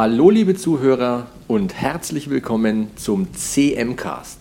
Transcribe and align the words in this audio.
Hallo 0.00 0.30
liebe 0.30 0.54
Zuhörer 0.54 1.26
und 1.48 1.74
herzlich 1.74 2.30
willkommen 2.30 2.96
zum 2.96 3.34
CM-Cast. 3.34 4.38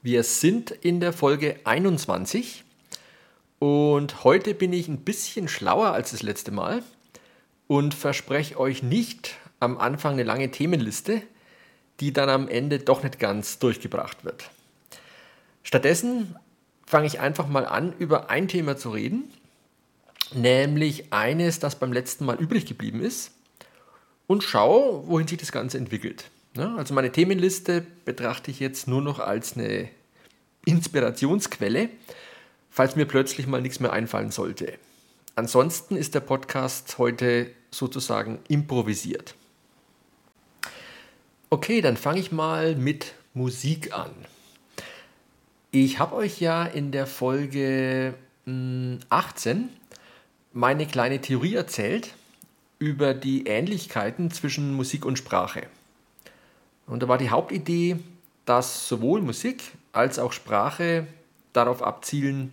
Wir 0.00 0.22
sind 0.22 0.70
in 0.70 1.00
der 1.00 1.12
Folge 1.12 1.56
21 1.64 2.62
und 3.58 4.22
heute 4.22 4.54
bin 4.54 4.72
ich 4.72 4.86
ein 4.86 5.00
bisschen 5.00 5.48
schlauer 5.48 5.88
als 5.88 6.12
das 6.12 6.22
letzte 6.22 6.52
Mal 6.52 6.84
und 7.66 7.94
verspreche 7.94 8.60
euch 8.60 8.84
nicht 8.84 9.34
am 9.58 9.76
Anfang 9.78 10.12
eine 10.12 10.22
lange 10.22 10.52
Themenliste, 10.52 11.22
die 11.98 12.12
dann 12.12 12.28
am 12.28 12.46
Ende 12.46 12.78
doch 12.78 13.02
nicht 13.02 13.18
ganz 13.18 13.58
durchgebracht 13.58 14.24
wird. 14.24 14.50
Stattdessen 15.64 16.36
fange 16.86 17.08
ich 17.08 17.18
einfach 17.18 17.48
mal 17.48 17.66
an, 17.66 17.92
über 17.98 18.30
ein 18.30 18.46
Thema 18.46 18.76
zu 18.76 18.90
reden 18.90 19.32
nämlich 20.34 21.12
eines, 21.12 21.58
das 21.58 21.78
beim 21.78 21.92
letzten 21.92 22.24
Mal 22.24 22.36
übrig 22.36 22.66
geblieben 22.66 23.00
ist 23.00 23.32
und 24.26 24.44
schau, 24.44 25.04
wohin 25.06 25.26
sich 25.26 25.38
das 25.38 25.52
Ganze 25.52 25.78
entwickelt. 25.78 26.30
Ja, 26.56 26.74
also 26.76 26.94
meine 26.94 27.12
Themenliste 27.12 27.86
betrachte 28.04 28.50
ich 28.50 28.60
jetzt 28.60 28.88
nur 28.88 29.02
noch 29.02 29.20
als 29.20 29.56
eine 29.56 29.88
Inspirationsquelle, 30.64 31.88
falls 32.70 32.96
mir 32.96 33.06
plötzlich 33.06 33.46
mal 33.46 33.60
nichts 33.60 33.80
mehr 33.80 33.92
einfallen 33.92 34.30
sollte. 34.30 34.74
Ansonsten 35.36 35.96
ist 35.96 36.14
der 36.14 36.20
Podcast 36.20 36.98
heute 36.98 37.50
sozusagen 37.70 38.40
improvisiert. 38.48 39.34
Okay, 41.50 41.80
dann 41.80 41.96
fange 41.96 42.20
ich 42.20 42.30
mal 42.30 42.76
mit 42.76 43.14
Musik 43.32 43.92
an. 43.92 44.10
Ich 45.70 45.98
habe 45.98 46.16
euch 46.16 46.40
ja 46.40 46.64
in 46.64 46.90
der 46.90 47.06
Folge 47.06 48.14
18 48.46 49.56
hm, 49.56 49.68
meine 50.52 50.86
kleine 50.86 51.20
Theorie 51.20 51.54
erzählt 51.54 52.14
über 52.78 53.14
die 53.14 53.46
Ähnlichkeiten 53.46 54.30
zwischen 54.30 54.74
Musik 54.74 55.04
und 55.04 55.18
Sprache. 55.18 55.66
Und 56.86 57.02
da 57.02 57.08
war 57.08 57.18
die 57.18 57.30
Hauptidee, 57.30 57.96
dass 58.46 58.88
sowohl 58.88 59.22
Musik 59.22 59.62
als 59.92 60.18
auch 60.18 60.32
Sprache 60.32 61.06
darauf 61.52 61.82
abzielen, 61.82 62.52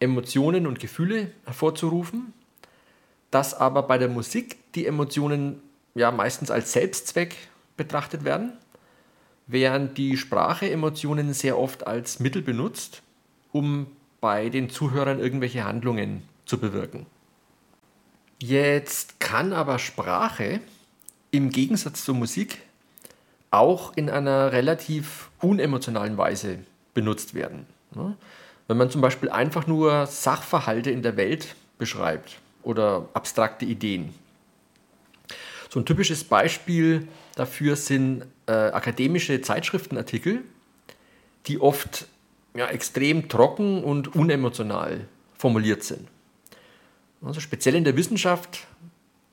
Emotionen 0.00 0.66
und 0.66 0.78
Gefühle 0.78 1.30
hervorzurufen, 1.44 2.32
dass 3.30 3.54
aber 3.54 3.82
bei 3.82 3.98
der 3.98 4.08
Musik 4.08 4.56
die 4.74 4.86
Emotionen 4.86 5.60
ja 5.94 6.10
meistens 6.10 6.50
als 6.50 6.72
Selbstzweck 6.72 7.36
betrachtet 7.76 8.24
werden, 8.24 8.52
während 9.46 9.98
die 9.98 10.16
Sprache 10.16 10.70
Emotionen 10.70 11.32
sehr 11.34 11.58
oft 11.58 11.86
als 11.86 12.20
Mittel 12.20 12.42
benutzt, 12.42 13.02
um 13.52 13.86
bei 14.20 14.48
den 14.48 14.70
Zuhörern 14.70 15.18
irgendwelche 15.18 15.64
Handlungen 15.64 16.22
zu 16.46 16.58
bewirken. 16.58 17.06
Jetzt 18.38 19.18
kann 19.18 19.52
aber 19.52 19.78
Sprache 19.78 20.60
im 21.30 21.50
Gegensatz 21.50 22.04
zur 22.04 22.14
Musik 22.14 22.58
auch 23.50 23.96
in 23.96 24.10
einer 24.10 24.52
relativ 24.52 25.30
unemotionalen 25.40 26.18
Weise 26.18 26.58
benutzt 26.92 27.34
werden. 27.34 27.66
Wenn 28.68 28.76
man 28.76 28.90
zum 28.90 29.00
Beispiel 29.00 29.30
einfach 29.30 29.66
nur 29.66 30.06
Sachverhalte 30.06 30.90
in 30.90 31.02
der 31.02 31.16
Welt 31.16 31.54
beschreibt 31.78 32.38
oder 32.62 33.08
abstrakte 33.14 33.64
Ideen. 33.64 34.12
So 35.70 35.80
ein 35.80 35.86
typisches 35.86 36.24
Beispiel 36.24 37.08
dafür 37.34 37.76
sind 37.76 38.24
äh, 38.46 38.52
akademische 38.52 39.40
Zeitschriftenartikel, 39.40 40.42
die 41.46 41.60
oft 41.60 42.06
ja, 42.54 42.66
extrem 42.68 43.28
trocken 43.28 43.84
und 43.84 44.14
unemotional 44.14 45.06
formuliert 45.38 45.84
sind. 45.84 46.08
Also 47.24 47.40
speziell 47.40 47.74
in 47.74 47.84
der 47.84 47.96
Wissenschaft 47.96 48.66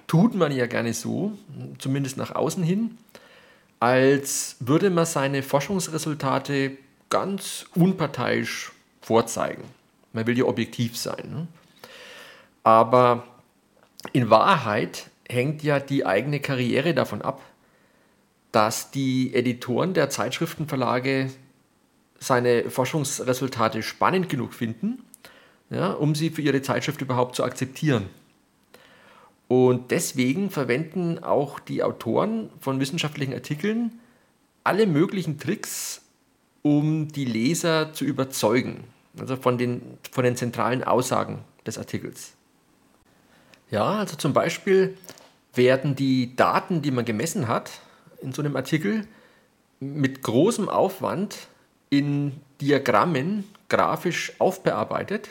tut 0.07 0.35
man 0.35 0.51
ja 0.51 0.67
gerne 0.67 0.93
so, 0.93 1.37
zumindest 1.79 2.17
nach 2.17 2.33
außen 2.35 2.63
hin, 2.63 2.97
als 3.79 4.55
würde 4.59 4.89
man 4.89 5.05
seine 5.05 5.43
Forschungsresultate 5.43 6.77
ganz 7.09 7.65
unparteiisch 7.75 8.71
vorzeigen. 9.01 9.63
Man 10.13 10.25
will 10.27 10.37
ja 10.37 10.45
objektiv 10.45 10.97
sein. 10.97 11.29
Ne? 11.29 11.47
Aber 12.63 13.27
in 14.13 14.29
Wahrheit 14.29 15.09
hängt 15.29 15.63
ja 15.63 15.79
die 15.79 16.05
eigene 16.05 16.39
Karriere 16.39 16.93
davon 16.93 17.21
ab, 17.21 17.41
dass 18.51 18.91
die 18.91 19.33
Editoren 19.33 19.93
der 19.93 20.09
Zeitschriftenverlage 20.09 21.31
seine 22.19 22.69
Forschungsresultate 22.69 23.83
spannend 23.83 24.29
genug 24.29 24.53
finden 24.53 25.03
ja, 25.73 25.91
um 25.91 26.15
sie 26.15 26.29
für 26.29 26.41
ihre 26.41 26.61
Zeitschrift 26.61 27.01
überhaupt 27.01 27.35
zu 27.35 27.43
akzeptieren. 27.43 28.05
Und 29.47 29.91
deswegen 29.91 30.49
verwenden 30.49 31.23
auch 31.23 31.59
die 31.59 31.83
Autoren 31.83 32.49
von 32.59 32.79
wissenschaftlichen 32.79 33.33
Artikeln 33.33 33.99
alle 34.63 34.87
möglichen 34.87 35.37
Tricks, 35.37 36.01
um 36.61 37.09
die 37.09 37.25
Leser 37.25 37.93
zu 37.93 38.05
überzeugen, 38.05 38.85
also 39.19 39.35
von 39.35 39.57
den, 39.57 39.81
von 40.11 40.23
den 40.23 40.37
zentralen 40.37 40.83
Aussagen 40.83 41.43
des 41.65 41.77
Artikels. 41.77 42.33
Ja, 43.69 43.99
also 43.99 44.15
zum 44.15 44.33
Beispiel 44.33 44.97
werden 45.53 45.95
die 45.95 46.35
Daten, 46.35 46.81
die 46.81 46.91
man 46.91 47.05
gemessen 47.05 47.47
hat 47.47 47.81
in 48.21 48.31
so 48.31 48.41
einem 48.41 48.55
Artikel, 48.55 49.05
mit 49.79 50.21
großem 50.23 50.69
Aufwand 50.69 51.47
in 51.89 52.39
Diagrammen 52.61 53.43
grafisch 53.67 54.33
aufbearbeitet 54.39 55.27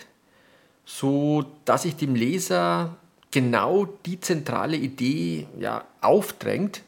so 0.85 1.45
dass 1.65 1.83
sich 1.83 1.97
dem 1.97 2.15
Leser 2.15 2.97
genau 3.31 3.87
die 4.07 4.21
zentrale 4.21 4.77
Idee 4.77 5.47
ja, 5.59 5.85
aufdrängt, 6.01 6.83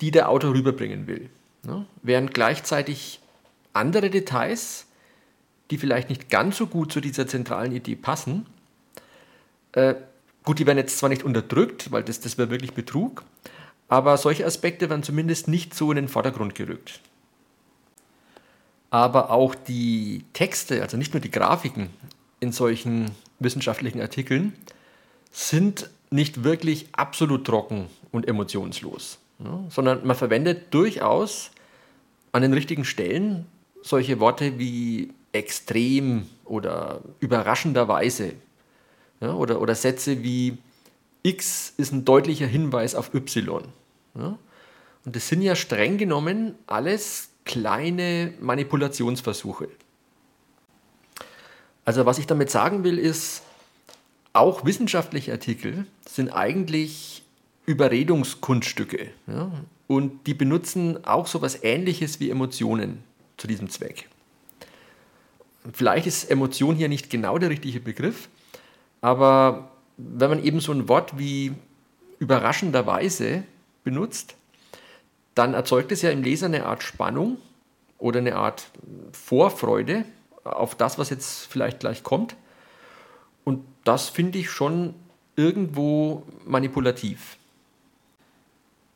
die 0.00 0.10
der 0.10 0.28
Autor 0.28 0.54
rüberbringen 0.54 1.06
will. 1.06 1.30
Ne? 1.64 1.86
Während 2.02 2.34
gleichzeitig 2.34 3.20
andere 3.72 4.10
Details, 4.10 4.86
die 5.70 5.78
vielleicht 5.78 6.10
nicht 6.10 6.28
ganz 6.28 6.56
so 6.58 6.66
gut 6.66 6.92
zu 6.92 7.00
dieser 7.00 7.26
zentralen 7.26 7.72
Idee 7.72 7.96
passen, 7.96 8.46
äh, 9.72 9.94
gut, 10.44 10.58
die 10.58 10.66
werden 10.66 10.78
jetzt 10.78 10.98
zwar 10.98 11.08
nicht 11.08 11.22
unterdrückt, 11.22 11.90
weil 11.90 12.02
das, 12.02 12.20
das 12.20 12.36
wäre 12.36 12.50
wirklich 12.50 12.74
Betrug, 12.74 13.24
aber 13.88 14.16
solche 14.16 14.44
Aspekte 14.44 14.90
werden 14.90 15.02
zumindest 15.02 15.48
nicht 15.48 15.74
so 15.74 15.90
in 15.90 15.96
den 15.96 16.08
Vordergrund 16.08 16.54
gerückt. 16.54 17.00
Aber 18.90 19.30
auch 19.30 19.54
die 19.54 20.24
Texte, 20.34 20.82
also 20.82 20.98
nicht 20.98 21.14
nur 21.14 21.20
die 21.20 21.30
Grafiken, 21.30 21.88
in 22.42 22.50
solchen 22.50 23.12
wissenschaftlichen 23.38 24.00
Artikeln 24.00 24.52
sind 25.30 25.88
nicht 26.10 26.42
wirklich 26.42 26.88
absolut 26.90 27.46
trocken 27.46 27.86
und 28.10 28.26
emotionslos, 28.26 29.18
ja, 29.38 29.64
sondern 29.70 30.04
man 30.04 30.16
verwendet 30.16 30.74
durchaus 30.74 31.52
an 32.32 32.42
den 32.42 32.52
richtigen 32.52 32.84
Stellen 32.84 33.46
solche 33.82 34.18
Worte 34.18 34.58
wie 34.58 35.12
extrem 35.30 36.26
oder 36.44 37.00
überraschenderweise 37.20 38.34
ja, 39.20 39.34
oder, 39.34 39.60
oder 39.60 39.76
Sätze 39.76 40.24
wie 40.24 40.58
X 41.22 41.72
ist 41.76 41.92
ein 41.92 42.04
deutlicher 42.04 42.46
Hinweis 42.46 42.96
auf 42.96 43.14
Y. 43.14 43.62
Ja. 44.16 44.36
Und 45.04 45.16
das 45.16 45.28
sind 45.28 45.42
ja 45.42 45.54
streng 45.54 45.96
genommen 45.96 46.56
alles 46.66 47.30
kleine 47.44 48.34
Manipulationsversuche. 48.40 49.68
Also 51.84 52.06
was 52.06 52.18
ich 52.18 52.26
damit 52.26 52.50
sagen 52.50 52.84
will, 52.84 52.98
ist, 52.98 53.42
auch 54.32 54.64
wissenschaftliche 54.64 55.32
Artikel 55.32 55.86
sind 56.08 56.30
eigentlich 56.30 57.22
Überredungskunststücke. 57.66 59.10
Ja? 59.26 59.50
Und 59.86 60.26
die 60.26 60.34
benutzen 60.34 61.04
auch 61.04 61.26
so 61.26 61.38
etwas 61.38 61.62
Ähnliches 61.62 62.18
wie 62.20 62.30
Emotionen 62.30 63.02
zu 63.36 63.46
diesem 63.46 63.68
Zweck. 63.68 64.08
Vielleicht 65.72 66.06
ist 66.06 66.30
Emotion 66.30 66.74
hier 66.74 66.88
nicht 66.88 67.10
genau 67.10 67.38
der 67.38 67.50
richtige 67.50 67.78
Begriff, 67.78 68.28
aber 69.00 69.70
wenn 69.96 70.30
man 70.30 70.44
eben 70.44 70.60
so 70.60 70.72
ein 70.72 70.88
Wort 70.88 71.18
wie 71.18 71.52
überraschenderweise 72.18 73.44
benutzt, 73.84 74.34
dann 75.34 75.54
erzeugt 75.54 75.92
es 75.92 76.02
ja 76.02 76.10
im 76.10 76.22
Leser 76.22 76.46
eine 76.46 76.66
Art 76.66 76.82
Spannung 76.82 77.38
oder 77.98 78.18
eine 78.18 78.36
Art 78.36 78.70
Vorfreude, 79.12 80.04
auf 80.44 80.74
das, 80.74 80.98
was 80.98 81.10
jetzt 81.10 81.46
vielleicht 81.46 81.80
gleich 81.80 82.02
kommt. 82.02 82.36
Und 83.44 83.64
das 83.84 84.08
finde 84.08 84.38
ich 84.38 84.50
schon 84.50 84.94
irgendwo 85.36 86.24
manipulativ. 86.44 87.36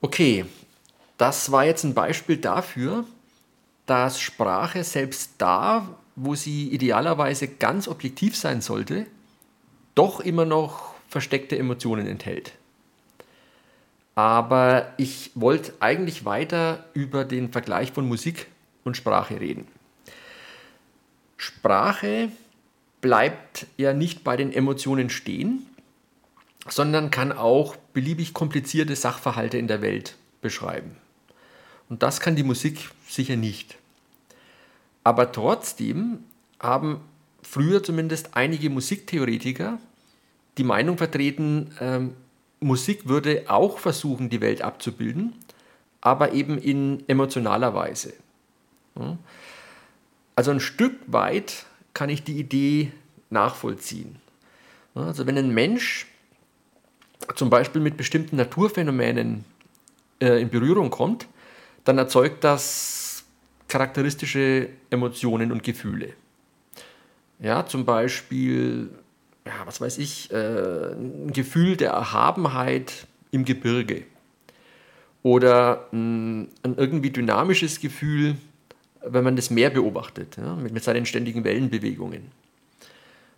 Okay, 0.00 0.44
das 1.18 1.50
war 1.50 1.64
jetzt 1.64 1.84
ein 1.84 1.94
Beispiel 1.94 2.36
dafür, 2.36 3.04
dass 3.86 4.20
Sprache 4.20 4.84
selbst 4.84 5.32
da, 5.38 5.88
wo 6.16 6.34
sie 6.34 6.68
idealerweise 6.68 7.48
ganz 7.48 7.88
objektiv 7.88 8.36
sein 8.36 8.60
sollte, 8.60 9.06
doch 9.94 10.20
immer 10.20 10.44
noch 10.44 10.94
versteckte 11.08 11.58
Emotionen 11.58 12.06
enthält. 12.06 12.52
Aber 14.14 14.92
ich 14.96 15.30
wollte 15.34 15.74
eigentlich 15.80 16.24
weiter 16.24 16.84
über 16.94 17.24
den 17.24 17.52
Vergleich 17.52 17.92
von 17.92 18.08
Musik 18.08 18.46
und 18.84 18.96
Sprache 18.96 19.40
reden. 19.40 19.66
Sprache 21.36 22.30
bleibt 23.00 23.66
ja 23.76 23.92
nicht 23.92 24.24
bei 24.24 24.36
den 24.36 24.52
Emotionen 24.52 25.10
stehen, 25.10 25.66
sondern 26.68 27.10
kann 27.10 27.32
auch 27.32 27.76
beliebig 27.92 28.34
komplizierte 28.34 28.96
Sachverhalte 28.96 29.58
in 29.58 29.68
der 29.68 29.82
Welt 29.82 30.16
beschreiben. 30.40 30.96
Und 31.88 32.02
das 32.02 32.20
kann 32.20 32.36
die 32.36 32.42
Musik 32.42 32.90
sicher 33.08 33.36
nicht. 33.36 33.76
Aber 35.04 35.30
trotzdem 35.30 36.24
haben 36.58 37.00
früher 37.42 37.82
zumindest 37.82 38.30
einige 38.34 38.70
Musiktheoretiker 38.70 39.78
die 40.58 40.64
Meinung 40.64 40.98
vertreten, 40.98 41.70
ähm, 41.80 42.14
Musik 42.60 43.06
würde 43.06 43.44
auch 43.48 43.78
versuchen, 43.78 44.30
die 44.30 44.40
Welt 44.40 44.62
abzubilden, 44.62 45.34
aber 46.00 46.32
eben 46.32 46.58
in 46.58 47.04
emotionaler 47.08 47.74
Weise. 47.74 48.14
Also 50.36 50.50
ein 50.50 50.60
Stück 50.60 50.94
weit 51.06 51.64
kann 51.94 52.10
ich 52.10 52.22
die 52.22 52.38
Idee 52.38 52.92
nachvollziehen. 53.30 54.16
Also 54.94 55.26
wenn 55.26 55.36
ein 55.36 55.52
Mensch 55.52 56.06
zum 57.34 57.50
Beispiel 57.50 57.80
mit 57.80 57.96
bestimmten 57.96 58.36
Naturphänomenen 58.36 59.44
äh, 60.20 60.40
in 60.40 60.50
Berührung 60.50 60.90
kommt, 60.90 61.26
dann 61.84 61.98
erzeugt 61.98 62.44
das 62.44 63.24
charakteristische 63.68 64.68
Emotionen 64.90 65.52
und 65.52 65.62
Gefühle. 65.62 66.12
Ja, 67.38 67.66
zum 67.66 67.84
Beispiel, 67.84 68.90
ja, 69.44 69.52
was 69.64 69.80
weiß 69.80 69.98
ich, 69.98 70.30
äh, 70.32 70.92
ein 70.92 71.32
Gefühl 71.32 71.76
der 71.76 71.90
Erhabenheit 71.90 73.06
im 73.30 73.44
Gebirge 73.44 74.04
oder 75.22 75.88
ein, 75.92 76.48
ein 76.62 76.76
irgendwie 76.76 77.10
dynamisches 77.10 77.80
Gefühl, 77.80 78.36
wenn 79.08 79.24
man 79.24 79.36
das 79.36 79.50
Meer 79.50 79.70
beobachtet, 79.70 80.36
ja, 80.36 80.54
mit, 80.54 80.72
mit 80.72 80.84
seinen 80.84 81.06
ständigen 81.06 81.44
Wellenbewegungen. 81.44 82.30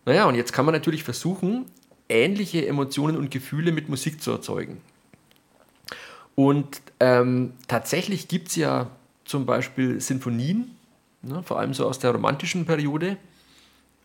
Naja, 0.04 0.24
und 0.26 0.34
jetzt 0.34 0.52
kann 0.52 0.64
man 0.64 0.74
natürlich 0.74 1.04
versuchen, 1.04 1.66
ähnliche 2.08 2.66
Emotionen 2.66 3.16
und 3.16 3.30
Gefühle 3.30 3.72
mit 3.72 3.88
Musik 3.88 4.22
zu 4.22 4.30
erzeugen. 4.30 4.80
Und 6.34 6.80
ähm, 7.00 7.52
tatsächlich 7.66 8.28
gibt 8.28 8.48
es 8.48 8.56
ja 8.56 8.90
zum 9.24 9.44
Beispiel 9.44 10.00
Sinfonien, 10.00 10.76
ne, 11.22 11.42
vor 11.42 11.58
allem 11.58 11.74
so 11.74 11.86
aus 11.86 11.98
der 11.98 12.12
romantischen 12.12 12.64
Periode, 12.64 13.16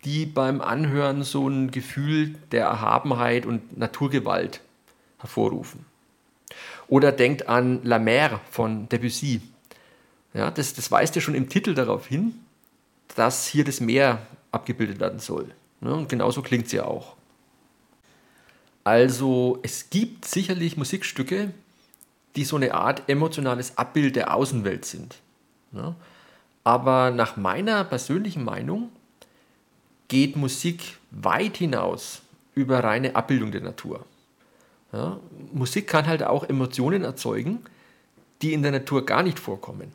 die 0.03 0.25
beim 0.25 0.59
Anhören 0.59 1.23
so 1.23 1.47
ein 1.47 1.71
Gefühl 1.71 2.35
der 2.51 2.65
Erhabenheit 2.65 3.45
und 3.45 3.77
Naturgewalt 3.77 4.61
hervorrufen. 5.19 5.85
Oder 6.87 7.11
denkt 7.11 7.47
an 7.47 7.79
La 7.83 7.99
Mer 7.99 8.41
von 8.51 8.89
Debussy. 8.89 9.41
Ja, 10.33 10.49
das, 10.49 10.73
das 10.73 10.91
weist 10.91 11.15
ja 11.15 11.21
schon 11.21 11.35
im 11.35 11.49
Titel 11.49 11.73
darauf 11.73 12.07
hin, 12.07 12.39
dass 13.15 13.45
hier 13.45 13.63
das 13.63 13.79
Meer 13.79 14.25
abgebildet 14.51 14.99
werden 14.99 15.19
soll. 15.19 15.51
Ne? 15.81 15.93
Und 15.93 16.09
genauso 16.09 16.41
klingt 16.41 16.67
es 16.67 16.71
ja 16.71 16.85
auch. 16.85 17.15
Also 18.83 19.59
es 19.63 19.89
gibt 19.89 20.25
sicherlich 20.25 20.75
Musikstücke, 20.75 21.53
die 22.35 22.43
so 22.43 22.55
eine 22.55 22.73
Art 22.73 23.03
emotionales 23.07 23.77
Abbild 23.77 24.15
der 24.15 24.35
Außenwelt 24.35 24.85
sind. 24.85 25.15
Ne? 25.71 25.95
Aber 26.63 27.11
nach 27.11 27.37
meiner 27.37 27.83
persönlichen 27.83 28.43
Meinung 28.43 28.89
geht 30.07 30.35
Musik 30.35 30.97
weit 31.11 31.57
hinaus 31.57 32.21
über 32.55 32.83
reine 32.83 33.15
Abbildung 33.15 33.51
der 33.51 33.61
Natur. 33.61 34.05
Ja? 34.91 35.19
Musik 35.51 35.87
kann 35.87 36.07
halt 36.07 36.23
auch 36.23 36.43
Emotionen 36.47 37.03
erzeugen, 37.03 37.59
die 38.41 38.53
in 38.53 38.63
der 38.63 38.71
Natur 38.71 39.05
gar 39.05 39.23
nicht 39.23 39.39
vorkommen. 39.39 39.91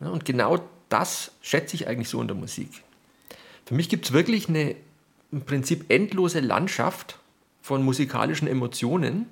Und 0.00 0.24
genau 0.24 0.58
das 0.88 1.32
schätze 1.42 1.76
ich 1.76 1.86
eigentlich 1.86 2.08
so 2.08 2.20
in 2.20 2.28
der 2.28 2.36
Musik. 2.36 2.82
Für 3.66 3.74
mich 3.74 3.88
gibt 3.88 4.06
es 4.06 4.12
wirklich 4.12 4.48
eine 4.48 4.74
im 5.32 5.42
Prinzip 5.42 5.90
endlose 5.90 6.40
Landschaft 6.40 7.18
von 7.62 7.84
musikalischen 7.84 8.48
Emotionen, 8.48 9.26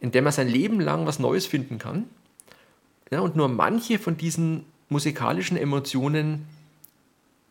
in 0.00 0.10
der 0.10 0.22
man 0.22 0.32
sein 0.32 0.48
Leben 0.48 0.80
lang 0.80 1.06
was 1.06 1.18
Neues 1.18 1.46
finden 1.46 1.78
kann. 1.78 2.04
Ja, 3.10 3.20
und 3.20 3.36
nur 3.36 3.48
manche 3.48 3.98
von 3.98 4.16
diesen 4.16 4.64
musikalischen 4.88 5.56
Emotionen 5.56 6.46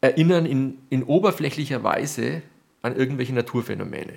erinnern 0.02 0.46
in, 0.46 0.78
in 0.90 1.04
oberflächlicher 1.04 1.84
Weise 1.84 2.42
an 2.82 2.96
irgendwelche 2.96 3.34
Naturphänomene. 3.34 4.14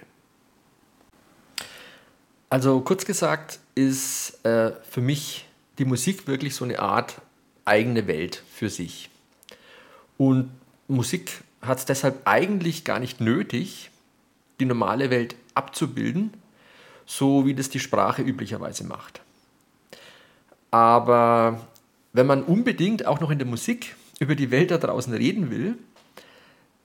Also 2.49 2.81
kurz 2.81 3.05
gesagt 3.05 3.61
ist 3.75 4.45
äh, 4.45 4.73
für 4.89 5.01
mich 5.01 5.47
die 5.79 5.85
Musik 5.85 6.27
wirklich 6.27 6.55
so 6.55 6.65
eine 6.65 6.79
Art 6.79 7.21
eigene 7.65 8.07
Welt 8.07 8.43
für 8.53 8.69
sich. 8.69 9.11
Und 10.19 10.51
Musik 10.89 11.43
hat 11.61 11.79
es 11.79 11.85
deshalb 11.85 12.27
eigentlich 12.27 12.85
gar 12.85 12.99
nicht 12.99 13.21
nötig, 13.21 13.91
die 14.61 14.65
normale 14.65 15.11
Welt 15.11 15.37
abzubilden, 15.55 16.33
so 17.07 17.47
wie 17.47 17.55
das 17.55 17.71
die 17.71 17.81
Sprache 17.81 18.23
üblicherweise 18.23 18.85
macht. 18.85 19.21
Aber 20.71 21.61
wenn 22.13 22.27
man 22.27 22.43
unbedingt 22.43 23.07
auch 23.07 23.21
noch 23.21 23.31
in 23.31 23.39
der 23.39 23.47
Musik 23.47 23.97
über 24.19 24.35
die 24.35 24.51
Welt 24.51 24.71
da 24.71 24.79
draußen 24.79 25.13
reden 25.13 25.51
will, 25.51 25.77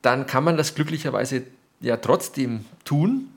dann 0.01 0.27
kann 0.27 0.43
man 0.43 0.57
das 0.57 0.75
glücklicherweise 0.75 1.43
ja 1.79 1.97
trotzdem 1.97 2.65
tun, 2.85 3.29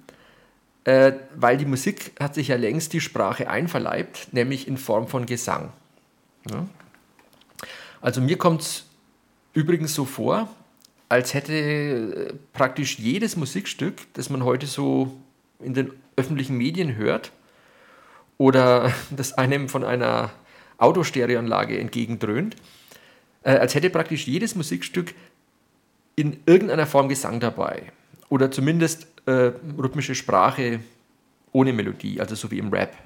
äh, 0.85 1.13
weil 1.35 1.59
die 1.59 1.67
Musik 1.67 2.13
hat 2.19 2.35
sich 2.35 2.49
ja 2.49 2.57
längst 2.57 2.93
die 2.93 3.01
Sprache 3.01 3.49
einverleibt, 3.49 4.33
nämlich 4.33 4.67
in 4.67 4.77
Form 4.77 5.09
von 5.09 5.27
Gesang. 5.27 5.73
Ja? 6.51 6.67
Also 8.01 8.21
mir 8.21 8.39
kommt 8.39 8.63
es 8.63 8.85
übrigens 9.53 9.95
so 9.95 10.05
vor, 10.05 10.49
als 11.09 11.35
hätte 11.35 11.53
äh, 11.53 12.33
praktisch 12.53 12.99
jedes 12.99 13.37
Musikstück, 13.37 13.95
das 14.15 14.31
man 14.31 14.45
heute 14.45 14.67
so 14.67 15.21
in 15.59 15.75
den 15.75 15.93
öffentlichen 16.17 16.57
Medien 16.57 16.97
hört 16.97 17.33
oder 18.39 18.93
das 19.11 19.33
einem 19.35 19.69
von 19.69 19.85
einer 19.85 20.31
Autostereoanlage 20.79 21.79
entgegendröhnt, 21.79 22.57
äh, 23.43 23.51
als 23.51 23.75
hätte 23.75 23.91
praktisch 23.91 24.27
jedes 24.27 24.55
Musikstück 24.55 25.15
in 26.17 26.41
irgendeiner 26.47 26.87
Form 26.87 27.09
Gesang 27.09 27.41
dabei 27.41 27.93
oder 28.29 28.51
zumindest 28.51 29.07
äh, 29.27 29.53
rhythmische 29.79 30.15
Sprache 30.15 30.81
ohne 31.53 31.73
Melodie, 31.73 32.21
also 32.21 32.35
so 32.35 32.51
wie 32.51 32.59
im 32.59 32.73
Rap. 32.73 32.97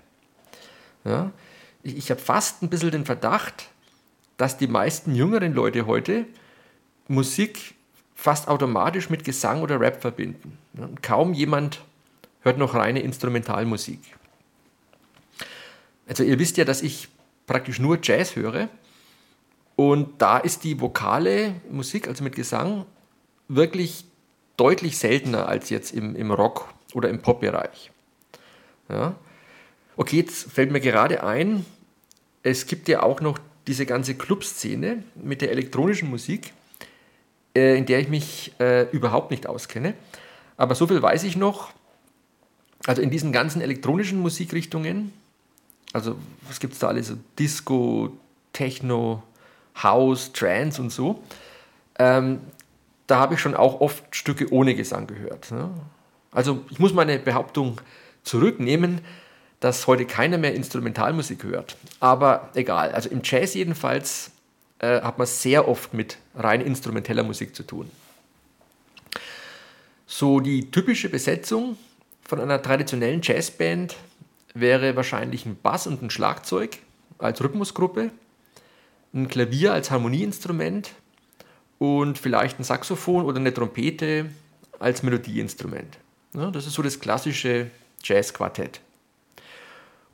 Ja? 1.05 1.32
Ich, 1.82 1.96
ich 1.96 2.11
habe 2.11 2.20
fast 2.20 2.62
ein 2.62 2.69
bisschen 2.69 2.91
den 2.91 3.05
Verdacht, 3.06 3.69
dass 4.36 4.56
die 4.56 4.66
meisten 4.66 5.14
jüngeren 5.14 5.54
Leute 5.54 5.86
heute 5.86 6.26
Musik 7.08 7.75
fast 8.14 8.48
automatisch 8.48 9.10
mit 9.10 9.25
Gesang 9.25 9.62
oder 9.62 9.81
Rap 9.81 10.00
verbinden. 10.00 10.58
Kaum 11.03 11.34
jemand 11.34 11.82
hört 12.41 12.58
noch 12.58 12.74
reine 12.74 13.00
Instrumentalmusik. 13.00 14.00
Also 16.06 16.22
ihr 16.22 16.38
wisst 16.38 16.56
ja, 16.56 16.64
dass 16.64 16.82
ich 16.82 17.08
praktisch 17.46 17.79
nur 17.79 17.98
Jazz 18.03 18.36
höre 18.36 18.69
und 19.76 20.20
da 20.22 20.38
ist 20.38 20.64
die 20.64 20.81
vokale 20.81 21.55
Musik, 21.70 22.08
also 22.08 22.22
mit 22.22 22.36
Gesang, 22.36 22.86
wirklich 23.48 24.05
deutlich 24.56 24.98
seltener 24.98 25.48
als 25.48 25.70
jetzt 25.70 25.93
im, 25.93 26.14
im 26.14 26.31
Rock- 26.31 26.72
oder 26.94 27.08
im 27.08 27.20
Pop-Bereich. 27.20 27.91
Ja. 28.88 29.14
Okay, 29.96 30.19
jetzt 30.19 30.53
fällt 30.53 30.70
mir 30.70 30.81
gerade 30.81 31.24
ein, 31.24 31.64
es 32.43 32.67
gibt 32.67 32.88
ja 32.88 33.03
auch 33.03 33.20
noch 33.20 33.38
diese 33.66 33.86
ganze 33.86 34.14
Clubszene 34.14 35.02
mit 35.14 35.40
der 35.40 35.50
elektronischen 35.50 36.10
Musik 36.10 36.52
äh, 37.56 37.78
in 37.78 37.86
der 37.86 38.00
ich 38.00 38.08
mich 38.08 38.52
äh, 38.58 38.90
überhaupt 38.90 39.30
nicht 39.30 39.46
auskenne. 39.46 39.94
Aber 40.56 40.74
so 40.74 40.86
viel 40.86 41.00
weiß 41.00 41.24
ich 41.24 41.36
noch. 41.36 41.72
Also 42.86 43.00
in 43.00 43.10
diesen 43.10 43.32
ganzen 43.32 43.62
elektronischen 43.62 44.20
Musikrichtungen, 44.20 45.12
also 45.92 46.16
was 46.48 46.60
gibt 46.60 46.74
es 46.74 46.80
da 46.80 46.88
alles? 46.88 47.12
Disco, 47.38 48.12
Techno, 48.52 49.22
House, 49.82 50.32
Trance 50.32 50.82
und 50.82 50.90
so. 50.90 51.22
Ähm, 51.98 52.40
da 53.06 53.20
habe 53.20 53.34
ich 53.34 53.40
schon 53.40 53.54
auch 53.54 53.80
oft 53.80 54.14
Stücke 54.14 54.52
ohne 54.52 54.74
Gesang 54.74 55.06
gehört. 55.06 55.50
Ne? 55.50 55.70
Also 56.30 56.64
ich 56.70 56.78
muss 56.78 56.92
meine 56.92 57.18
Behauptung 57.18 57.80
zurücknehmen, 58.22 59.00
dass 59.64 59.86
heute 59.86 60.04
keiner 60.04 60.36
mehr 60.36 60.54
Instrumentalmusik 60.54 61.42
hört. 61.42 61.78
Aber 61.98 62.50
egal, 62.54 62.92
also 62.92 63.08
im 63.08 63.22
Jazz 63.24 63.54
jedenfalls 63.54 64.30
äh, 64.78 65.00
hat 65.00 65.16
man 65.16 65.26
sehr 65.26 65.66
oft 65.66 65.94
mit 65.94 66.18
rein 66.34 66.60
instrumenteller 66.60 67.22
Musik 67.22 67.56
zu 67.56 67.62
tun. 67.62 67.90
So 70.06 70.40
die 70.40 70.70
typische 70.70 71.08
Besetzung 71.08 71.78
von 72.20 72.42
einer 72.42 72.60
traditionellen 72.60 73.20
Jazzband 73.22 73.96
wäre 74.52 74.96
wahrscheinlich 74.96 75.46
ein 75.46 75.56
Bass 75.56 75.86
und 75.86 76.02
ein 76.02 76.10
Schlagzeug 76.10 76.76
als 77.16 77.42
Rhythmusgruppe, 77.42 78.10
ein 79.14 79.28
Klavier 79.28 79.72
als 79.72 79.90
Harmonieinstrument 79.90 80.90
und 81.78 82.18
vielleicht 82.18 82.60
ein 82.60 82.64
Saxophon 82.64 83.24
oder 83.24 83.38
eine 83.38 83.54
Trompete 83.54 84.26
als 84.78 85.02
Melodieinstrument. 85.02 85.96
Ja, 86.34 86.50
das 86.50 86.66
ist 86.66 86.74
so 86.74 86.82
das 86.82 87.00
klassische 87.00 87.70
Jazzquartett. 88.02 88.82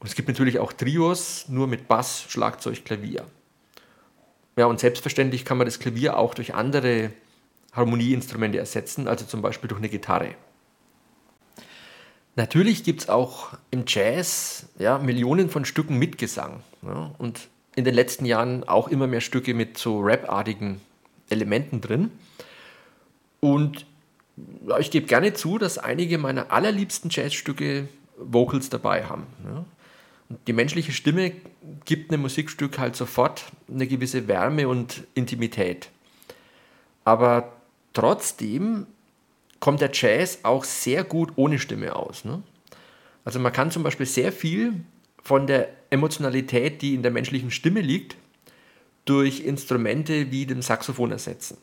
Und 0.01 0.07
es 0.07 0.15
gibt 0.15 0.29
natürlich 0.29 0.59
auch 0.59 0.73
Trios, 0.73 1.47
nur 1.49 1.67
mit 1.67 1.87
Bass, 1.87 2.25
Schlagzeug, 2.29 2.85
Klavier. 2.85 3.25
Ja, 4.57 4.67
und 4.67 4.81
selbstverständlich 4.81 5.45
kann 5.45 5.59
man 5.59 5.67
das 5.67 5.79
Klavier 5.79 6.17
auch 6.19 6.35
durch 6.35 6.55
andere 6.55 7.13
Harmonieinstrumente 7.73 8.59
ersetzen, 8.59 9.07
also 9.07 9.25
zum 9.27 9.43
Beispiel 9.43 9.69
durch 9.69 9.79
eine 9.79 9.89
Gitarre. 9.89 10.35
Natürlich 12.37 12.85
gibt 12.85 13.03
es 13.03 13.09
auch 13.09 13.51
im 13.71 13.85
Jazz 13.87 14.67
ja, 14.79 14.99
Millionen 14.99 15.51
von 15.51 15.65
Stücken 15.65 15.99
mit 15.99 16.17
Gesang. 16.17 16.63
Ja, 16.83 17.13
und 17.19 17.49
in 17.77 17.85
den 17.85 17.95
letzten 17.95 18.25
Jahren 18.25 18.65
auch 18.65 18.89
immer 18.89 19.07
mehr 19.07 19.21
Stücke 19.21 19.55
mit 19.55 19.79
so 19.79 20.01
Rap-artigen 20.01 20.81
Elementen 21.29 21.81
drin. 21.81 22.11
Und 23.41 23.87
ich 24.79 24.91
gebe 24.91 25.07
gerne 25.07 25.35
zu, 25.35 25.59
dass 25.59 25.79
einige 25.79 26.19
meiner 26.19 26.51
allerliebsten 26.51 27.11
Jazzstücke 27.11 27.89
Vocals 28.17 28.71
dabei 28.71 29.05
haben. 29.05 29.27
Ja. 29.45 29.65
Die 30.47 30.53
menschliche 30.53 30.93
Stimme 30.93 31.33
gibt 31.85 32.13
einem 32.13 32.23
Musikstück 32.23 32.79
halt 32.79 32.95
sofort 32.95 33.47
eine 33.69 33.87
gewisse 33.87 34.29
Wärme 34.29 34.69
und 34.69 35.05
Intimität. 35.15 35.91
Aber 37.05 37.53
trotzdem 37.93 38.87
kommt 39.59 39.81
der 39.81 39.91
Jazz 39.93 40.41
auch 40.45 40.65
sehr 40.65 41.03
gut 41.03 41.33
ohne 41.35 41.59
Stimme 41.59 41.97
aus. 41.97 42.25
Ne? 42.25 42.43
Also 43.25 43.41
man 43.41 43.53
kann 43.53 43.73
zum 43.73 43.83
Beispiel 43.83 44.07
sehr 44.07 44.33
viel 44.33 44.75
von 45.23 45.47
der 45.47 45.69
Emotionalität, 45.91 46.81
die 46.81 46.95
in 46.95 47.03
der 47.03 47.11
menschlichen 47.11 47.51
Stimme 47.51 47.81
liegt, 47.81 48.17
durch 49.05 49.41
Instrumente 49.41 50.31
wie 50.31 50.47
dem 50.47 50.63
Saxophon 50.63 51.11
ersetzen. 51.11 51.57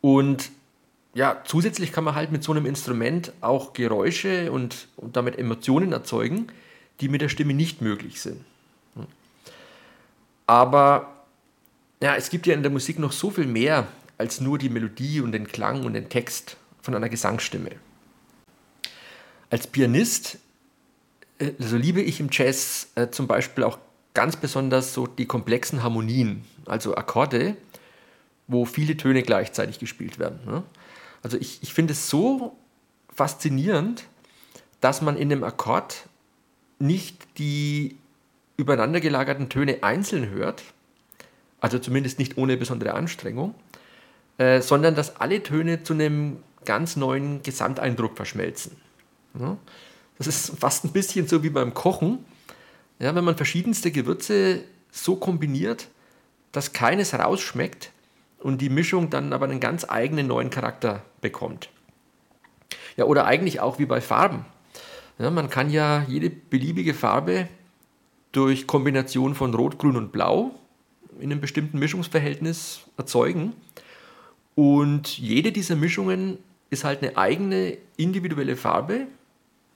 Und 0.00 0.50
ja, 1.14 1.42
zusätzlich 1.44 1.92
kann 1.92 2.04
man 2.04 2.14
halt 2.14 2.30
mit 2.30 2.44
so 2.44 2.52
einem 2.52 2.66
Instrument 2.66 3.32
auch 3.40 3.72
Geräusche 3.72 4.52
und, 4.52 4.88
und 4.96 5.16
damit 5.16 5.36
Emotionen 5.36 5.92
erzeugen, 5.92 6.52
die 7.00 7.08
mit 7.08 7.20
der 7.20 7.28
Stimme 7.28 7.54
nicht 7.54 7.80
möglich 7.80 8.20
sind. 8.20 8.44
Aber 10.46 11.24
ja, 12.02 12.16
es 12.16 12.30
gibt 12.30 12.46
ja 12.46 12.54
in 12.54 12.62
der 12.62 12.70
Musik 12.70 12.98
noch 12.98 13.12
so 13.12 13.30
viel 13.30 13.46
mehr 13.46 13.86
als 14.16 14.40
nur 14.40 14.58
die 14.58 14.68
Melodie 14.68 15.20
und 15.20 15.32
den 15.32 15.46
Klang 15.46 15.84
und 15.84 15.92
den 15.92 16.08
Text 16.08 16.56
von 16.80 16.94
einer 16.94 17.08
Gesangsstimme. 17.08 17.72
Als 19.50 19.66
Pianist 19.66 20.38
also 21.60 21.76
liebe 21.76 22.00
ich 22.00 22.20
im 22.20 22.28
Jazz 22.30 22.88
äh, 22.94 23.08
zum 23.08 23.26
Beispiel 23.26 23.64
auch 23.64 23.78
ganz 24.14 24.36
besonders 24.36 24.94
so 24.94 25.06
die 25.06 25.26
komplexen 25.26 25.82
Harmonien, 25.82 26.44
also 26.66 26.96
Akkorde, 26.96 27.56
wo 28.48 28.64
viele 28.64 28.96
Töne 28.96 29.22
gleichzeitig 29.22 29.78
gespielt 29.78 30.18
werden. 30.18 30.40
Ne? 30.46 30.62
Also 31.22 31.36
ich, 31.36 31.62
ich 31.62 31.74
finde 31.74 31.92
es 31.92 32.08
so 32.08 32.56
faszinierend, 33.14 34.04
dass 34.80 35.02
man 35.02 35.16
in 35.16 35.30
einem 35.30 35.44
Akkord 35.44 36.07
nicht 36.78 37.38
die 37.38 37.96
übereinander 38.56 39.00
gelagerten 39.00 39.48
Töne 39.48 39.82
einzeln 39.82 40.30
hört, 40.30 40.62
also 41.60 41.78
zumindest 41.78 42.18
nicht 42.18 42.36
ohne 42.36 42.56
besondere 42.56 42.94
Anstrengung, 42.94 43.54
äh, 44.38 44.60
sondern 44.60 44.94
dass 44.94 45.16
alle 45.16 45.42
Töne 45.42 45.82
zu 45.82 45.94
einem 45.94 46.38
ganz 46.64 46.96
neuen 46.96 47.42
Gesamteindruck 47.42 48.16
verschmelzen. 48.16 48.76
Ja? 49.38 49.56
Das 50.18 50.26
ist 50.26 50.58
fast 50.58 50.84
ein 50.84 50.92
bisschen 50.92 51.28
so 51.28 51.42
wie 51.42 51.50
beim 51.50 51.74
Kochen. 51.74 52.24
Ja, 52.98 53.14
wenn 53.14 53.24
man 53.24 53.36
verschiedenste 53.36 53.92
Gewürze 53.92 54.64
so 54.90 55.16
kombiniert, 55.16 55.88
dass 56.50 56.72
keines 56.72 57.14
rausschmeckt 57.14 57.92
und 58.40 58.60
die 58.60 58.70
Mischung 58.70 59.10
dann 59.10 59.32
aber 59.32 59.46
einen 59.46 59.60
ganz 59.60 59.86
eigenen 59.88 60.26
neuen 60.26 60.50
Charakter 60.50 61.02
bekommt. 61.20 61.68
Ja, 62.96 63.04
oder 63.04 63.26
eigentlich 63.26 63.60
auch 63.60 63.78
wie 63.78 63.86
bei 63.86 64.00
Farben. 64.00 64.44
Ja, 65.18 65.30
man 65.30 65.50
kann 65.50 65.70
ja 65.70 66.04
jede 66.08 66.30
beliebige 66.30 66.94
Farbe 66.94 67.48
durch 68.32 68.66
Kombination 68.66 69.34
von 69.34 69.54
Rot, 69.54 69.78
Grün 69.78 69.96
und 69.96 70.12
Blau 70.12 70.52
in 71.18 71.32
einem 71.32 71.40
bestimmten 71.40 71.78
Mischungsverhältnis 71.78 72.82
erzeugen. 72.96 73.54
Und 74.54 75.18
jede 75.18 75.50
dieser 75.50 75.76
Mischungen 75.76 76.38
ist 76.70 76.84
halt 76.84 77.02
eine 77.02 77.16
eigene 77.16 77.78
individuelle 77.96 78.56
Farbe, 78.56 79.06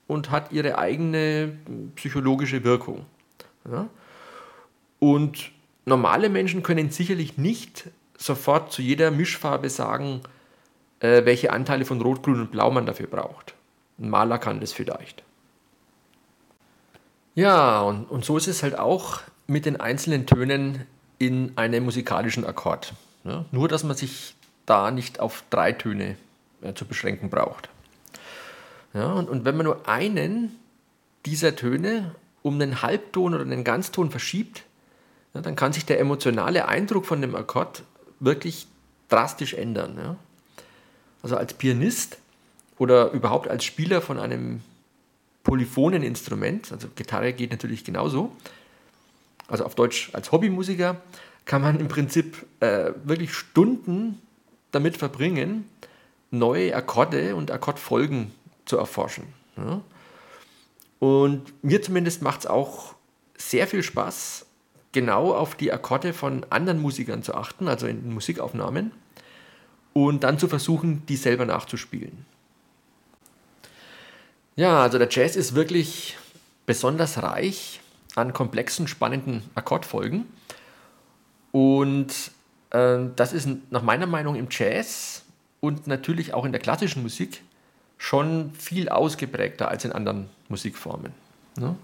und 0.07 0.31
hat 0.31 0.51
ihre 0.51 0.77
eigene 0.77 1.57
psychologische 1.95 2.63
Wirkung. 2.63 3.05
Ja? 3.69 3.87
Und 4.99 5.51
normale 5.85 6.29
Menschen 6.29 6.63
können 6.63 6.89
sicherlich 6.89 7.37
nicht 7.37 7.89
sofort 8.17 8.71
zu 8.71 8.81
jeder 8.81 9.11
Mischfarbe 9.11 9.69
sagen, 9.69 10.21
äh, 10.99 11.25
welche 11.25 11.51
Anteile 11.51 11.85
von 11.85 12.01
Rot, 12.01 12.23
Grün 12.23 12.41
und 12.41 12.51
Blau 12.51 12.71
man 12.71 12.85
dafür 12.85 13.07
braucht. 13.07 13.53
Ein 13.99 14.09
Maler 14.09 14.37
kann 14.37 14.59
das 14.59 14.71
vielleicht. 14.73 15.23
Ja, 17.35 17.81
und, 17.81 18.05
und 18.05 18.25
so 18.25 18.37
ist 18.37 18.47
es 18.47 18.63
halt 18.63 18.77
auch 18.77 19.21
mit 19.47 19.65
den 19.65 19.79
einzelnen 19.79 20.25
Tönen 20.25 20.85
in 21.17 21.53
einem 21.55 21.85
musikalischen 21.85 22.45
Akkord. 22.45 22.93
Ja? 23.23 23.45
Nur, 23.51 23.67
dass 23.67 23.83
man 23.83 23.95
sich 23.95 24.35
da 24.65 24.91
nicht 24.91 25.19
auf 25.19 25.43
drei 25.49 25.71
Töne 25.71 26.15
äh, 26.61 26.73
zu 26.73 26.85
beschränken 26.85 27.29
braucht. 27.29 27.69
Ja, 28.93 29.11
und, 29.13 29.29
und 29.29 29.45
wenn 29.45 29.57
man 29.57 29.65
nur 29.65 29.87
einen 29.87 30.55
dieser 31.25 31.55
Töne 31.55 32.13
um 32.41 32.55
einen 32.55 32.81
Halbton 32.81 33.33
oder 33.33 33.43
einen 33.43 33.63
Ganzton 33.63 34.11
verschiebt, 34.11 34.63
ja, 35.33 35.41
dann 35.41 35.55
kann 35.55 35.73
sich 35.73 35.85
der 35.85 35.99
emotionale 35.99 36.67
Eindruck 36.67 37.05
von 37.05 37.21
dem 37.21 37.35
Akkord 37.35 37.83
wirklich 38.19 38.67
drastisch 39.09 39.53
ändern. 39.53 39.97
Ja. 39.97 40.15
Also 41.23 41.37
als 41.37 41.53
Pianist 41.53 42.17
oder 42.77 43.11
überhaupt 43.11 43.47
als 43.47 43.63
Spieler 43.63 44.01
von 44.01 44.19
einem 44.19 44.61
polyphonen 45.43 46.03
Instrument, 46.03 46.71
also 46.71 46.87
Gitarre 46.95 47.33
geht 47.33 47.51
natürlich 47.51 47.83
genauso, 47.83 48.35
also 49.47 49.65
auf 49.65 49.75
Deutsch 49.75 50.09
als 50.13 50.31
Hobbymusiker, 50.31 51.01
kann 51.45 51.61
man 51.61 51.79
im 51.79 51.89
Prinzip 51.89 52.45
äh, 52.61 52.91
wirklich 53.03 53.33
Stunden 53.33 54.21
damit 54.71 54.97
verbringen, 54.97 55.69
neue 56.31 56.75
Akkorde 56.75 57.35
und 57.35 57.51
Akkordfolgen 57.51 58.31
zu 58.65 58.77
erforschen. 58.77 59.25
Ja. 59.57 59.81
Und 60.99 61.53
mir 61.63 61.81
zumindest 61.81 62.21
macht 62.21 62.41
es 62.41 62.47
auch 62.47 62.95
sehr 63.37 63.67
viel 63.67 63.83
Spaß, 63.83 64.45
genau 64.93 65.33
auf 65.33 65.55
die 65.55 65.71
Akkorde 65.73 66.13
von 66.13 66.45
anderen 66.49 66.81
Musikern 66.81 67.23
zu 67.23 67.35
achten, 67.35 67.67
also 67.67 67.87
in 67.87 68.13
Musikaufnahmen, 68.13 68.91
und 69.91 70.23
dann 70.23 70.39
zu 70.39 70.47
versuchen, 70.47 71.05
die 71.07 71.17
selber 71.17 71.45
nachzuspielen. 71.45 72.25
Ja, 74.55 74.83
also 74.83 74.97
der 74.99 75.07
Jazz 75.09 75.35
ist 75.35 75.55
wirklich 75.55 76.17
besonders 76.65 77.21
reich 77.23 77.81
an 78.15 78.33
komplexen, 78.33 78.87
spannenden 78.87 79.43
Akkordfolgen. 79.55 80.25
Und 81.51 82.13
äh, 82.69 82.99
das 83.15 83.33
ist 83.33 83.47
nach 83.71 83.81
meiner 83.81 84.05
Meinung 84.05 84.35
im 84.35 84.47
Jazz 84.49 85.23
und 85.59 85.87
natürlich 85.87 86.33
auch 86.33 86.45
in 86.45 86.51
der 86.51 86.61
klassischen 86.61 87.01
Musik 87.01 87.41
schon 87.97 88.53
viel 88.53 88.89
ausgeprägter 88.89 89.69
als 89.69 89.85
in 89.85 89.91
anderen 89.91 90.29
Musikformen. 90.49 91.13
Ne? 91.57 91.75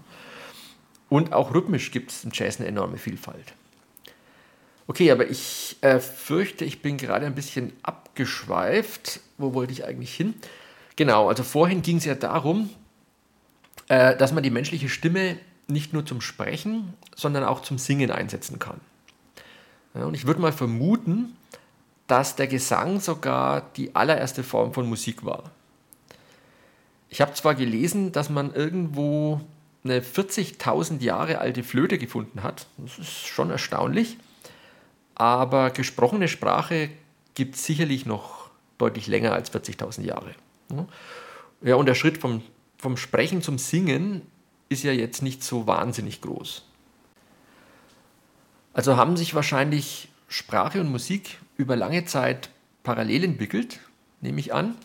Und 1.08 1.32
auch 1.32 1.54
rhythmisch 1.54 1.90
gibt 1.90 2.10
es 2.12 2.24
im 2.24 2.30
Jazz 2.32 2.60
eine 2.60 2.68
enorme 2.68 2.98
Vielfalt. 2.98 3.52
Okay, 4.86 5.10
aber 5.10 5.28
ich 5.28 5.76
äh, 5.80 5.98
fürchte, 5.98 6.64
ich 6.64 6.82
bin 6.82 6.96
gerade 6.96 7.26
ein 7.26 7.34
bisschen 7.34 7.72
abgeschweift. 7.82 9.20
Wo 9.38 9.54
wollte 9.54 9.72
ich 9.72 9.84
eigentlich 9.84 10.14
hin? 10.14 10.34
Genau, 11.00 11.30
also 11.30 11.44
vorhin 11.44 11.80
ging 11.80 11.96
es 11.96 12.04
ja 12.04 12.14
darum, 12.14 12.68
äh, 13.88 14.14
dass 14.18 14.34
man 14.34 14.42
die 14.42 14.50
menschliche 14.50 14.90
Stimme 14.90 15.38
nicht 15.66 15.94
nur 15.94 16.04
zum 16.04 16.20
Sprechen, 16.20 16.92
sondern 17.16 17.42
auch 17.42 17.62
zum 17.62 17.78
Singen 17.78 18.10
einsetzen 18.10 18.58
kann. 18.58 18.82
Ja, 19.94 20.04
und 20.04 20.12
ich 20.12 20.26
würde 20.26 20.42
mal 20.42 20.52
vermuten, 20.52 21.34
dass 22.06 22.36
der 22.36 22.48
Gesang 22.48 23.00
sogar 23.00 23.62
die 23.76 23.94
allererste 23.94 24.42
Form 24.42 24.74
von 24.74 24.86
Musik 24.86 25.24
war. 25.24 25.44
Ich 27.08 27.22
habe 27.22 27.32
zwar 27.32 27.54
gelesen, 27.54 28.12
dass 28.12 28.28
man 28.28 28.52
irgendwo 28.52 29.40
eine 29.82 30.00
40.000 30.02 31.00
Jahre 31.00 31.38
alte 31.38 31.62
Flöte 31.62 31.96
gefunden 31.96 32.42
hat. 32.42 32.66
Das 32.76 32.98
ist 32.98 33.26
schon 33.26 33.48
erstaunlich. 33.50 34.18
Aber 35.14 35.70
gesprochene 35.70 36.28
Sprache 36.28 36.90
gibt 37.32 37.54
es 37.54 37.64
sicherlich 37.64 38.04
noch 38.04 38.50
deutlich 38.76 39.06
länger 39.06 39.32
als 39.32 39.50
40.000 39.50 40.02
Jahre. 40.02 40.34
Ja, 41.62 41.74
und 41.74 41.86
der 41.86 41.94
Schritt 41.94 42.18
vom, 42.18 42.42
vom 42.78 42.96
Sprechen 42.96 43.42
zum 43.42 43.58
Singen 43.58 44.22
ist 44.68 44.84
ja 44.84 44.92
jetzt 44.92 45.22
nicht 45.22 45.44
so 45.44 45.66
wahnsinnig 45.66 46.20
groß. 46.22 46.64
Also 48.72 48.96
haben 48.96 49.16
sich 49.16 49.34
wahrscheinlich 49.34 50.08
Sprache 50.28 50.80
und 50.80 50.90
Musik 50.90 51.38
über 51.56 51.76
lange 51.76 52.04
Zeit 52.04 52.50
parallel 52.82 53.24
entwickelt, 53.24 53.80
nehme 54.20 54.40
ich 54.40 54.54
an. 54.54 54.76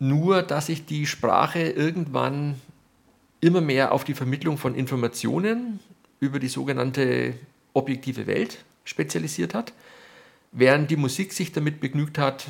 Nur 0.00 0.42
dass 0.42 0.66
sich 0.66 0.84
die 0.84 1.06
Sprache 1.06 1.60
irgendwann 1.60 2.60
immer 3.40 3.60
mehr 3.60 3.92
auf 3.92 4.04
die 4.04 4.14
Vermittlung 4.14 4.58
von 4.58 4.74
Informationen 4.74 5.80
über 6.20 6.38
die 6.40 6.48
sogenannte 6.48 7.34
objektive 7.72 8.26
Welt 8.26 8.64
spezialisiert 8.84 9.54
hat, 9.54 9.72
während 10.50 10.90
die 10.90 10.96
Musik 10.96 11.32
sich 11.32 11.52
damit 11.52 11.80
begnügt 11.80 12.18
hat, 12.18 12.46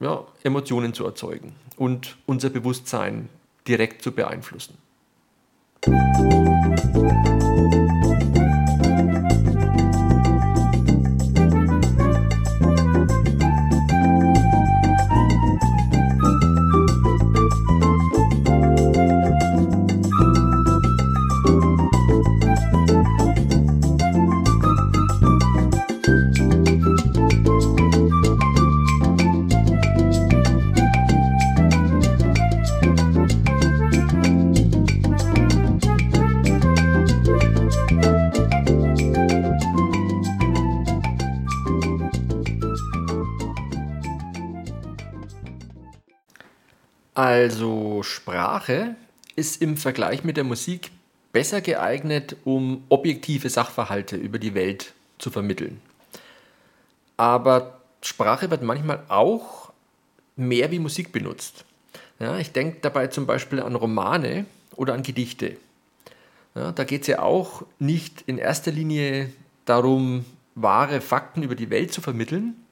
ja, 0.00 0.26
Emotionen 0.42 0.94
zu 0.94 1.04
erzeugen 1.04 1.54
und 1.82 2.16
unser 2.26 2.48
Bewusstsein 2.48 3.28
direkt 3.66 4.02
zu 4.02 4.12
beeinflussen. 4.12 4.78
Also 47.32 48.02
Sprache 48.02 48.94
ist 49.36 49.62
im 49.62 49.78
Vergleich 49.78 50.22
mit 50.22 50.36
der 50.36 50.44
Musik 50.44 50.90
besser 51.32 51.62
geeignet, 51.62 52.36
um 52.44 52.84
objektive 52.90 53.48
Sachverhalte 53.48 54.16
über 54.16 54.38
die 54.38 54.52
Welt 54.52 54.92
zu 55.16 55.30
vermitteln. 55.30 55.80
Aber 57.16 57.80
Sprache 58.02 58.50
wird 58.50 58.60
manchmal 58.60 59.04
auch 59.08 59.72
mehr 60.36 60.70
wie 60.72 60.78
Musik 60.78 61.10
benutzt. 61.10 61.64
Ja, 62.18 62.36
ich 62.36 62.52
denke 62.52 62.80
dabei 62.82 63.06
zum 63.06 63.24
Beispiel 63.24 63.62
an 63.62 63.76
Romane 63.76 64.44
oder 64.76 64.92
an 64.92 65.02
Gedichte. 65.02 65.56
Ja, 66.54 66.70
da 66.72 66.84
geht 66.84 67.00
es 67.00 67.06
ja 67.06 67.20
auch 67.20 67.62
nicht 67.78 68.24
in 68.26 68.36
erster 68.36 68.72
Linie 68.72 69.32
darum, 69.64 70.26
wahre 70.54 71.00
Fakten 71.00 71.42
über 71.42 71.54
die 71.54 71.70
Welt 71.70 71.94
zu 71.94 72.02
vermitteln, 72.02 72.62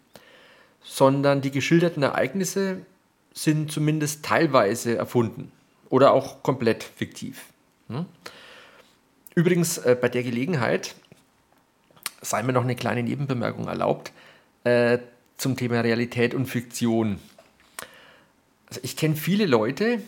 sondern 0.84 1.40
die 1.40 1.50
geschilderten 1.50 2.02
Ereignisse 2.02 2.84
sind 3.32 3.70
zumindest 3.70 4.24
teilweise 4.24 4.96
erfunden 4.96 5.52
oder 5.88 6.12
auch 6.12 6.42
komplett 6.42 6.82
fiktiv. 6.82 7.44
Übrigens, 9.34 9.78
äh, 9.78 9.96
bei 10.00 10.08
der 10.08 10.22
Gelegenheit 10.22 10.94
sei 12.20 12.42
mir 12.42 12.52
noch 12.52 12.62
eine 12.62 12.76
kleine 12.76 13.02
Nebenbemerkung 13.02 13.68
erlaubt 13.68 14.12
äh, 14.64 14.98
zum 15.36 15.56
Thema 15.56 15.80
Realität 15.80 16.34
und 16.34 16.46
Fiktion. 16.46 17.18
Also 18.68 18.80
ich 18.82 18.96
kenne 18.96 19.16
viele 19.16 19.46
Leute, 19.46 20.02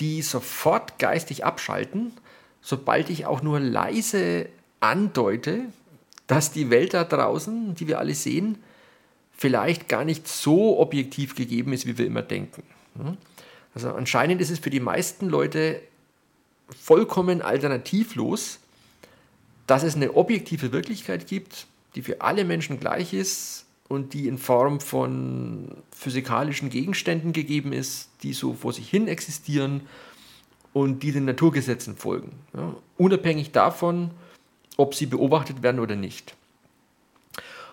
die 0.00 0.22
sofort 0.22 0.98
geistig 0.98 1.44
abschalten, 1.44 2.12
sobald 2.60 3.10
ich 3.10 3.26
auch 3.26 3.42
nur 3.42 3.60
leise 3.60 4.48
andeute, 4.80 5.64
dass 6.26 6.52
die 6.52 6.70
Welt 6.70 6.94
da 6.94 7.04
draußen, 7.04 7.74
die 7.74 7.88
wir 7.88 7.98
alle 7.98 8.14
sehen, 8.14 8.62
vielleicht 9.32 9.88
gar 9.88 10.04
nicht 10.04 10.28
so 10.28 10.78
objektiv 10.78 11.34
gegeben 11.34 11.72
ist, 11.72 11.86
wie 11.86 11.98
wir 11.98 12.06
immer 12.06 12.22
denken. 12.22 12.62
Also 13.74 13.90
anscheinend 13.92 14.40
ist 14.40 14.50
es 14.50 14.58
für 14.58 14.70
die 14.70 14.80
meisten 14.80 15.28
Leute 15.28 15.80
vollkommen 16.68 17.42
alternativlos, 17.42 18.60
dass 19.66 19.82
es 19.82 19.96
eine 19.96 20.14
objektive 20.14 20.72
Wirklichkeit 20.72 21.26
gibt, 21.26 21.66
die 21.94 22.02
für 22.02 22.20
alle 22.20 22.44
Menschen 22.44 22.80
gleich 22.80 23.12
ist 23.12 23.66
und 23.88 24.14
die 24.14 24.26
in 24.26 24.38
Form 24.38 24.80
von 24.80 25.76
physikalischen 25.90 26.70
Gegenständen 26.70 27.32
gegeben 27.32 27.72
ist, 27.72 28.10
die 28.22 28.32
so 28.32 28.54
vor 28.54 28.72
sich 28.72 28.88
hin 28.88 29.08
existieren 29.08 29.82
und 30.72 31.02
die 31.02 31.12
den 31.12 31.26
Naturgesetzen 31.26 31.96
folgen, 31.96 32.32
ja, 32.54 32.74
unabhängig 32.96 33.52
davon, 33.52 34.10
ob 34.76 34.94
sie 34.94 35.06
beobachtet 35.06 35.62
werden 35.62 35.80
oder 35.80 35.96
nicht. 35.96 36.34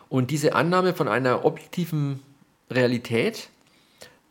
Und 0.10 0.32
diese 0.32 0.54
Annahme 0.56 0.94
von 0.94 1.08
einer 1.08 1.46
objektiven 1.46 2.22
Realität 2.70 3.50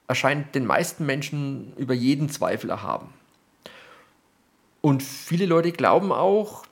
erscheint 0.08 0.54
den 0.54 0.66
meisten 0.66 1.06
Menschen 1.06 1.72
über 1.76 1.94
jeden 1.94 2.28
Zweifel 2.28 2.70
erhaben. 2.70 3.12
Und 4.80 5.02
viele 5.02 5.46
Leute 5.46 5.72
glauben 5.72 6.12
auch, 6.12 6.64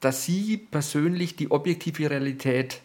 dass 0.00 0.24
sie 0.24 0.56
persönlich 0.56 1.36
die 1.36 1.50
objektive 1.50 2.10
Realität 2.10 2.80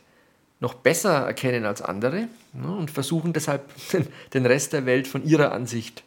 noch 0.60 0.73
besser 0.73 1.25
erkennen 1.25 1.65
als 1.65 1.82
andere 1.82 2.30
ne, 2.54 2.75
und 2.75 2.89
versuchen 2.89 3.34
deshalb 3.34 3.69
den 4.34 4.45
Rest 4.45 4.73
der 4.73 4.86
Welt 4.86 5.08
von 5.08 5.23
ihrer 5.23 5.51
Ansicht 5.51 6.04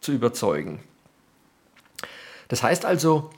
zu 0.00 0.12
überzeugen. 0.12 0.80
Das 2.48 2.62
heißt 2.62 2.84
also, 2.84 3.30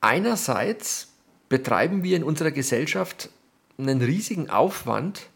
einerseits 0.00 1.08
betreiben 1.48 2.04
wir 2.04 2.16
in 2.16 2.22
unserer 2.22 2.52
Gesellschaft 2.52 3.30
einen 3.78 4.02
riesigen 4.02 4.50
Aufwand, 4.50 5.28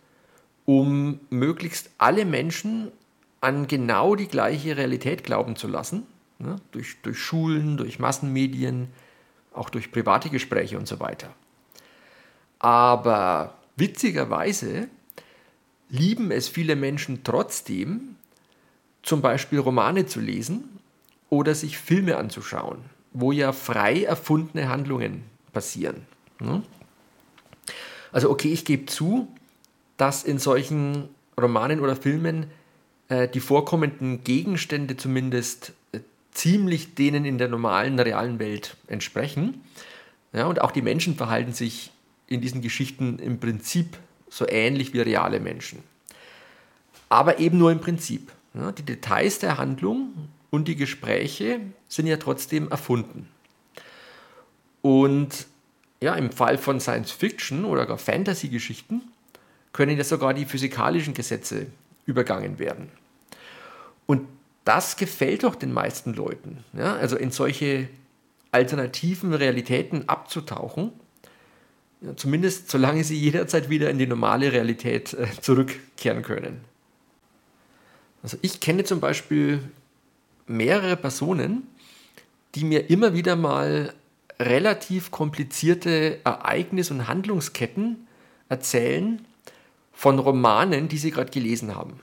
um 0.65 1.21
möglichst 1.31 1.91
alle 1.99 2.25
Menschen 2.25 2.93
an 3.41 3.67
genau 3.67 4.15
die 4.15 4.29
gleiche 4.29 4.77
Realität 4.77 5.25
glauben 5.25 5.57
zu 5.57 5.69
lassen, 5.69 6.07
ne? 6.39 6.57
durch, 6.73 7.01
durch 7.03 7.19
Schulen, 7.19 7.77
durch 7.77 7.99
Massenmedien, 7.99 8.89
auch 9.53 9.71
durch 9.71 9.91
private 9.91 10.31
Gespräche 10.31 10.79
und 10.79 10.87
so 10.87 11.01
weiter. 11.01 11.35
Aber 12.59 13.59
witzigerweise 13.77 14.89
lieben 15.89 16.31
es 16.31 16.49
viele 16.49 16.77
Menschen 16.77 17.25
trotzdem, 17.25 18.17
zum 19.03 19.21
Beispiel 19.21 19.59
Romane 19.59 20.07
zu 20.07 20.21
lesen 20.21 20.79
oder 21.29 21.55
sich 21.55 21.77
Filme 21.77 22.17
anzuschauen, 22.17 22.85
wo 23.13 23.33
ja 23.33 23.53
frei 23.53 24.05
erfundene 24.05 24.69
Handlungen 24.69 25.25
passieren. 25.53 26.07
Ne? 26.39 26.63
Also 28.13 28.31
okay, 28.31 28.53
ich 28.53 28.65
gebe 28.65 28.87
zu, 28.87 29.29
dass 29.97 30.23
in 30.23 30.39
solchen 30.39 31.09
Romanen 31.41 31.81
oder 31.81 31.97
Filmen 31.97 32.47
äh, 33.09 33.29
die 33.29 33.41
vorkommenden 33.41 34.23
Gegenstände 34.23 34.97
zumindest 34.97 35.73
äh, 35.93 36.01
ziemlich 36.31 36.95
denen 36.95 37.25
in 37.25 37.39
der 37.39 37.49
normalen, 37.49 37.99
realen 37.99 38.39
Welt 38.39 38.77
entsprechen. 38.87 39.63
Ja, 40.33 40.47
und 40.47 40.61
auch 40.61 40.71
die 40.71 40.83
Menschen 40.83 41.17
verhalten 41.17 41.53
sich 41.53 41.91
in 42.27 42.41
diesen 42.41 42.63
Geschichten 42.63 43.19
im 43.19 43.39
Prinzip 43.39 43.99
so 44.31 44.47
ähnlich 44.49 44.95
wie 44.95 45.01
reale 45.01 45.41
Menschen. 45.41 45.83
Aber 47.09 47.39
eben 47.39 47.59
nur 47.59 47.71
im 47.71 47.81
Prinzip. 47.81 48.33
Ja, 48.55 48.73
die 48.73 48.83
Details 48.83 49.39
der 49.39 49.59
Handlung 49.59 50.13
und 50.51 50.69
die 50.69 50.77
Gespräche 50.77 51.61
sind 51.89 52.07
ja 52.07 52.17
trotzdem 52.17 52.71
erfunden. 52.71 53.29
Und 54.81 55.47
ja, 56.03 56.15
im 56.17 56.33
Fall 56.33 56.59
von 56.59 56.81
Science 56.81 57.13
Fiction 57.13 57.65
oder 57.65 57.87
gar 57.87 57.97
Fantasy-Geschichten 57.97 59.03
können 59.73 59.97
ja 59.97 60.05
sogar 60.05 60.35
die 60.35 60.45
physikalischen 60.45 61.15
Gesetze 61.15 61.67
übergangen 62.07 62.59
werden. 62.59 62.91
Und 64.07 64.27
das 64.65 64.97
gefällt 64.97 65.45
doch 65.45 65.55
den 65.55 65.73
meisten 65.73 66.13
Leuten. 66.13 66.65
Ja? 66.73 66.97
Also 66.97 67.17
in 67.17 67.31
solche 67.31 67.89
alternativen 68.51 69.33
Realitäten 69.33 70.09
abzutauchen, 70.09 70.93
ja, 72.01 72.17
zumindest 72.17 72.69
solange 72.69 73.05
sie 73.05 73.17
jederzeit 73.17 73.71
wieder 73.71 73.89
in 73.89 73.99
die 73.99 74.09
normale 74.09 74.53
Realität 74.53 75.15
äh, 75.15 75.29
zurückkehren 75.41 76.23
können. 76.23 76.65
Also 78.25 78.37
ich 78.43 78.59
kenne 78.59 78.83
zum 78.83 78.99
Beispiel 78.99 79.61
mehrere 80.49 80.97
Personen, 80.97 81.69
die 82.57 82.65
mir 82.65 82.91
immer 82.91 83.15
wieder 83.15 83.37
mal 83.37 83.95
relativ 84.43 85.11
komplizierte 85.11 86.21
Ereignis- 86.25 86.91
und 86.91 87.09
Handlungsketten 87.09 88.07
erzählen 88.49 89.25
von 89.93 90.19
Romanen, 90.19 90.89
die 90.89 90.99
sie 90.99 91.11
gerade 91.11 91.31
gelesen 91.31 91.75
haben. 91.75 92.01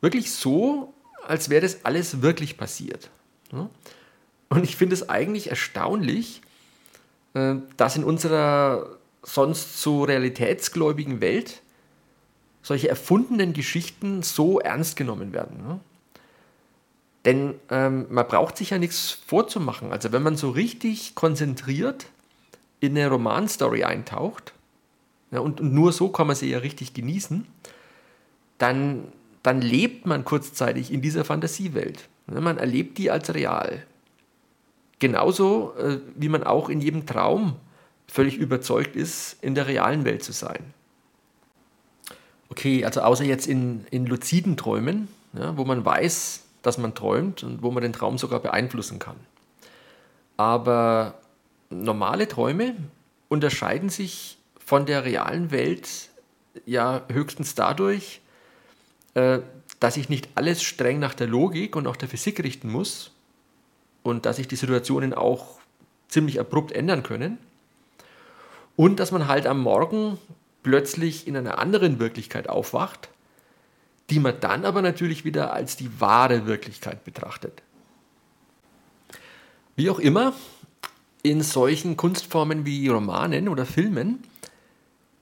Wirklich 0.00 0.32
so, 0.32 0.92
als 1.26 1.48
wäre 1.48 1.62
das 1.62 1.84
alles 1.84 2.22
wirklich 2.22 2.56
passiert. 2.56 3.10
Und 4.48 4.64
ich 4.64 4.76
finde 4.76 4.94
es 4.94 5.08
eigentlich 5.08 5.48
erstaunlich, 5.48 6.42
äh, 7.34 7.54
dass 7.76 7.96
in 7.96 8.04
unserer 8.04 8.98
sonst 9.22 9.80
so 9.80 10.04
realitätsgläubigen 10.04 11.20
Welt 11.20 11.62
solche 12.62 12.88
erfundenen 12.88 13.52
Geschichten 13.52 14.22
so 14.22 14.60
ernst 14.60 14.96
genommen 14.96 15.32
werden. 15.32 15.80
Denn 17.24 17.54
ähm, 17.70 18.06
man 18.10 18.26
braucht 18.26 18.56
sich 18.56 18.70
ja 18.70 18.78
nichts 18.78 19.10
vorzumachen. 19.10 19.92
Also 19.92 20.12
wenn 20.12 20.22
man 20.22 20.36
so 20.36 20.50
richtig 20.50 21.14
konzentriert 21.14 22.06
in 22.80 22.96
eine 22.96 23.08
Romanstory 23.08 23.84
eintaucht, 23.84 24.52
ja, 25.30 25.40
und, 25.40 25.60
und, 25.60 25.72
nur 25.72 25.92
so 25.92 26.08
kann 26.08 26.26
man 26.26 26.36
sie 26.36 26.50
ja 26.50 26.58
richtig 26.58 26.94
genießen, 26.94 27.46
dann, 28.58 29.12
dann 29.42 29.62
lebt 29.62 30.04
man 30.06 30.24
kurzzeitig 30.24 30.92
in 30.92 31.00
dieser 31.00 31.24
Fantasiewelt. 31.24 32.08
Ja, 32.32 32.40
man 32.40 32.58
erlebt 32.58 32.98
die 32.98 33.10
als 33.10 33.32
real. 33.32 33.86
Genauso 34.98 35.74
äh, 35.78 36.00
wie 36.16 36.28
man 36.28 36.42
auch 36.42 36.68
in 36.68 36.80
jedem 36.80 37.06
Traum 37.06 37.56
völlig 38.08 38.36
überzeugt 38.36 38.94
ist, 38.94 39.36
in 39.42 39.54
der 39.54 39.66
realen 39.66 40.04
Welt 40.04 40.22
zu 40.22 40.32
sein. 40.32 40.74
Okay, 42.50 42.84
also 42.84 43.00
außer 43.00 43.24
jetzt 43.24 43.46
in, 43.46 43.86
in 43.90 44.04
luziden 44.06 44.56
Träumen, 44.56 45.08
ja, 45.32 45.56
wo 45.56 45.64
man 45.64 45.84
weiß, 45.84 46.44
dass 46.62 46.78
man 46.78 46.94
träumt 46.94 47.42
und 47.42 47.62
wo 47.62 47.70
man 47.70 47.82
den 47.82 47.92
Traum 47.92 48.18
sogar 48.18 48.40
beeinflussen 48.40 48.98
kann. 48.98 49.16
Aber 50.36 51.14
normale 51.70 52.28
Träume 52.28 52.76
unterscheiden 53.28 53.88
sich 53.88 54.38
von 54.64 54.86
der 54.86 55.04
realen 55.04 55.50
Welt 55.50 55.88
ja 56.66 57.02
höchstens 57.10 57.54
dadurch, 57.54 58.20
äh, 59.14 59.40
dass 59.80 59.96
ich 59.96 60.08
nicht 60.08 60.28
alles 60.34 60.62
streng 60.62 60.98
nach 60.98 61.14
der 61.14 61.26
Logik 61.26 61.76
und 61.76 61.86
auch 61.86 61.96
der 61.96 62.08
Physik 62.08 62.42
richten 62.42 62.70
muss 62.70 63.10
und 64.02 64.26
dass 64.26 64.36
sich 64.36 64.48
die 64.48 64.56
Situationen 64.56 65.12
auch 65.12 65.58
ziemlich 66.08 66.38
abrupt 66.38 66.72
ändern 66.72 67.02
können 67.02 67.38
und 68.76 69.00
dass 69.00 69.12
man 69.12 69.28
halt 69.28 69.46
am 69.46 69.60
Morgen 69.60 70.18
plötzlich 70.62 71.26
in 71.26 71.36
einer 71.36 71.58
anderen 71.58 71.98
Wirklichkeit 71.98 72.48
aufwacht 72.48 73.08
die 74.12 74.20
man 74.20 74.38
dann 74.40 74.66
aber 74.66 74.82
natürlich 74.82 75.24
wieder 75.24 75.54
als 75.54 75.76
die 75.76 75.88
wahre 75.98 76.44
Wirklichkeit 76.44 77.02
betrachtet. 77.02 77.62
Wie 79.74 79.88
auch 79.88 79.98
immer, 79.98 80.34
in 81.22 81.40
solchen 81.40 81.96
Kunstformen 81.96 82.66
wie 82.66 82.88
Romanen 82.88 83.48
oder 83.48 83.64
Filmen 83.64 84.22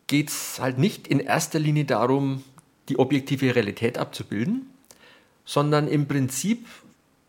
geht 0.09 0.31
es 0.31 0.59
halt 0.59 0.79
nicht 0.79 1.07
in 1.07 1.21
erster 1.21 1.61
Linie 1.61 1.85
darum, 1.85 2.43
die 2.89 2.99
objektive 2.99 3.55
Realität 3.55 3.97
abzubilden, 3.97 4.69
sondern 5.45 5.87
im 5.87 6.09
Prinzip 6.09 6.67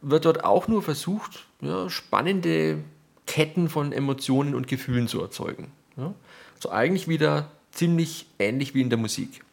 wird 0.02 0.26
dort 0.26 0.44
auch 0.44 0.68
nur 0.68 0.82
versucht, 0.82 1.46
ja, 1.62 1.92
spannende 1.92 2.80
Ketten 3.28 3.70
von 3.70 3.92
Emotionen 3.92 4.56
und 4.56 4.68
Gefühlen 4.68 5.08
zu 5.08 5.22
erzeugen. 5.22 5.72
Ja. 5.96 6.16
Also 6.56 6.72
eigentlich 6.72 7.08
wieder 7.08 7.52
ziemlich 7.72 8.26
ähnlich 8.40 8.74
wie 8.74 8.82
in 8.82 8.90
der 8.90 8.98
Musik. 8.98 9.44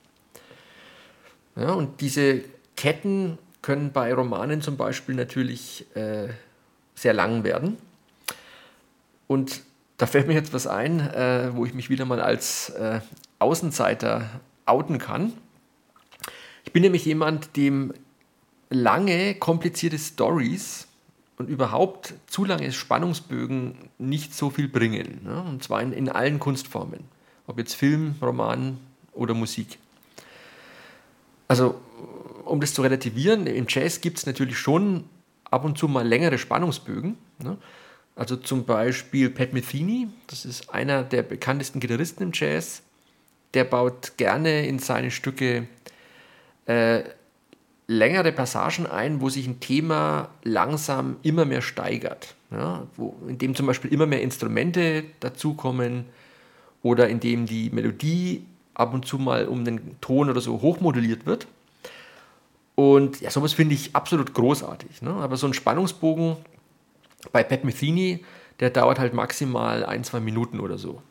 Ja, 1.58 1.72
und 1.72 2.00
diese 2.00 2.42
Ketten 2.76 3.38
können 3.62 3.92
bei 3.92 4.14
Romanen 4.14 4.62
zum 4.62 4.76
Beispiel 4.76 5.14
natürlich 5.14 5.84
äh, 5.96 6.28
sehr 6.94 7.12
lang 7.12 7.42
werden. 7.42 7.76
Und 9.26 9.62
da 9.96 10.06
fällt 10.06 10.28
mir 10.28 10.34
jetzt 10.34 10.52
was 10.52 10.66
ein, 10.66 11.00
äh, 11.00 11.50
wo 11.54 11.66
ich 11.66 11.74
mich 11.74 11.90
wieder 11.90 12.04
mal 12.04 12.20
als 12.20 12.70
äh, 12.70 13.00
Außenseiter 13.40 14.40
outen 14.66 14.98
kann. 14.98 15.32
Ich 16.64 16.72
bin 16.72 16.82
nämlich 16.82 17.04
jemand, 17.04 17.56
dem 17.56 17.92
lange, 18.70 19.34
komplizierte 19.34 19.98
Stories 19.98 20.86
und 21.36 21.48
überhaupt 21.48 22.14
zu 22.26 22.44
lange 22.44 22.70
Spannungsbögen 22.72 23.76
nicht 23.98 24.34
so 24.34 24.50
viel 24.50 24.68
bringen. 24.68 25.20
Ne? 25.24 25.42
Und 25.42 25.64
zwar 25.64 25.82
in, 25.82 25.92
in 25.92 26.08
allen 26.08 26.38
Kunstformen. 26.38 27.00
Ob 27.46 27.58
jetzt 27.58 27.74
Film, 27.74 28.14
Roman 28.20 28.78
oder 29.12 29.34
Musik. 29.34 29.78
Also, 31.48 31.80
um 32.44 32.60
das 32.60 32.74
zu 32.74 32.82
relativieren, 32.82 33.46
im 33.46 33.66
Jazz 33.68 34.00
gibt 34.00 34.18
es 34.18 34.26
natürlich 34.26 34.58
schon 34.58 35.04
ab 35.50 35.64
und 35.64 35.78
zu 35.78 35.88
mal 35.88 36.06
längere 36.06 36.38
Spannungsbögen. 36.38 37.16
Ne? 37.42 37.56
Also 38.14 38.36
zum 38.36 38.64
Beispiel 38.64 39.30
Pat 39.30 39.52
Metheny, 39.52 40.08
das 40.26 40.44
ist 40.44 40.70
einer 40.70 41.02
der 41.02 41.22
bekanntesten 41.22 41.80
Gitarristen 41.80 42.22
im 42.22 42.30
Jazz. 42.34 42.82
Der 43.54 43.64
baut 43.64 44.16
gerne 44.16 44.66
in 44.66 44.78
seine 44.78 45.10
Stücke 45.10 45.68
äh, 46.66 47.02
längere 47.86 48.32
Passagen 48.32 48.86
ein, 48.86 49.20
wo 49.20 49.30
sich 49.30 49.46
ein 49.46 49.60
Thema 49.60 50.28
langsam 50.42 51.16
immer 51.22 51.44
mehr 51.44 51.62
steigert. 51.62 52.34
Ja, 52.50 52.86
wo, 52.96 53.16
in 53.26 53.38
dem 53.38 53.54
zum 53.54 53.66
Beispiel 53.66 53.92
immer 53.92 54.06
mehr 54.06 54.22
Instrumente 54.22 55.04
dazukommen 55.20 56.06
oder 56.82 57.08
in 57.08 57.20
dem 57.20 57.46
die 57.46 57.70
Melodie 57.70 58.44
ab 58.78 58.94
und 58.94 59.06
zu 59.06 59.18
mal 59.18 59.46
um 59.46 59.64
den 59.64 60.00
Ton 60.00 60.30
oder 60.30 60.40
so 60.40 60.62
hochmoduliert 60.62 61.26
wird. 61.26 61.46
Und 62.74 63.20
ja, 63.20 63.30
sowas 63.30 63.52
finde 63.52 63.74
ich 63.74 63.94
absolut 63.94 64.32
großartig. 64.34 65.02
Ne? 65.02 65.10
Aber 65.10 65.36
so 65.36 65.46
ein 65.46 65.52
Spannungsbogen 65.52 66.36
bei 67.32 67.42
Pat 67.42 67.64
Metheny, 67.64 68.24
der 68.60 68.70
dauert 68.70 68.98
halt 68.98 69.14
maximal 69.14 69.84
ein, 69.84 70.04
zwei 70.04 70.20
Minuten 70.20 70.60
oder 70.60 70.78
so. 70.78 71.02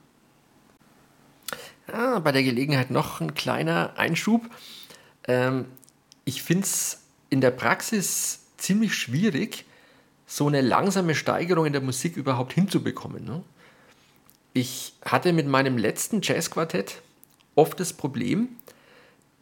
Ja, 1.92 2.20
bei 2.20 2.32
der 2.32 2.44
Gelegenheit 2.44 2.90
noch 2.90 3.22
ein 3.22 3.34
kleiner 3.34 3.94
Einschub. 3.98 4.50
Ähm, 5.28 5.66
ich 6.26 6.42
finde 6.42 6.64
es 6.64 7.04
in 7.30 7.42
der 7.42 7.52
Praxis 7.52 8.46
ziemlich 8.58 8.94
schwierig, 8.94 9.66
so 10.26 10.48
eine 10.48 10.62
langsame 10.62 11.16
Steigerung 11.16 11.66
in 11.66 11.74
der 11.74 11.82
Musik 11.82 12.18
überhaupt 12.18 12.54
hinzubekommen. 12.54 13.26
Ne? 13.26 13.44
Ich 14.54 14.94
hatte 15.04 15.34
mit 15.34 15.48
meinem 15.48 15.78
letzten 15.78 16.22
Jazzquartett 16.22 17.02
oft 17.58 17.80
das 17.80 17.92
Problem, 17.92 18.50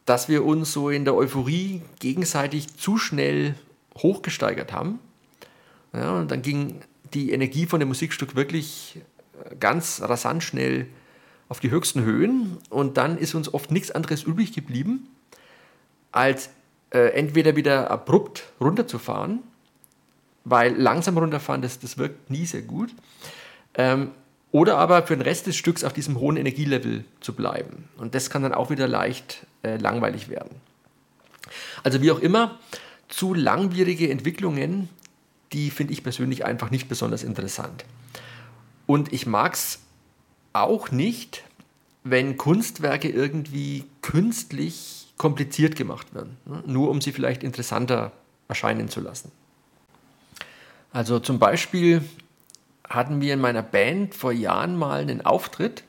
dass 0.06 0.28
wir 0.28 0.44
uns 0.44 0.72
so 0.72 0.88
in 0.90 1.04
der 1.04 1.14
Euphorie 1.14 1.82
gegenseitig 1.98 2.76
zu 2.76 2.96
schnell 2.96 3.54
hochgesteigert 3.98 4.72
haben. 4.72 4.98
Ja, 5.92 6.18
und 6.18 6.30
dann 6.30 6.42
ging 6.42 6.80
die 7.14 7.32
Energie 7.32 7.66
von 7.66 7.80
dem 7.80 7.88
Musikstück 7.88 8.34
wirklich 8.34 8.98
äh, 9.44 9.56
ganz 9.56 10.00
rasant 10.02 10.42
schnell 10.42 10.86
auf 11.48 11.60
die 11.60 11.70
höchsten 11.70 12.02
Höhen 12.02 12.58
und 12.70 12.96
dann 12.96 13.18
ist 13.18 13.34
uns 13.34 13.52
oft 13.52 13.70
nichts 13.70 13.90
anderes 13.90 14.24
übrig 14.24 14.52
geblieben, 14.52 15.08
als 16.10 16.50
äh, 16.90 17.10
entweder 17.10 17.56
wieder 17.56 17.90
abrupt 17.90 18.44
runterzufahren, 18.60 19.40
weil 20.44 20.74
langsam 20.74 21.16
runterfahren, 21.18 21.62
das, 21.62 21.78
das 21.78 21.98
wirkt 21.98 22.30
nie 22.30 22.46
sehr 22.46 22.62
gut, 22.62 22.90
ähm, 23.74 24.10
oder 24.52 24.78
aber 24.78 25.02
für 25.06 25.16
den 25.16 25.22
Rest 25.22 25.46
des 25.46 25.56
Stücks 25.56 25.84
auf 25.84 25.92
diesem 25.92 26.18
hohen 26.18 26.36
Energielevel 26.36 27.04
zu 27.20 27.34
bleiben. 27.34 27.88
Und 27.96 28.14
das 28.14 28.30
kann 28.30 28.42
dann 28.42 28.54
auch 28.54 28.70
wieder 28.70 28.88
leicht 28.88 29.46
äh, 29.62 29.76
langweilig 29.76 30.28
werden. 30.28 30.50
Also 31.82 32.02
wie 32.02 32.10
auch 32.10 32.20
immer, 32.20 32.58
zu 33.08 33.34
langwierige 33.34 34.10
Entwicklungen, 34.10 34.88
die 35.52 35.70
finde 35.70 35.92
ich 35.92 36.02
persönlich 36.02 36.44
einfach 36.44 36.70
nicht 36.70 36.88
besonders 36.88 37.22
interessant. 37.22 37.84
Und 38.86 39.12
ich 39.12 39.26
mag 39.26 39.54
es 39.54 39.80
auch 40.52 40.90
nicht, 40.90 41.44
wenn 42.04 42.36
Kunstwerke 42.36 43.08
irgendwie 43.08 43.84
künstlich 44.00 45.08
kompliziert 45.16 45.76
gemacht 45.76 46.14
werden, 46.14 46.36
ne? 46.44 46.62
nur 46.66 46.90
um 46.90 47.00
sie 47.00 47.12
vielleicht 47.12 47.42
interessanter 47.42 48.12
erscheinen 48.48 48.88
zu 48.88 49.00
lassen. 49.00 49.32
Also 50.92 51.18
zum 51.18 51.38
Beispiel 51.38 52.02
hatten 52.88 53.20
wir 53.20 53.34
in 53.34 53.40
meiner 53.40 53.62
Band 53.62 54.14
vor 54.14 54.32
Jahren 54.32 54.76
mal 54.76 55.00
einen 55.00 55.24
Auftritt, 55.24 55.84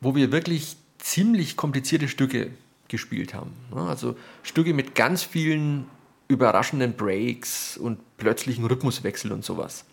wo 0.00 0.14
wir 0.14 0.32
wirklich 0.32 0.76
ziemlich 0.98 1.56
komplizierte 1.56 2.08
Stücke 2.08 2.50
gespielt 2.88 3.34
haben. 3.34 3.52
Also 3.74 4.16
Stücke 4.42 4.74
mit 4.74 4.94
ganz 4.94 5.22
vielen 5.22 5.86
überraschenden 6.28 6.94
Breaks 6.94 7.76
und 7.76 7.98
plötzlichen 8.16 8.64
Rhythmuswechsel 8.64 9.32
und 9.32 9.44
sowas. 9.44 9.84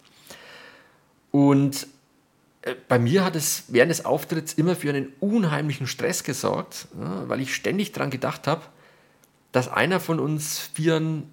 Und 1.31 1.87
äh, 2.61 2.75
bei 2.87 2.99
mir 2.99 3.23
hat 3.23 3.35
es 3.35 3.65
während 3.67 3.91
des 3.91 4.05
Auftritts 4.05 4.53
immer 4.53 4.75
für 4.75 4.89
einen 4.89 5.13
unheimlichen 5.19 5.87
Stress 5.87 6.23
gesorgt, 6.23 6.87
weil 6.93 7.41
ich 7.41 7.53
ständig 7.53 7.91
daran 7.91 8.09
gedacht 8.09 8.47
habe, 8.47 8.63
dass 9.51 9.67
einer 9.67 9.99
von 9.99 10.19
uns 10.19 10.59
Vieren 10.59 11.23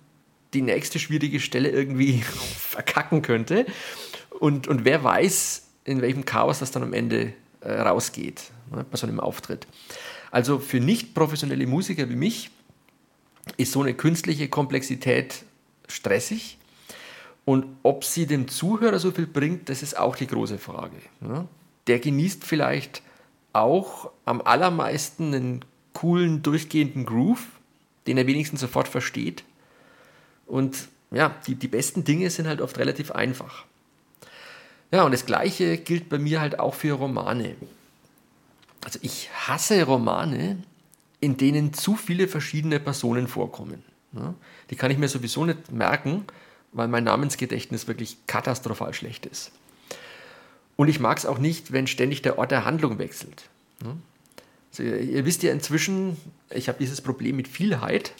die 0.54 0.62
nächste 0.62 0.98
schwierige 0.98 1.40
Stelle 1.40 1.70
irgendwie 1.70 2.22
verkacken 2.58 3.22
könnte. 3.22 3.66
Und, 4.40 4.68
und 4.68 4.84
wer 4.84 5.02
weiß, 5.02 5.66
in 5.84 6.02
welchem 6.02 6.24
Chaos 6.24 6.58
das 6.58 6.70
dann 6.70 6.82
am 6.82 6.92
Ende 6.92 7.32
äh, 7.60 7.72
rausgeht 7.72 8.50
ne, 8.70 8.84
bei 8.90 8.96
so 8.96 9.06
einem 9.06 9.20
Auftritt. 9.20 9.66
Also 10.30 10.58
für 10.58 10.80
nicht 10.80 11.14
professionelle 11.14 11.66
Musiker 11.66 12.08
wie 12.08 12.16
mich 12.16 12.50
ist 13.56 13.72
so 13.72 13.82
eine 13.82 13.94
künstliche 13.94 14.48
Komplexität 14.48 15.44
stressig. 15.88 16.58
Und 17.44 17.66
ob 17.84 18.04
sie 18.04 18.26
dem 18.26 18.48
Zuhörer 18.48 18.98
so 18.98 19.12
viel 19.12 19.26
bringt, 19.26 19.68
das 19.68 19.82
ist 19.82 19.96
auch 19.96 20.16
die 20.16 20.26
große 20.26 20.58
Frage. 20.58 20.96
Der 21.86 22.00
genießt 22.00 22.44
vielleicht 22.44 23.02
auch 23.52 24.10
am 24.24 24.42
allermeisten 24.42 25.32
einen 25.32 25.64
coolen, 25.92 26.42
durchgehenden 26.42 27.06
Groove, 27.06 27.46
den 28.08 28.18
er 28.18 28.26
wenigstens 28.26 28.60
sofort 28.60 28.88
versteht. 28.88 29.44
Und 30.46 30.88
ja, 31.12 31.36
die, 31.46 31.54
die 31.54 31.68
besten 31.68 32.02
Dinge 32.02 32.30
sind 32.30 32.48
halt 32.48 32.60
oft 32.60 32.78
relativ 32.78 33.12
einfach. 33.12 33.64
Ja, 34.92 35.02
und 35.04 35.12
das 35.12 35.26
Gleiche 35.26 35.78
gilt 35.78 36.08
bei 36.08 36.18
mir 36.18 36.40
halt 36.40 36.58
auch 36.58 36.74
für 36.74 36.92
Romane. 36.92 37.56
Also 38.84 38.98
ich 39.02 39.30
hasse 39.32 39.82
Romane, 39.82 40.62
in 41.20 41.36
denen 41.36 41.72
zu 41.74 41.96
viele 41.96 42.28
verschiedene 42.28 42.78
Personen 42.78 43.26
vorkommen. 43.26 43.82
Die 44.70 44.76
kann 44.76 44.90
ich 44.90 44.98
mir 44.98 45.08
sowieso 45.08 45.44
nicht 45.44 45.72
merken, 45.72 46.24
weil 46.72 46.88
mein 46.88 47.04
Namensgedächtnis 47.04 47.88
wirklich 47.88 48.16
katastrophal 48.26 48.94
schlecht 48.94 49.26
ist. 49.26 49.50
Und 50.76 50.88
ich 50.88 51.00
mag 51.00 51.18
es 51.18 51.26
auch 51.26 51.38
nicht, 51.38 51.72
wenn 51.72 51.86
ständig 51.86 52.22
der 52.22 52.38
Ort 52.38 52.50
der 52.50 52.64
Handlung 52.64 52.98
wechselt. 52.98 53.44
Also 54.70 54.82
ihr, 54.82 55.00
ihr 55.00 55.24
wisst 55.24 55.42
ja 55.42 55.52
inzwischen, 55.52 56.16
ich 56.50 56.68
habe 56.68 56.78
dieses 56.78 57.00
Problem 57.00 57.36
mit 57.36 57.48
Vielheit 57.48 58.12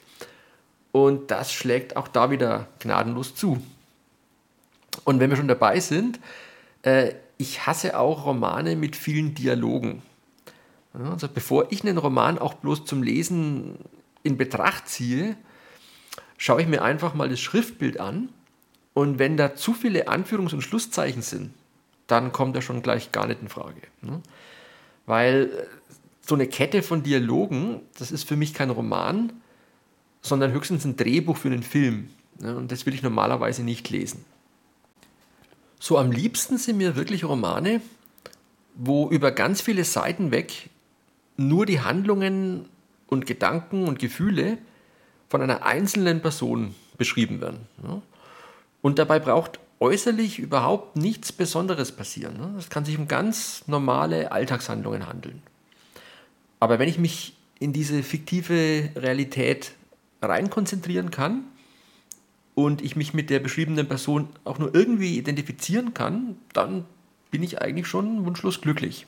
und 0.93 1.31
das 1.31 1.53
schlägt 1.53 1.97
auch 1.97 2.09
da 2.09 2.31
wieder 2.31 2.67
gnadenlos 2.79 3.35
zu. 3.35 3.63
Und 5.05 5.21
wenn 5.21 5.31
wir 5.31 5.37
schon 5.37 5.49
dabei 5.49 5.81
sind, 5.81 6.19
äh, 6.87 7.15
ich 7.37 7.67
hasse 7.67 7.99
auch 7.99 8.25
Romane 8.25 8.77
mit 8.77 8.97
vielen 8.97 9.35
Dialogen. 9.35 10.03
Also 10.95 11.29
bevor 11.29 11.71
ich 11.71 11.83
einen 11.83 11.99
Roman 11.99 12.39
auch 12.39 12.55
bloß 12.55 12.87
zum 12.87 13.03
Lesen 13.03 13.77
in 14.23 14.39
Betracht 14.39 14.89
ziehe, 14.89 15.37
schaue 16.39 16.63
ich 16.63 16.69
mir 16.69 16.83
einfach 16.83 17.13
mal 17.13 17.29
das 17.29 17.41
Schriftbild 17.41 18.01
an 18.01 18.31
und 18.95 19.19
wenn 19.19 19.37
da 19.37 19.55
zu 19.55 19.75
viele 19.75 20.09
Anführungs- 20.09 20.55
und 20.55 20.63
Schlusszeichen 20.63 21.21
sind, 21.21 21.53
dann 22.07 22.33
kommt 22.33 22.57
er 22.57 22.63
schon 22.63 22.83
gleich 22.83 23.13
gar 23.13 23.27
nicht 23.27 23.43
in 23.43 23.49
Frage. 23.49 23.83
Ne? 24.01 24.23
Weil 25.05 25.51
äh, 25.53 25.67
so 26.23 26.35
eine 26.35 26.47
Kette 26.47 26.83
von 26.83 27.03
Dialogen, 27.03 27.81
das 27.99 28.11
ist 28.11 28.27
für 28.27 28.37
mich 28.37 28.55
kein 28.55 28.71
Roman, 28.71 29.33
sondern 30.23 30.53
höchstens 30.53 30.85
ein 30.85 30.97
Drehbuch 30.97 31.37
für 31.37 31.49
einen 31.49 31.63
Film. 31.63 32.09
Ne? 32.39 32.57
Und 32.57 32.73
das 32.73 32.87
will 32.87 32.95
ich 32.95 33.03
normalerweise 33.03 33.63
nicht 33.63 33.91
lesen. 33.91 34.25
So 35.79 35.99
am 35.99 36.11
liebsten 36.11 36.59
sind 36.59 36.79
mir 36.79 36.97
wirklich 36.97 37.25
Romane, 37.25 37.81
wo 38.75 39.09
über 39.11 39.31
ganz 39.31 39.61
viele 39.61 39.85
Seiten 39.85 40.31
weg 40.31 40.71
nur 41.37 41.67
die 41.67 41.81
Handlungen 41.81 42.67
und 43.09 43.27
Gedanken 43.27 43.87
und 43.87 43.99
Gefühle 43.99 44.59
von 45.29 45.43
einer 45.43 45.65
einzelnen 45.65 46.23
Person 46.23 46.75
beschrieben 46.97 47.41
werden. 47.41 47.67
Und 48.81 48.99
dabei 48.99 49.19
braucht 49.19 49.59
äußerlich 49.81 50.39
überhaupt 50.39 50.97
nichts 50.97 51.33
Besonderes 51.33 51.93
passieren. 51.93 52.39
Ne? 52.39 52.55
Es 52.59 52.71
kann 52.71 52.85
sich 52.85 52.99
um 52.99 53.09
ganz 53.09 53.65
normale 53.67 54.33
Alltagshandlungen 54.33 55.07
handeln. 55.07 55.43
Aber 56.61 56.79
wenn 56.79 56.89
ich 56.89 56.99
mich 56.99 57.37
in 57.59 57.73
diese 57.73 58.03
fiktive 58.03 58.91
Realität 58.97 59.73
rein 60.23 60.49
konzentrieren 60.49 61.11
kann, 61.11 61.45
und 62.57 62.83
ich 62.83 62.97
mich 62.97 63.15
mit 63.15 63.31
der 63.31 63.39
beschriebenen 63.39 63.87
Person 63.87 64.31
auch 64.45 64.59
nur 64.59 64.75
irgendwie 64.75 65.19
identifizieren 65.19 65.95
kann, 65.95 66.37
dann 66.55 66.87
bin 67.31 67.43
ich 67.43 67.61
eigentlich 67.61 67.87
schon 67.87 68.25
wunschlos 68.25 68.63
glücklich. 68.63 69.07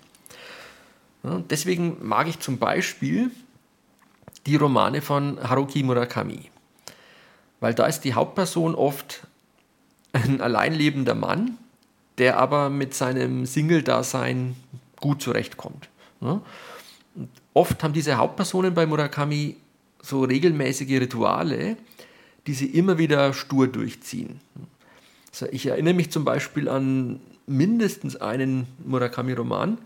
Deswegen 1.23 1.97
mag 2.07 2.29
ich 2.29 2.39
zum 2.41 2.59
Beispiel 2.59 3.31
die 4.47 4.57
Romane 4.57 5.01
von 5.01 5.39
Haruki 5.43 5.83
Murakami, 5.83 6.51
weil 7.59 7.73
da 7.73 7.87
ist 7.87 8.03
die 8.03 8.13
Hauptperson 8.15 8.75
oft 8.75 9.27
ein 10.13 10.43
alleinlebender 10.43 11.15
Mann, 11.15 11.57
der 12.19 12.39
aber 12.39 12.69
mit 12.69 12.93
seinem 12.93 13.47
Single-Dasein 13.47 14.57
gut 15.01 15.23
zurechtkommt. 15.23 15.89
Oft 17.55 17.83
haben 17.83 17.95
diese 17.95 18.19
Hauptpersonen 18.19 18.75
bei 18.75 18.85
Murakami 18.85 19.57
so 20.03 20.23
regelmäßige 20.23 21.01
Rituale, 21.01 21.79
die 22.49 22.55
sie 22.55 22.67
immer 22.67 22.97
wieder 22.97 23.35
stur 23.35 23.69
durchziehen. 23.69 24.41
Also 25.31 25.47
ich 25.53 25.67
erinnere 25.67 25.93
mich 25.93 26.11
zum 26.11 26.25
Beispiel 26.25 26.67
an 26.69 27.21
mindestens 27.47 28.17
einen 28.17 28.67
Murakami-Roman, 28.87 29.77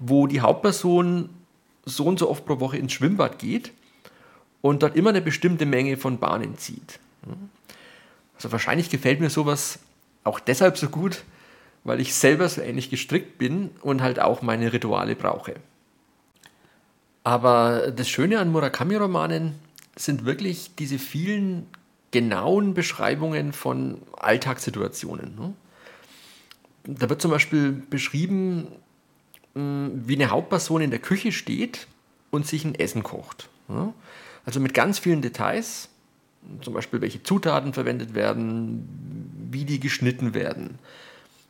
wo 0.00 0.26
die 0.26 0.40
Hauptperson 0.40 1.30
so 1.84 2.04
und 2.04 2.18
so 2.18 2.28
oft 2.28 2.44
pro 2.44 2.58
Woche 2.58 2.76
ins 2.76 2.92
Schwimmbad 2.92 3.38
geht 3.38 3.70
und 4.62 4.82
dort 4.82 4.96
immer 4.96 5.10
eine 5.10 5.22
bestimmte 5.22 5.64
Menge 5.64 5.96
von 5.96 6.18
Bahnen 6.18 6.58
zieht. 6.58 6.98
Also 8.34 8.50
wahrscheinlich 8.50 8.90
gefällt 8.90 9.20
mir 9.20 9.30
sowas 9.30 9.78
auch 10.24 10.40
deshalb 10.40 10.78
so 10.78 10.88
gut, 10.88 11.22
weil 11.84 12.00
ich 12.00 12.14
selber 12.16 12.48
so 12.48 12.62
ähnlich 12.62 12.90
gestrickt 12.90 13.38
bin 13.38 13.70
und 13.80 14.02
halt 14.02 14.18
auch 14.18 14.42
meine 14.42 14.72
Rituale 14.72 15.14
brauche. 15.14 15.54
Aber 17.22 17.92
das 17.92 18.08
Schöne 18.08 18.40
an 18.40 18.50
Murakami-Romanen 18.50 19.65
sind 19.96 20.24
wirklich 20.24 20.74
diese 20.78 20.98
vielen 20.98 21.66
genauen 22.10 22.74
Beschreibungen 22.74 23.52
von 23.52 24.02
Alltagssituationen. 24.16 25.34
Ne? 25.34 25.54
Da 26.84 27.08
wird 27.08 27.20
zum 27.20 27.30
Beispiel 27.30 27.72
beschrieben, 27.72 28.68
wie 29.54 30.14
eine 30.14 30.30
Hauptperson 30.30 30.82
in 30.82 30.90
der 30.90 31.00
Küche 31.00 31.32
steht 31.32 31.88
und 32.30 32.46
sich 32.46 32.64
ein 32.64 32.74
Essen 32.74 33.02
kocht. 33.02 33.48
Also 34.44 34.60
mit 34.60 34.74
ganz 34.74 34.98
vielen 34.98 35.22
Details, 35.22 35.88
zum 36.60 36.74
Beispiel 36.74 37.00
welche 37.00 37.22
Zutaten 37.22 37.72
verwendet 37.72 38.14
werden, 38.14 38.86
wie 39.50 39.64
die 39.64 39.80
geschnitten 39.80 40.34
werden, 40.34 40.78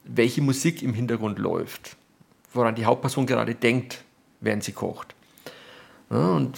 welche 0.04 0.40
Musik 0.40 0.82
im 0.82 0.94
Hintergrund 0.94 1.38
läuft, 1.38 1.96
woran 2.54 2.76
die 2.76 2.86
Hauptperson 2.86 3.26
gerade 3.26 3.54
denkt, 3.54 4.04
während 4.40 4.64
sie 4.64 4.72
kocht. 4.72 5.14
Ja, 6.10 6.30
und 6.30 6.56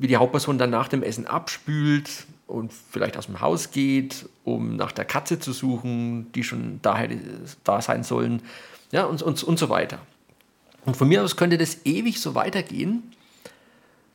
wie 0.00 0.06
die 0.06 0.16
Hauptperson 0.16 0.56
dann 0.56 0.70
nach 0.70 0.88
dem 0.88 1.02
Essen 1.02 1.26
abspült 1.26 2.26
und 2.46 2.72
vielleicht 2.72 3.18
aus 3.18 3.26
dem 3.26 3.42
Haus 3.42 3.70
geht, 3.70 4.26
um 4.44 4.76
nach 4.76 4.92
der 4.92 5.04
Katze 5.04 5.38
zu 5.38 5.52
suchen, 5.52 6.32
die 6.32 6.42
schon 6.42 6.80
daher, 6.80 7.10
da 7.64 7.82
sein 7.82 8.02
sollen, 8.02 8.42
ja, 8.92 9.04
und, 9.04 9.20
und, 9.20 9.42
und 9.44 9.58
so 9.58 9.68
weiter. 9.68 9.98
Und 10.86 10.96
von 10.96 11.06
mir 11.06 11.22
aus 11.22 11.36
könnte 11.36 11.58
das 11.58 11.84
ewig 11.84 12.18
so 12.18 12.34
weitergehen. 12.34 13.12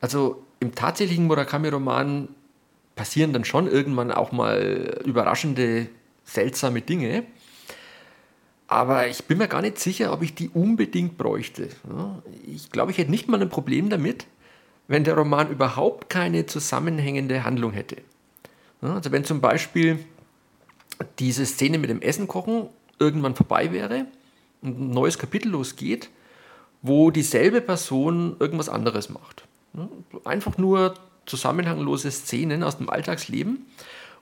Also 0.00 0.42
im 0.58 0.74
tatsächlichen 0.74 1.28
Murakami-Roman 1.28 2.28
passieren 2.96 3.32
dann 3.32 3.44
schon 3.44 3.68
irgendwann 3.68 4.10
auch 4.10 4.32
mal 4.32 5.00
überraschende, 5.04 5.86
seltsame 6.24 6.80
Dinge. 6.80 7.22
Aber 8.66 9.06
ich 9.06 9.24
bin 9.24 9.38
mir 9.38 9.46
gar 9.46 9.62
nicht 9.62 9.78
sicher, 9.78 10.12
ob 10.12 10.22
ich 10.22 10.34
die 10.34 10.48
unbedingt 10.48 11.16
bräuchte. 11.16 11.68
Ich 12.44 12.72
glaube, 12.72 12.90
ich 12.90 12.98
hätte 12.98 13.12
nicht 13.12 13.28
mal 13.28 13.40
ein 13.40 13.48
Problem 13.48 13.88
damit, 13.88 14.26
wenn 14.88 15.04
der 15.04 15.16
Roman 15.16 15.50
überhaupt 15.50 16.08
keine 16.10 16.46
zusammenhängende 16.46 17.44
Handlung 17.44 17.72
hätte. 17.72 17.96
Also 18.80 19.10
wenn 19.12 19.24
zum 19.24 19.40
Beispiel 19.40 19.98
diese 21.18 21.44
Szene 21.44 21.78
mit 21.78 21.90
dem 21.90 22.02
Essen 22.02 22.28
kochen 22.28 22.68
irgendwann 22.98 23.34
vorbei 23.34 23.72
wäre 23.72 24.06
und 24.62 24.80
ein 24.80 24.90
neues 24.90 25.18
Kapitel 25.18 25.50
losgeht, 25.50 26.10
wo 26.82 27.10
dieselbe 27.10 27.60
Person 27.60 28.36
irgendwas 28.38 28.68
anderes 28.68 29.08
macht. 29.08 29.44
Einfach 30.24 30.56
nur 30.56 30.94
zusammenhanglose 31.26 32.10
Szenen 32.10 32.62
aus 32.62 32.78
dem 32.78 32.88
Alltagsleben 32.88 33.66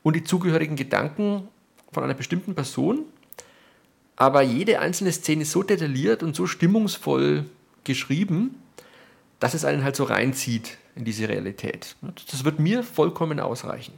und 0.03 0.16
die 0.16 0.24
zugehörigen 0.24 0.77
Gedanken 0.77 1.48
von 1.92 2.03
einer 2.03 2.14
bestimmten 2.14 2.55
Person 2.55 3.05
aber 4.16 4.42
jede 4.42 4.79
einzelne 4.81 5.12
Szene 5.12 5.42
ist 5.42 5.50
so 5.50 5.62
detailliert 5.62 6.22
und 6.22 6.37
so 6.37 6.46
stimmungsvoll 6.46 7.46
geschrieben, 7.83 8.55
dass 9.40 9.55
es 9.55 9.64
einen 9.64 9.85
halt 9.85 9.97
so 9.97 10.05
reinzieht 10.05 10.79
in 10.97 11.05
diese 11.05 11.29
Realität. 11.29 11.97
Das 12.31 12.44
wird 12.44 12.61
mir 12.61 12.83
vollkommen 12.83 13.40
ausreichen. 13.40 13.94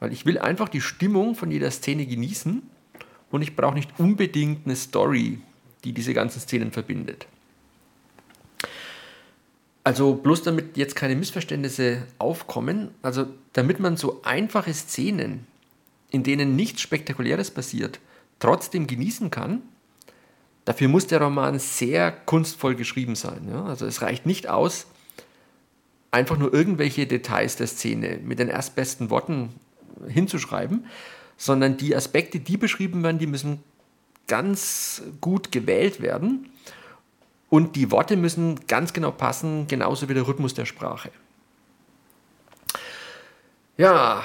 Weil 0.00 0.12
ich 0.12 0.26
will 0.26 0.38
einfach 0.38 0.68
die 0.68 0.80
Stimmung 0.80 1.34
von 1.34 1.50
jeder 1.50 1.70
Szene 1.70 2.06
genießen 2.06 2.62
und 3.30 3.42
ich 3.42 3.56
brauche 3.56 3.74
nicht 3.74 3.98
unbedingt 3.98 4.66
eine 4.66 4.76
Story, 4.76 5.38
die 5.84 5.92
diese 5.92 6.14
ganzen 6.14 6.40
Szenen 6.40 6.72
verbindet. 6.72 7.26
Also 9.84 10.14
bloß 10.14 10.42
damit 10.42 10.78
jetzt 10.78 10.96
keine 10.96 11.14
Missverständnisse 11.14 12.06
aufkommen, 12.18 12.90
also 13.02 13.26
damit 13.52 13.80
man 13.80 13.98
so 13.98 14.22
einfache 14.24 14.72
Szenen, 14.72 15.46
in 16.10 16.22
denen 16.22 16.56
nichts 16.56 16.80
Spektakuläres 16.80 17.50
passiert, 17.50 18.00
trotzdem 18.38 18.86
genießen 18.86 19.30
kann, 19.30 19.62
dafür 20.64 20.88
muss 20.88 21.06
der 21.06 21.20
Roman 21.20 21.58
sehr 21.58 22.12
kunstvoll 22.12 22.74
geschrieben 22.74 23.14
sein. 23.14 23.48
Ja? 23.50 23.64
Also 23.64 23.86
es 23.86 24.02
reicht 24.02 24.26
nicht 24.26 24.48
aus, 24.48 24.86
einfach 26.10 26.38
nur 26.38 26.52
irgendwelche 26.54 27.06
Details 27.06 27.56
der 27.56 27.66
Szene 27.66 28.18
mit 28.22 28.38
den 28.38 28.48
erstbesten 28.48 29.10
Worten 29.10 29.50
hinzuschreiben, 30.08 30.86
sondern 31.36 31.76
die 31.76 31.94
Aspekte, 31.94 32.38
die 32.38 32.56
beschrieben 32.56 33.02
werden, 33.02 33.18
die 33.18 33.26
müssen 33.26 33.62
ganz 34.26 35.02
gut 35.20 35.52
gewählt 35.52 36.00
werden 36.00 36.50
und 37.50 37.76
die 37.76 37.90
Worte 37.90 38.16
müssen 38.16 38.66
ganz 38.66 38.92
genau 38.92 39.10
passen, 39.10 39.66
genauso 39.66 40.08
wie 40.08 40.14
der 40.14 40.26
Rhythmus 40.26 40.54
der 40.54 40.64
Sprache. 40.64 41.10
Ja, 43.76 44.22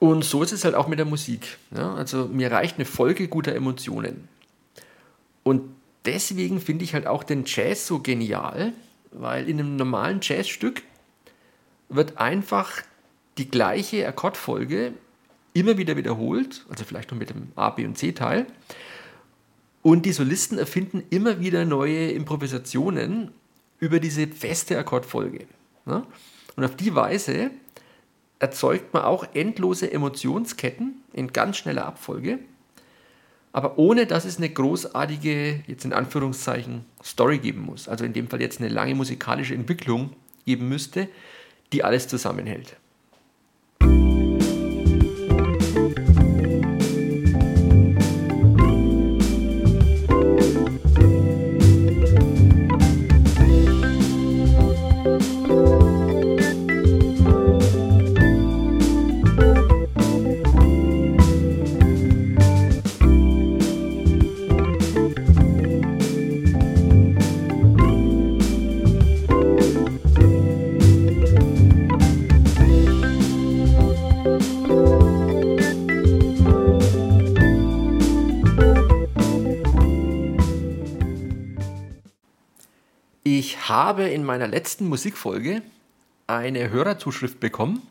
und 0.00 0.24
so 0.24 0.42
ist 0.42 0.52
es 0.52 0.64
halt 0.64 0.74
auch 0.74 0.88
mit 0.88 0.98
der 0.98 1.06
Musik. 1.06 1.58
Ja? 1.70 1.94
Also 1.94 2.26
mir 2.26 2.50
reicht 2.50 2.76
eine 2.76 2.84
Folge 2.84 3.28
guter 3.28 3.54
Emotionen. 3.54 4.28
Und 5.50 5.74
deswegen 6.04 6.60
finde 6.60 6.84
ich 6.84 6.94
halt 6.94 7.08
auch 7.08 7.24
den 7.24 7.42
Jazz 7.44 7.84
so 7.84 7.98
genial, 7.98 8.72
weil 9.10 9.48
in 9.48 9.58
einem 9.58 9.74
normalen 9.74 10.20
Jazzstück 10.22 10.84
wird 11.88 12.18
einfach 12.18 12.70
die 13.36 13.50
gleiche 13.50 14.06
Akkordfolge 14.06 14.92
immer 15.52 15.76
wieder 15.76 15.96
wiederholt, 15.96 16.64
also 16.70 16.84
vielleicht 16.84 17.10
noch 17.10 17.18
mit 17.18 17.30
dem 17.30 17.48
A, 17.56 17.70
B 17.70 17.84
und 17.84 17.98
C-Teil. 17.98 18.46
Und 19.82 20.06
die 20.06 20.12
Solisten 20.12 20.56
erfinden 20.56 21.02
immer 21.10 21.40
wieder 21.40 21.64
neue 21.64 22.12
Improvisationen 22.12 23.32
über 23.80 23.98
diese 23.98 24.28
feste 24.28 24.78
Akkordfolge. 24.78 25.46
Ja? 25.84 26.06
Und 26.54 26.64
auf 26.64 26.76
die 26.76 26.94
Weise 26.94 27.50
erzeugt 28.38 28.94
man 28.94 29.02
auch 29.02 29.26
endlose 29.34 29.92
Emotionsketten 29.92 31.02
in 31.12 31.32
ganz 31.32 31.56
schneller 31.56 31.86
Abfolge, 31.86 32.38
aber 33.52 33.78
ohne 33.78 34.06
dass 34.06 34.24
es 34.24 34.38
eine 34.38 34.48
großartige, 34.48 35.62
jetzt 35.66 35.84
in 35.84 35.92
Anführungszeichen, 35.92 36.84
Story 37.02 37.38
geben 37.38 37.62
muss. 37.62 37.88
Also 37.88 38.04
in 38.04 38.12
dem 38.12 38.28
Fall 38.28 38.40
jetzt 38.40 38.60
eine 38.60 38.68
lange 38.68 38.94
musikalische 38.94 39.54
Entwicklung 39.54 40.10
geben 40.46 40.68
müsste, 40.68 41.08
die 41.72 41.82
alles 41.82 42.08
zusammenhält. 42.08 42.76
Habe 83.68 84.08
in 84.08 84.24
meiner 84.24 84.46
letzten 84.46 84.88
Musikfolge 84.88 85.62
eine 86.26 86.70
Hörerzuschrift 86.70 87.40
bekommen, 87.40 87.82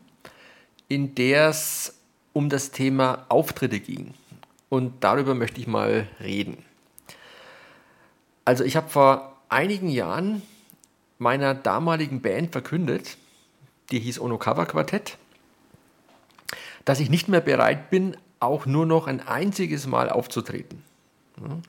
in 0.88 1.14
der 1.14 1.48
es 1.48 1.98
um 2.32 2.48
das 2.48 2.70
Thema 2.70 3.26
Auftritte 3.28 3.80
ging. 3.80 4.14
Und 4.68 5.02
darüber 5.02 5.34
möchte 5.34 5.60
ich 5.60 5.66
mal 5.66 6.08
reden. 6.20 6.64
Also 8.44 8.64
ich 8.64 8.76
habe 8.76 8.88
vor 8.88 9.36
einigen 9.48 9.88
Jahren 9.88 10.42
meiner 11.18 11.54
damaligen 11.54 12.22
Band 12.22 12.52
verkündet, 12.52 13.16
die 13.90 13.98
hieß 13.98 14.20
Ono 14.20 14.38
Cover 14.38 14.66
Quartett, 14.66 15.18
dass 16.84 17.00
ich 17.00 17.10
nicht 17.10 17.28
mehr 17.28 17.40
bereit 17.40 17.90
bin, 17.90 18.16
auch 18.38 18.64
nur 18.64 18.86
noch 18.86 19.06
ein 19.06 19.20
einziges 19.26 19.86
Mal 19.86 20.08
aufzutreten. 20.08 20.82
Und 21.36 21.64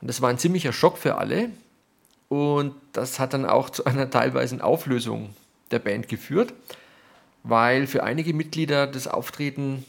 das 0.00 0.22
war 0.22 0.30
ein 0.30 0.38
ziemlicher 0.38 0.72
Schock 0.72 0.96
für 0.98 1.16
alle 1.16 1.50
und 2.28 2.74
das 2.92 3.18
hat 3.18 3.32
dann 3.32 3.46
auch 3.46 3.70
zu 3.70 3.84
einer 3.84 4.10
teilweisen 4.10 4.60
Auflösung 4.60 5.34
der 5.70 5.78
Band 5.78 6.08
geführt, 6.08 6.52
weil 7.42 7.86
für 7.86 8.02
einige 8.02 8.34
Mitglieder 8.34 8.86
das 8.86 9.08
Auftreten 9.08 9.84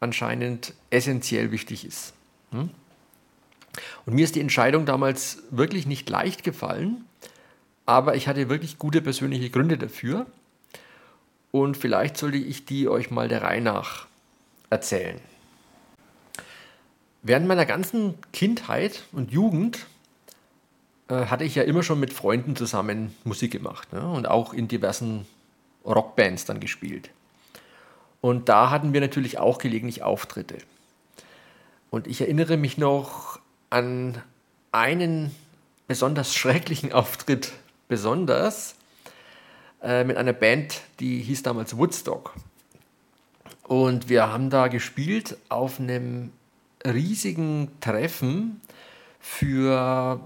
anscheinend 0.00 0.74
essentiell 0.90 1.50
wichtig 1.50 1.84
ist. 1.84 2.14
Und 2.52 4.14
mir 4.14 4.24
ist 4.24 4.34
die 4.34 4.40
Entscheidung 4.40 4.86
damals 4.86 5.42
wirklich 5.50 5.86
nicht 5.86 6.08
leicht 6.08 6.44
gefallen, 6.44 7.04
aber 7.86 8.14
ich 8.16 8.28
hatte 8.28 8.48
wirklich 8.48 8.78
gute 8.78 9.02
persönliche 9.02 9.50
Gründe 9.50 9.78
dafür. 9.78 10.26
Und 11.50 11.76
vielleicht 11.76 12.16
sollte 12.16 12.38
ich 12.38 12.64
die 12.64 12.88
euch 12.88 13.10
mal 13.10 13.28
der 13.28 13.42
Reihe 13.42 13.60
nach 13.60 14.06
erzählen. 14.70 15.20
Während 17.22 17.46
meiner 17.46 17.64
ganzen 17.64 18.14
Kindheit 18.32 19.04
und 19.12 19.30
Jugend 19.30 19.86
hatte 21.08 21.44
ich 21.44 21.54
ja 21.54 21.62
immer 21.62 21.82
schon 21.82 22.00
mit 22.00 22.12
Freunden 22.12 22.56
zusammen 22.56 23.14
Musik 23.24 23.52
gemacht 23.52 23.92
ne? 23.92 24.06
und 24.06 24.26
auch 24.28 24.54
in 24.54 24.68
diversen 24.68 25.26
Rockbands 25.84 26.44
dann 26.44 26.60
gespielt. 26.60 27.10
Und 28.20 28.48
da 28.48 28.70
hatten 28.70 28.94
wir 28.94 29.00
natürlich 29.00 29.38
auch 29.38 29.58
gelegentlich 29.58 30.02
Auftritte. 30.02 30.56
Und 31.90 32.06
ich 32.06 32.22
erinnere 32.22 32.56
mich 32.56 32.78
noch 32.78 33.38
an 33.68 34.22
einen 34.72 35.34
besonders 35.86 36.34
schrecklichen 36.34 36.92
Auftritt, 36.92 37.52
besonders 37.88 38.76
äh, 39.82 40.04
mit 40.04 40.16
einer 40.16 40.32
Band, 40.32 40.80
die 41.00 41.20
hieß 41.20 41.42
damals 41.42 41.76
Woodstock. 41.76 42.34
Und 43.62 44.08
wir 44.08 44.32
haben 44.32 44.50
da 44.50 44.68
gespielt 44.68 45.36
auf 45.48 45.78
einem 45.78 46.32
riesigen 46.86 47.70
Treffen 47.80 48.60
für, 49.20 50.20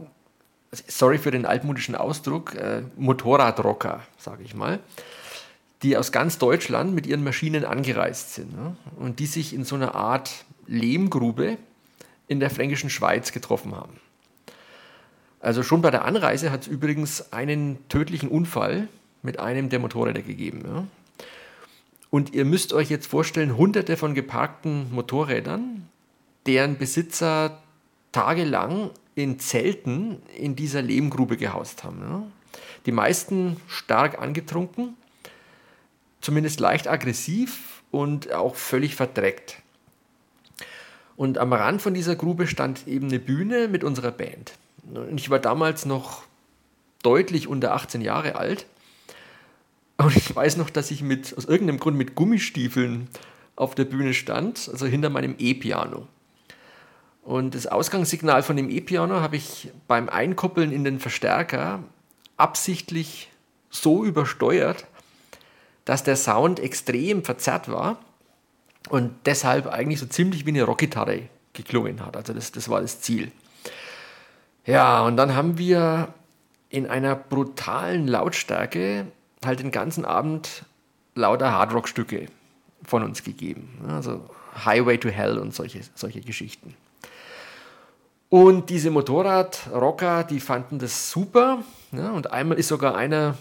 sorry 0.73 1.19
für 1.19 1.31
den 1.31 1.47
altmodischen 1.47 1.95
Ausdruck, 1.95 2.55
äh, 2.55 2.83
Motorradrocker, 2.97 4.03
sage 4.19 4.43
ich 4.43 4.55
mal, 4.55 4.81
die 5.83 5.97
aus 5.97 6.13
ganz 6.13 6.39
Deutschland 6.39 6.95
mit 6.95 7.07
ihren 7.07 7.25
Maschinen 7.25 7.65
angereist 7.65 8.35
sind 8.35 8.55
ne? 8.55 8.77
und 8.97 9.19
die 9.19 9.27
sich 9.27 9.55
in 9.55 9.65
so 9.65 9.77
einer 9.77 9.95
Art 9.95 10.45
Lehmgrube 10.67 11.57
in 12.27 12.41
der 12.41 12.51
fränkischen 12.51 12.91
Schweiz 12.91 13.33
getroffen 13.33 13.75
haben. 13.75 13.99
Also 15.41 15.63
schon 15.63 15.83
bei 15.83 15.91
der 15.91 16.05
Anreise 16.05 16.51
hat 16.51 16.63
es 16.63 16.67
übrigens 16.67 17.33
einen 17.33 17.79
tödlichen 17.89 18.29
Unfall 18.29 18.89
mit 19.23 19.39
einem 19.39 19.69
der 19.69 19.79
Motorräder 19.79 20.23
gegeben. 20.23 20.63
Ja? 20.67 20.85
Und 22.11 22.35
ihr 22.35 22.45
müsst 22.45 22.73
euch 22.73 22.91
jetzt 22.91 23.07
vorstellen, 23.07 23.57
hunderte 23.57 23.97
von 23.97 24.15
geparkten 24.15 24.93
Motorrädern, 24.93 25.89
deren 26.47 26.77
Besitzer 26.77 27.63
tagelang 28.13 28.91
in 29.19 29.39
Zelten 29.39 30.23
in 30.37 30.55
dieser 30.55 30.81
Lehmgrube 30.81 31.37
gehaust 31.37 31.85
haben. 31.85 32.01
Ja? 32.01 32.23
Die 32.87 32.93
meisten 32.93 33.57
stark 33.67 34.21
angetrunken, 34.21 34.97
zumindest 36.21 36.61
leicht 36.61 36.89
aggressiv 36.89 37.83
und 37.91 38.33
auch 38.33 38.55
völlig 38.55 38.95
verdreckt. 38.95 39.63
Und 41.17 41.39
am 41.39 41.53
Rand 41.53 41.83
von 41.83 41.95
dieser 41.95 42.15
Grube 42.15 42.47
stand 42.47 42.87
eben 42.87 43.09
eine 43.09 43.19
Bühne 43.19 43.67
mit 43.67 43.83
unserer 43.83 44.13
Band. 44.13 44.53
Und 44.95 45.19
ich 45.19 45.31
war 45.31 45.41
damals 45.41 45.85
noch 45.85 46.23
deutlich 47.03 47.49
unter 47.49 47.75
18 47.75 48.01
Jahre 48.01 48.37
alt. 48.37 48.67
Und 49.97 50.17
ich 50.17 50.35
weiß 50.35 50.59
noch, 50.59 50.71
dass 50.71 50.93
ich 50.93 51.03
mit, 51.03 51.37
aus 51.37 51.45
irgendeinem 51.45 51.81
Grund 51.81 51.97
mit 51.97 52.15
Gummistiefeln 52.15 53.09
auf 53.57 53.75
der 53.75 53.85
Bühne 53.85 54.15
stand, 54.15 54.69
also 54.73 54.87
hinter 54.87 55.11
meinem 55.11 55.35
E-Piano. 55.39 56.07
Und 57.29 57.55
das 57.55 57.67
Ausgangssignal 57.67 58.43
von 58.43 58.57
dem 58.57 58.71
E-Piano 58.71 59.21
habe 59.21 59.37
ich 59.37 59.71
beim 59.87 60.09
Einkoppeln 60.09 60.73
in 60.73 60.83
den 60.83 60.99
Verstärker 60.99 61.81
absichtlich 62.39 63.29
so 63.69 64.03
übersteuert, 64.03 64.87
dass 65.85 66.03
der 66.03 66.17
Sound 66.17 66.59
extrem 66.59 67.23
verzerrt 67.23 67.71
war 67.71 67.99
und 68.89 69.13
deshalb 69.27 69.67
eigentlich 69.67 70.01
so 70.01 70.07
ziemlich 70.07 70.47
wie 70.47 70.53
eine 70.53 70.63
Rockgitarre 70.63 71.29
geklungen 71.53 72.03
hat. 72.07 72.17
Also 72.17 72.33
das, 72.33 72.51
das 72.51 72.71
war 72.71 72.81
das 72.81 73.03
Ziel. 73.03 73.31
Ja, 74.65 75.03
und 75.03 75.19
dann 75.19 75.35
haben 75.35 75.59
wir 75.59 76.15
in 76.71 76.87
einer 76.87 77.15
brutalen 77.15 78.09
Lautstärke 78.09 79.07
halt 79.45 79.61
den 79.61 79.71
ganzen 79.71 80.07
Abend 80.07 80.65
lauter 81.15 81.53
Hardrock-Stücke 81.53 82.29
von 82.85 83.03
uns 83.03 83.23
gegeben. 83.23 83.85
Also 83.87 84.25
Highway 84.65 84.97
to 84.97 85.11
Hell 85.11 85.37
und 85.37 85.55
solche, 85.55 85.81
solche 85.95 86.23
Geschichten. 86.23 86.75
Und 88.29 88.69
diese 88.71 88.91
Motorradrocker, 88.91 90.25
die 90.25 90.41
fanden 90.41 90.79
das 90.79 91.11
super. 91.11 91.63
Ja, 91.93 92.11
und 92.11 92.31
einmal 92.31 92.59
ist 92.59 92.69
sogar 92.69 92.95
einer 92.95 93.37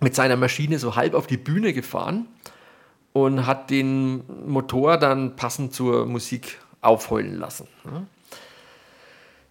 mit 0.00 0.14
seiner 0.14 0.36
Maschine 0.36 0.78
so 0.78 0.96
halb 0.96 1.14
auf 1.14 1.26
die 1.26 1.38
Bühne 1.38 1.72
gefahren 1.72 2.26
und 3.12 3.46
hat 3.46 3.70
den 3.70 4.22
Motor 4.46 4.98
dann 4.98 5.36
passend 5.36 5.74
zur 5.74 6.06
Musik 6.06 6.58
aufheulen 6.80 7.38
lassen. 7.38 7.66
Ja. 7.84 8.06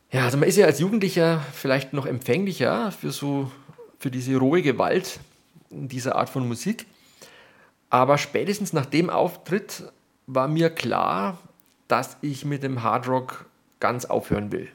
Ja, 0.10 0.24
also 0.24 0.38
man 0.38 0.48
ist 0.48 0.56
ja 0.56 0.66
als 0.66 0.80
Jugendlicher 0.80 1.42
vielleicht 1.52 1.92
noch 1.92 2.06
empfänglicher 2.06 2.94
für 2.94 3.12
so 3.12 3.52
für 4.00 4.10
diese 4.10 4.38
rohe 4.38 4.62
Gewalt 4.62 5.20
in 5.70 5.90
dieser 5.90 6.16
Art 6.16 6.30
von 6.30 6.48
Musik. 6.48 6.86
Aber 7.90 8.18
spätestens 8.18 8.72
nach 8.72 8.86
dem 8.86 9.10
Auftritt 9.10 9.84
war 10.26 10.48
mir 10.48 10.70
klar, 10.70 11.38
dass 11.90 12.18
ich 12.22 12.46
mit 12.46 12.64
dem 12.64 12.84
Hardrock 12.84 13.46
ganz 13.80 14.06
aufhören 14.06 14.52
will. 14.52 14.70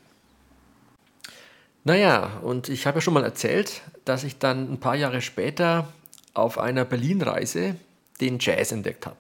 Naja, 1.85 2.39
und 2.43 2.69
ich 2.69 2.87
habe 2.87 2.99
ja 2.99 3.01
schon 3.01 3.15
mal 3.15 3.25
erzählt, 3.25 3.83
dass 4.05 4.23
ich 4.23 4.39
dann 4.39 4.73
ein 4.73 4.79
paar 4.79 4.95
Jahre 4.95 5.21
später 5.21 5.89
auf 6.35 6.59
einer 6.59 6.85
Berlin-Reise 6.85 7.77
den 8.21 8.39
Jazz 8.39 8.71
entdeckt 8.73 9.07
habe. 9.07 9.17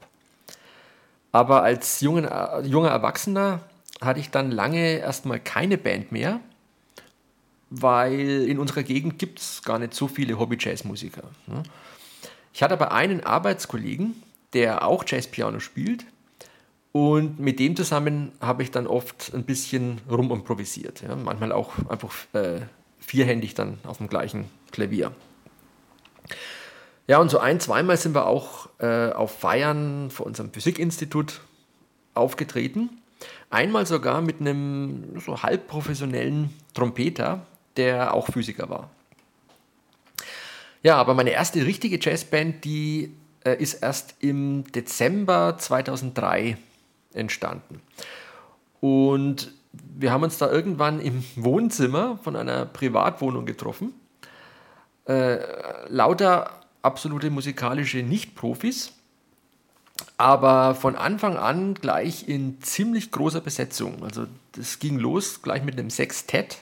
Aber 1.32 1.62
als 1.62 2.00
jungen, 2.00 2.28
junger 2.64 2.90
Erwachsener 2.90 3.60
hatte 4.00 4.20
ich 4.20 4.30
dann 4.30 4.50
lange 4.50 4.98
erstmal 4.98 5.40
keine 5.40 5.78
Band 5.78 6.12
mehr, 6.12 6.40
weil 7.70 8.46
in 8.46 8.58
unserer 8.58 8.82
Gegend 8.82 9.18
gibt 9.18 9.40
es 9.40 9.62
gar 9.62 9.78
nicht 9.78 9.94
so 9.94 10.06
viele 10.06 10.38
Hobby-Jazz-Musiker. 10.38 11.22
Ne? 11.46 11.62
Ich 12.52 12.62
hatte 12.62 12.74
aber 12.74 12.92
einen 12.92 13.24
Arbeitskollegen, 13.24 14.22
der 14.52 14.86
auch 14.86 15.04
Jazz-Piano 15.06 15.58
spielt 15.58 16.04
und 16.92 17.40
mit 17.40 17.58
dem 17.58 17.74
zusammen 17.74 18.32
habe 18.40 18.62
ich 18.62 18.70
dann 18.70 18.86
oft 18.86 19.32
ein 19.34 19.44
bisschen 19.44 20.00
rumimprovisiert. 20.10 21.02
Ja? 21.02 21.16
Manchmal 21.16 21.52
auch 21.52 21.72
einfach 21.88 22.12
äh, 22.34 22.60
vierhändig 23.00 23.54
dann 23.54 23.78
auf 23.84 23.96
dem 23.96 24.08
gleichen 24.08 24.44
Klavier. 24.70 25.12
Ja, 27.06 27.18
und 27.18 27.30
so 27.30 27.38
ein, 27.38 27.60
zweimal 27.60 27.96
sind 27.96 28.14
wir 28.14 28.26
auch 28.26 28.68
äh, 28.78 29.10
auf 29.10 29.38
Feiern 29.38 30.10
vor 30.10 30.26
unserem 30.26 30.52
Physikinstitut 30.52 31.40
aufgetreten. 32.14 32.90
Einmal 33.50 33.86
sogar 33.86 34.20
mit 34.20 34.40
einem 34.40 35.18
so 35.18 35.42
halbprofessionellen 35.42 36.50
Trompeter, 36.74 37.46
der 37.76 38.14
auch 38.14 38.28
Physiker 38.28 38.68
war. 38.68 38.90
Ja, 40.82 40.96
aber 40.96 41.14
meine 41.14 41.30
erste 41.30 41.64
richtige 41.64 41.98
Jazzband, 42.00 42.64
die 42.64 43.14
äh, 43.44 43.56
ist 43.56 43.82
erst 43.82 44.16
im 44.20 44.64
Dezember 44.72 45.56
2003 45.58 46.56
entstanden. 47.14 47.80
Und 48.80 49.52
wir 49.72 50.12
haben 50.12 50.22
uns 50.22 50.38
da 50.38 50.50
irgendwann 50.50 51.00
im 51.00 51.24
Wohnzimmer 51.36 52.18
von 52.22 52.36
einer 52.36 52.66
Privatwohnung 52.66 53.46
getroffen. 53.46 53.92
Äh, 55.06 55.38
lauter 55.88 56.60
absolute 56.82 57.30
musikalische 57.30 57.98
Nicht-Profis 57.98 58.92
aber 60.16 60.74
von 60.74 60.96
Anfang 60.96 61.36
an 61.36 61.74
gleich 61.74 62.28
in 62.28 62.60
ziemlich 62.62 63.10
großer 63.10 63.40
Besetzung. 63.40 64.02
Also 64.02 64.26
das 64.52 64.78
ging 64.78 64.98
los 64.98 65.42
gleich 65.42 65.62
mit 65.62 65.78
einem 65.78 65.90
Sextett, 65.90 66.58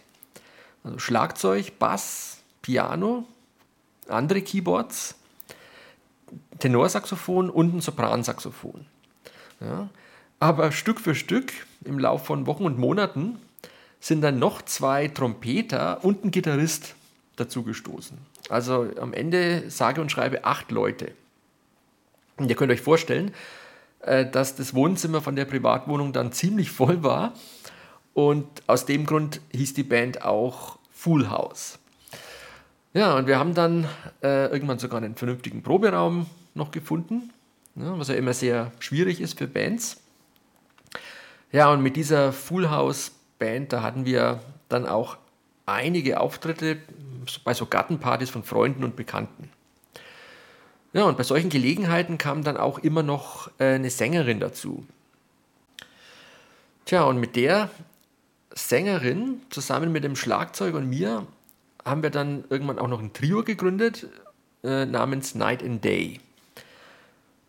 also 0.84 0.98
Schlagzeug, 0.98 1.78
Bass, 1.78 2.38
Piano, 2.62 3.24
andere 4.09 4.42
Keyboards, 4.42 5.14
Tenorsaxophon 6.59 7.51
und 7.51 7.74
ein 7.74 7.80
Sopransaxophon. 7.80 8.86
Ja. 9.61 9.88
Aber 10.41 10.72
Stück 10.72 11.01
für 11.01 11.14
Stück 11.14 11.53
im 11.84 11.99
Laufe 11.99 12.24
von 12.24 12.47
Wochen 12.47 12.64
und 12.64 12.78
Monaten 12.78 13.38
sind 14.01 14.22
dann 14.22 14.38
noch 14.38 14.62
zwei 14.62 15.09
Trompeter 15.09 16.03
und 16.03 16.24
ein 16.24 16.30
Gitarrist 16.30 16.95
dazugestoßen. 17.36 18.16
Also 18.49 18.88
am 18.99 19.12
Ende 19.12 19.70
sage 19.70 20.01
und 20.01 20.11
schreibe 20.11 20.45
acht 20.45 20.70
Leute. 20.70 21.12
Und 22.38 22.49
ihr 22.49 22.57
könnt 22.57 22.72
euch 22.72 22.80
vorstellen, 22.80 23.32
äh, 24.01 24.24
dass 24.24 24.57
das 24.57 24.74
Wohnzimmer 24.74 25.20
von 25.20 25.36
der 25.36 25.45
Privatwohnung 25.45 26.12
dann 26.12 26.32
ziemlich 26.32 26.70
voll 26.70 27.03
war. 27.03 27.34
Und 28.14 28.47
aus 28.66 28.86
dem 28.86 29.05
Grund 29.05 29.41
hieß 29.53 29.74
die 29.74 29.82
Band 29.82 30.24
auch 30.24 30.78
Full 30.93 31.28
House. 31.28 31.78
Ja, 32.95 33.16
und 33.16 33.26
wir 33.26 33.38
haben 33.38 33.55
dann 33.55 33.86
äh, 34.22 34.47
irgendwann 34.47 34.78
sogar 34.78 35.03
einen 35.03 35.14
vernünftigen 35.14 35.62
Proberaum 35.62 36.26
noch 36.55 36.70
gefunden. 36.70 37.30
ne, 37.74 37.93
was 37.97 38.09
ja 38.09 38.14
immer 38.14 38.32
sehr 38.32 38.72
schwierig 38.80 39.20
ist 39.20 39.38
für 39.38 39.47
Bands. 39.47 39.99
Ja, 41.53 41.72
und 41.72 41.82
mit 41.82 41.96
dieser 41.96 42.32
Full 42.32 42.70
House 42.70 43.12
Band, 43.38 43.72
da 43.72 43.82
hatten 43.82 44.05
wir 44.05 44.40
dann 44.68 44.86
auch 44.86 45.16
einige 45.66 46.20
Auftritte 46.20 46.78
bei 47.44 47.55
so 47.55 47.66
Gartenpartys 47.66 48.30
von 48.30 48.44
Freunden 48.44 48.84
und 48.84 48.96
Bekannten. 48.96 49.51
Ja, 50.92 51.05
und 51.05 51.16
bei 51.16 51.22
solchen 51.22 51.51
Gelegenheiten 51.51 52.18
kam 52.18 52.42
dann 52.42 52.57
auch 52.57 52.78
immer 52.78 53.03
noch 53.03 53.51
äh, 53.59 53.74
eine 53.74 53.90
Sängerin 53.90 54.40
dazu. 54.40 54.84
Tja, 56.84 57.05
und 57.05 57.18
mit 57.18 57.36
der 57.36 57.70
Sängerin 58.53 59.40
zusammen 59.51 59.92
mit 59.92 60.03
dem 60.03 60.16
Schlagzeug 60.16 60.74
und 60.74 60.88
mir 60.88 61.26
haben 61.84 62.03
wir 62.03 62.11
dann 62.11 62.44
irgendwann 62.51 62.78
auch 62.78 62.88
noch 62.88 63.01
ein 63.01 63.12
Trio 63.12 63.44
gegründet 63.44 64.09
äh, 64.64 64.86
namens 64.86 65.34
Night 65.34 65.62
and 65.62 65.84
Day. 65.84 66.20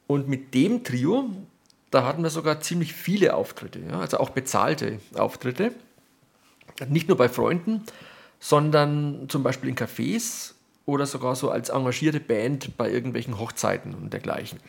Und 0.07 0.27
mit 0.27 0.53
dem 0.53 0.83
Trio, 0.83 1.29
da 1.91 2.05
hatten 2.05 2.23
wir 2.23 2.29
sogar 2.29 2.61
ziemlich 2.61 2.93
viele 2.93 3.35
Auftritte, 3.35 3.79
ja, 3.79 3.99
also 3.99 4.17
auch 4.17 4.29
bezahlte 4.29 4.99
Auftritte. 5.15 5.73
Nicht 6.87 7.07
nur 7.07 7.17
bei 7.17 7.29
Freunden, 7.29 7.83
sondern 8.39 9.27
zum 9.29 9.43
Beispiel 9.43 9.69
in 9.69 9.75
Cafés 9.75 10.53
oder 10.85 11.05
sogar 11.05 11.35
so 11.35 11.51
als 11.51 11.69
engagierte 11.69 12.19
Band 12.19 12.77
bei 12.77 12.89
irgendwelchen 12.89 13.37
Hochzeiten 13.37 13.93
und 13.93 14.11
dergleichen. 14.11 14.59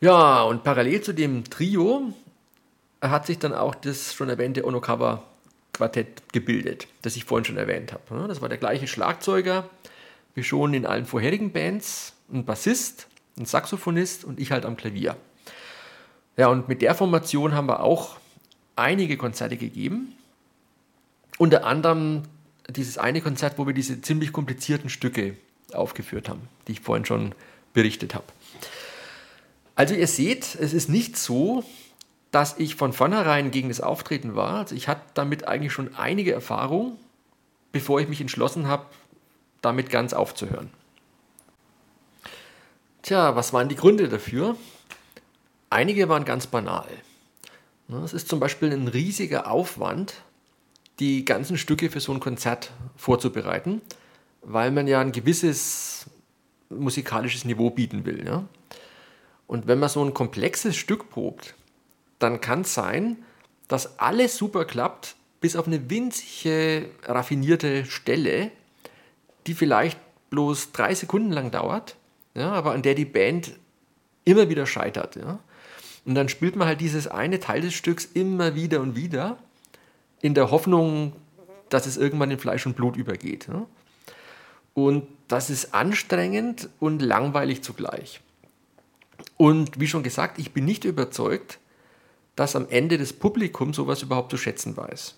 Ja, 0.00 0.42
und 0.42 0.64
parallel 0.64 1.00
zu 1.00 1.14
dem 1.14 1.44
Trio 1.44 2.12
hat 3.00 3.26
sich 3.26 3.38
dann 3.38 3.54
auch 3.54 3.74
das 3.74 4.12
schon 4.12 4.28
erwähnte 4.28 4.66
Onokawa 4.66 5.22
Quartett 5.72 6.32
gebildet, 6.32 6.88
das 7.02 7.16
ich 7.16 7.24
vorhin 7.24 7.44
schon 7.44 7.56
erwähnt 7.56 7.92
habe. 7.92 8.28
Das 8.28 8.40
war 8.42 8.48
der 8.48 8.58
gleiche 8.58 8.86
Schlagzeuger 8.86 9.70
wie 10.34 10.42
schon 10.42 10.74
in 10.74 10.86
allen 10.86 11.06
vorherigen 11.06 11.52
Bands, 11.52 12.14
ein 12.32 12.44
Bassist, 12.44 13.06
ein 13.38 13.46
Saxophonist 13.46 14.24
und 14.24 14.40
ich 14.40 14.52
halt 14.52 14.64
am 14.64 14.76
Klavier. 14.76 15.16
Ja, 16.36 16.48
und 16.48 16.68
mit 16.68 16.82
der 16.82 16.94
Formation 16.94 17.54
haben 17.54 17.66
wir 17.66 17.80
auch 17.80 18.16
einige 18.76 19.16
Konzerte 19.16 19.56
gegeben. 19.56 20.14
Unter 21.38 21.64
anderem 21.64 22.22
dieses 22.68 22.98
eine 22.98 23.20
Konzert, 23.20 23.58
wo 23.58 23.66
wir 23.66 23.74
diese 23.74 24.00
ziemlich 24.00 24.32
komplizierten 24.32 24.88
Stücke 24.88 25.36
aufgeführt 25.72 26.28
haben, 26.28 26.48
die 26.68 26.72
ich 26.72 26.80
vorhin 26.80 27.04
schon 27.04 27.34
berichtet 27.74 28.14
habe. 28.14 28.26
Also 29.74 29.94
ihr 29.94 30.06
seht, 30.06 30.54
es 30.54 30.72
ist 30.72 30.88
nicht 30.88 31.16
so, 31.16 31.64
dass 32.30 32.58
ich 32.58 32.76
von 32.76 32.92
vornherein 32.92 33.50
gegen 33.50 33.68
das 33.68 33.80
Auftreten 33.80 34.34
war. 34.34 34.60
Also 34.60 34.74
ich 34.74 34.88
hatte 34.88 35.02
damit 35.14 35.48
eigentlich 35.48 35.72
schon 35.72 35.94
einige 35.96 36.32
Erfahrung, 36.32 36.98
bevor 37.72 38.00
ich 38.00 38.08
mich 38.08 38.20
entschlossen 38.20 38.68
habe, 38.68 38.86
damit 39.60 39.90
ganz 39.90 40.12
aufzuhören. 40.12 40.70
Tja, 43.02 43.34
was 43.34 43.52
waren 43.52 43.68
die 43.68 43.74
Gründe 43.74 44.08
dafür? 44.08 44.56
Einige 45.70 46.08
waren 46.08 46.24
ganz 46.24 46.46
banal. 46.46 46.86
Es 48.04 48.12
ist 48.12 48.28
zum 48.28 48.38
Beispiel 48.38 48.72
ein 48.72 48.86
riesiger 48.86 49.50
Aufwand, 49.50 50.14
die 51.00 51.24
ganzen 51.24 51.58
Stücke 51.58 51.90
für 51.90 51.98
so 51.98 52.12
ein 52.12 52.20
Konzert 52.20 52.70
vorzubereiten, 52.96 53.82
weil 54.40 54.70
man 54.70 54.86
ja 54.86 55.00
ein 55.00 55.10
gewisses 55.10 56.06
musikalisches 56.70 57.44
Niveau 57.44 57.70
bieten 57.70 58.06
will. 58.06 58.24
Ja? 58.24 58.44
Und 59.48 59.66
wenn 59.66 59.80
man 59.80 59.88
so 59.88 60.04
ein 60.04 60.14
komplexes 60.14 60.76
Stück 60.76 61.10
probt, 61.10 61.54
dann 62.20 62.40
kann 62.40 62.60
es 62.60 62.72
sein, 62.72 63.24
dass 63.66 63.98
alles 63.98 64.36
super 64.36 64.64
klappt, 64.64 65.16
bis 65.40 65.56
auf 65.56 65.66
eine 65.66 65.90
winzige, 65.90 66.88
raffinierte 67.02 67.84
Stelle, 67.84 68.52
die 69.48 69.54
vielleicht 69.54 69.98
bloß 70.30 70.70
drei 70.70 70.94
Sekunden 70.94 71.32
lang 71.32 71.50
dauert, 71.50 71.96
ja, 72.34 72.52
aber 72.52 72.72
an 72.72 72.82
der 72.82 72.94
die 72.94 73.04
Band 73.04 73.52
immer 74.24 74.48
wieder 74.48 74.66
scheitert. 74.66 75.16
Ja. 75.16 75.38
Und 76.04 76.14
dann 76.14 76.28
spielt 76.28 76.56
man 76.56 76.66
halt 76.66 76.80
dieses 76.80 77.06
eine 77.06 77.40
Teil 77.40 77.60
des 77.60 77.74
Stücks 77.74 78.04
immer 78.04 78.54
wieder 78.54 78.80
und 78.80 78.96
wieder, 78.96 79.38
in 80.20 80.34
der 80.34 80.50
Hoffnung, 80.50 81.14
dass 81.68 81.86
es 81.86 81.96
irgendwann 81.96 82.30
in 82.30 82.38
Fleisch 82.38 82.66
und 82.66 82.76
Blut 82.76 82.96
übergeht. 82.96 83.48
Ja. 83.48 83.66
Und 84.74 85.06
das 85.28 85.50
ist 85.50 85.74
anstrengend 85.74 86.68
und 86.80 87.02
langweilig 87.02 87.62
zugleich. 87.62 88.20
Und 89.36 89.80
wie 89.80 89.86
schon 89.86 90.02
gesagt, 90.02 90.38
ich 90.38 90.52
bin 90.52 90.64
nicht 90.64 90.84
überzeugt, 90.84 91.58
dass 92.36 92.56
am 92.56 92.68
Ende 92.68 92.98
das 92.98 93.12
Publikum 93.12 93.74
sowas 93.74 94.02
überhaupt 94.02 94.30
zu 94.30 94.38
schätzen 94.38 94.76
weiß. 94.76 95.16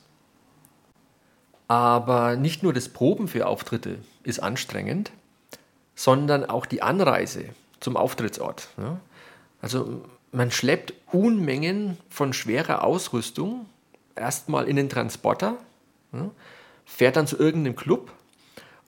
Aber 1.69 2.37
nicht 2.37 2.63
nur 2.63 2.73
das 2.73 2.89
Proben 2.89 3.29
für 3.29 3.47
Auftritte 3.47 3.99
ist 4.23 4.41
anstrengend, 4.41 5.13
sondern 5.95 6.45
auch 6.45 6.67
die 6.67 6.83
Anreise 6.83 7.47
zum 7.81 7.97
Auftrittsort. 7.97 8.69
Ja? 8.77 9.01
Also 9.61 10.03
man 10.33 10.51
schleppt 10.51 10.95
Unmengen 11.13 11.97
von 12.09 12.33
schwerer 12.33 12.85
Ausrüstung 12.85 13.67
erstmal 14.17 14.69
in 14.69 14.77
den 14.77 14.89
Transporter, 14.89 15.57
ja? 16.13 16.31
fährt 16.85 17.17
dann 17.17 17.27
zu 17.27 17.39
irgendeinem 17.39 17.77
Club 17.77 18.13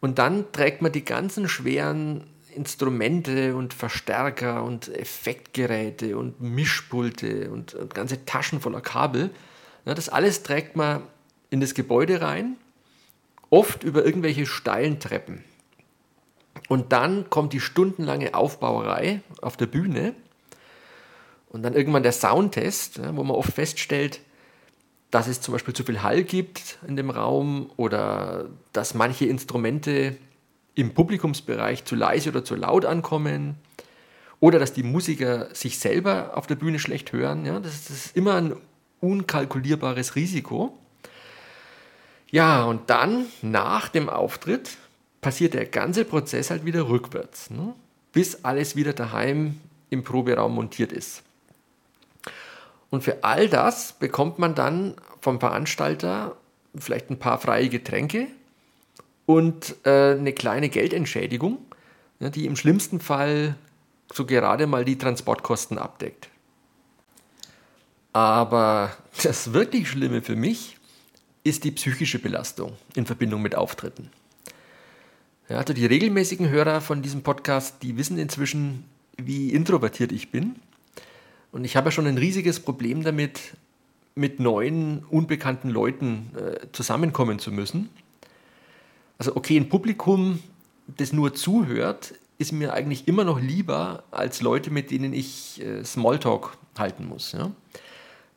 und 0.01 0.19
dann 0.19 0.51
trägt 0.53 0.83
man 0.83 0.93
die 0.93 1.05
ganzen 1.05 1.49
schweren 1.49 2.25
Instrumente 2.55 3.55
und 3.55 3.75
Verstärker 3.75 4.65
und 4.65 4.89
Effektgeräte 4.89 6.17
und 6.17 6.41
Mischpulte 6.41 7.51
und, 7.51 7.75
und 7.75 7.95
ganze 7.95 8.25
Taschen 8.25 8.61
voller 8.61 8.81
Kabel. 8.81 9.31
Ja, 9.85 9.95
das 9.95 10.09
alles 10.09 10.43
trägt 10.43 10.75
man 10.75 11.03
in 11.51 11.61
das 11.61 11.75
Gebäude 11.75 12.23
rein 12.23 12.57
oft 13.51 13.85
über 13.85 14.05
irgendwelche 14.05 14.47
steilen 14.47 14.99
Treppen. 14.99 15.45
Und 16.69 16.93
dann 16.93 17.31
kommt 17.31 17.53
die 17.53 17.61
stundenlange 17.61 18.35
Aufbauerei 18.35 19.21
auf 19.41 19.57
der 19.57 19.67
Bühne 19.67 20.15
und 21.49 21.63
dann 21.63 21.75
irgendwann 21.75 22.03
der 22.03 22.13
Soundtest, 22.13 23.01
wo 23.15 23.23
man 23.23 23.37
oft 23.37 23.53
feststellt, 23.53 24.21
dass 25.11 25.29
es 25.29 25.41
zum 25.41 25.53
Beispiel 25.53 25.75
zu 25.75 25.85
viel 25.85 26.03
Hall 26.03 26.25
gibt 26.25 26.79
in 26.87 26.97
dem 26.97 27.11
Raum 27.11 27.71
oder 27.77 28.51
dass 28.73 28.95
manche 28.95 29.27
Instrumente 29.27 30.17
im 30.75 30.93
Publikumsbereich 30.93 31.85
zu 31.85 31.95
leise 31.95 32.31
oder 32.31 32.45
zu 32.45 32.55
laut 32.55 32.85
ankommen 32.85 33.55
oder 34.41 34.59
dass 34.59 34.73
die 34.73 34.83
Musiker 34.83 35.55
sich 35.55 35.79
selber 35.79 36.37
auf 36.37 36.47
der 36.47 36.57
Bühne 36.57 36.79
schlecht 36.79 37.13
hören. 37.13 37.47
Ja, 37.47 37.61
das, 37.61 37.89
ist 37.89 38.17
immer 38.17 38.35
ein 38.35 38.57
unkalkulierbares 39.01 40.17
Risiko. 40.17 40.77
Ja, 42.31 42.65
und 42.65 42.91
dann 42.91 43.27
nach 43.41 43.89
dem 43.89 44.09
Auftritt 44.09 44.77
passiert 45.27 45.55
der 45.55 45.67
ganze 45.67 46.05
Prozess 46.05 46.51
halt 46.53 46.65
wieder 46.65 46.89
rückwärts, 46.89 47.51
ne? 47.51 47.75
bis 48.13 48.45
alles 48.45 48.77
wieder 48.77 48.93
daheim 48.93 49.59
im 49.91 50.05
Proberaum 50.05 50.55
montiert 50.55 50.93
ist. 50.93 51.25
Und 52.91 53.03
für 53.03 53.25
all 53.25 53.49
das 53.49 53.95
bekommt 53.95 54.39
man 54.39 54.55
dann 54.55 54.95
vom 55.21 55.41
Veranstalter 55.41 56.37
vielleicht 56.79 57.11
ein 57.11 57.19
paar 57.19 57.41
freie 57.41 57.69
Getränke 57.69 58.29
und 59.27 59.75
äh, 59.83 60.13
eine 60.13 60.33
kleine 60.33 60.69
Geldentschädigung, 60.69 61.59
ja, 62.21 62.31
die 62.31 62.47
im 62.47 62.55
schlimmsten 62.55 63.01
Fall 63.01 63.57
so 64.13 64.27
gerade 64.27 64.69
mal 64.69 64.85
die 64.85 64.97
Transportkosten 64.97 65.77
abdeckt. 65.77 66.29
Aber 68.13 68.97
das 69.25 69.53
wirklich 69.53 69.89
Schlimme 69.89 70.23
für 70.23 70.37
mich 70.37 70.77
ist 71.43 71.65
die 71.65 71.73
psychische 71.73 72.21
Belastung 72.21 72.75
in 72.95 73.07
Verbindung 73.07 73.43
mit 73.43 73.57
Auftritten. 73.57 74.13
Ja, 75.49 75.59
also 75.59 75.73
die 75.73 75.87
regelmäßigen 75.87 76.49
Hörer 76.49 76.81
von 76.81 77.03
diesem 77.03 77.23
Podcast, 77.23 77.77
die 77.83 77.97
wissen 77.97 78.19
inzwischen, 78.19 78.85
wie 79.17 79.51
introvertiert 79.51 80.11
ich 80.11 80.33
bin. 80.33 80.57
Und 81.53 81.65
ich 81.65 81.77
habe 81.77 81.87
ja 81.87 81.91
schon 81.93 82.09
ein 82.09 82.19
riesiges 82.19 82.59
Problem 82.59 83.05
damit, 83.05 83.57
mit 84.17 84.41
neuen, 84.41 85.05
unbekannten 85.11 85.69
Leuten 85.69 86.31
äh, 86.37 86.67
zusammenkommen 86.73 87.39
zu 87.39 87.53
müssen. 87.53 87.91
Also 89.19 89.37
okay, 89.37 89.57
ein 89.57 89.69
Publikum, 89.69 90.43
das 90.87 91.13
nur 91.13 91.35
zuhört, 91.35 92.15
ist 92.39 92.51
mir 92.53 92.73
eigentlich 92.73 93.07
immer 93.07 93.25
noch 93.25 93.39
lieber 93.39 94.05
als 94.11 94.41
Leute, 94.41 94.71
mit 94.71 94.91
denen 94.91 95.13
ich 95.13 95.63
äh, 95.63 95.85
Smalltalk 95.85 96.57
halten 96.79 97.07
muss. 97.07 97.33
Ja? 97.33 97.53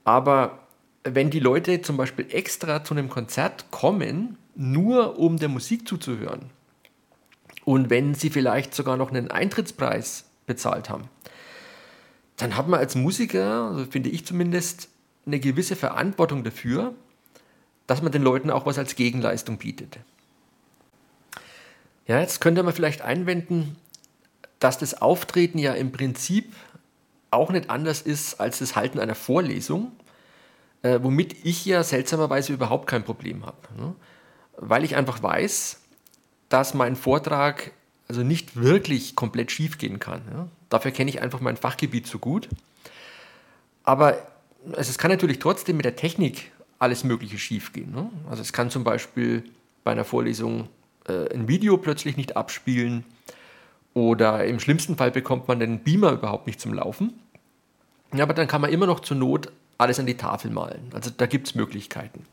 Aber 0.03 0.59
wenn 1.03 1.29
die 1.29 1.39
Leute 1.39 1.81
zum 1.81 1.97
Beispiel 1.97 2.27
extra 2.29 2.83
zu 2.83 2.93
einem 2.93 3.09
Konzert 3.09 3.71
kommen, 3.71 4.37
nur 4.55 5.17
um 5.17 5.37
der 5.37 5.49
Musik 5.49 5.87
zuzuhören 5.87 6.51
und 7.69 7.91
wenn 7.91 8.15
sie 8.15 8.31
vielleicht 8.31 8.73
sogar 8.73 8.97
noch 8.97 9.09
einen 9.11 9.29
Eintrittspreis 9.29 10.25
bezahlt 10.47 10.89
haben, 10.89 11.07
dann 12.37 12.57
hat 12.57 12.67
man 12.67 12.79
als 12.79 12.95
Musiker, 12.95 13.65
also 13.65 13.85
finde 13.85 14.09
ich 14.09 14.25
zumindest, 14.25 14.89
eine 15.25 15.39
gewisse 15.39 15.75
Verantwortung 15.75 16.43
dafür, 16.43 16.95
dass 17.85 18.01
man 18.01 18.11
den 18.11 18.23
Leuten 18.23 18.49
auch 18.49 18.65
was 18.65 18.79
als 18.79 18.95
Gegenleistung 18.95 19.57
bietet. 19.57 19.99
Ja, 22.07 22.19
jetzt 22.19 22.41
könnte 22.41 22.63
man 22.63 22.73
vielleicht 22.73 23.01
einwenden, 23.01 23.75
dass 24.57 24.79
das 24.79 24.99
Auftreten 24.99 25.59
ja 25.59 25.73
im 25.73 25.91
Prinzip 25.91 26.55
auch 27.29 27.51
nicht 27.51 27.69
anders 27.69 28.01
ist 28.01 28.39
als 28.39 28.57
das 28.57 28.75
Halten 28.75 28.99
einer 28.99 29.13
Vorlesung 29.13 29.91
äh, 30.81 30.99
womit 31.01 31.45
ich 31.45 31.65
ja 31.65 31.83
seltsamerweise 31.83 32.53
überhaupt 32.53 32.87
kein 32.87 33.03
Problem 33.03 33.45
habe. 33.45 33.57
Ne? 33.77 33.95
Weil 34.57 34.83
ich 34.83 34.95
einfach 34.95 35.21
weiß, 35.21 35.81
dass 36.49 36.73
mein 36.73 36.95
Vortrag 36.95 37.71
also 38.07 38.23
nicht 38.23 38.55
wirklich 38.55 39.15
komplett 39.15 39.51
schief 39.51 39.77
gehen 39.77 39.99
kann. 39.99 40.21
Ja? 40.33 40.47
Dafür 40.69 40.91
kenne 40.91 41.09
ich 41.09 41.21
einfach 41.21 41.39
mein 41.39 41.57
Fachgebiet 41.57 42.07
zu 42.07 42.19
gut. 42.19 42.49
Aber 43.83 44.17
also 44.73 44.89
es 44.89 44.97
kann 44.97 45.11
natürlich 45.11 45.39
trotzdem 45.39 45.77
mit 45.77 45.85
der 45.85 45.95
Technik 45.95 46.51
alles 46.79 47.03
Mögliche 47.03 47.37
schiefgehen. 47.37 47.91
Ne? 47.91 48.09
Also 48.29 48.41
es 48.41 48.53
kann 48.53 48.69
zum 48.69 48.83
Beispiel 48.83 49.43
bei 49.83 49.91
einer 49.91 50.05
Vorlesung 50.05 50.67
äh, 51.07 51.33
ein 51.33 51.47
Video 51.47 51.77
plötzlich 51.77 52.17
nicht 52.17 52.35
abspielen 52.35 53.03
oder 53.93 54.45
im 54.45 54.59
schlimmsten 54.59 54.95
Fall 54.95 55.11
bekommt 55.11 55.47
man 55.47 55.59
den 55.59 55.79
Beamer 55.79 56.11
überhaupt 56.11 56.47
nicht 56.47 56.59
zum 56.59 56.73
Laufen. 56.73 57.13
Ja, 58.13 58.23
aber 58.23 58.33
dann 58.33 58.47
kann 58.47 58.61
man 58.61 58.71
immer 58.71 58.87
noch 58.87 59.01
zur 59.01 59.17
Not 59.17 59.51
alles 59.77 59.99
an 59.99 60.05
die 60.05 60.17
Tafel 60.17 60.51
malen. 60.51 60.89
Also 60.93 61.11
da 61.15 61.25
gibt 61.25 61.47
es 61.47 61.55
Möglichkeiten. 61.55 62.25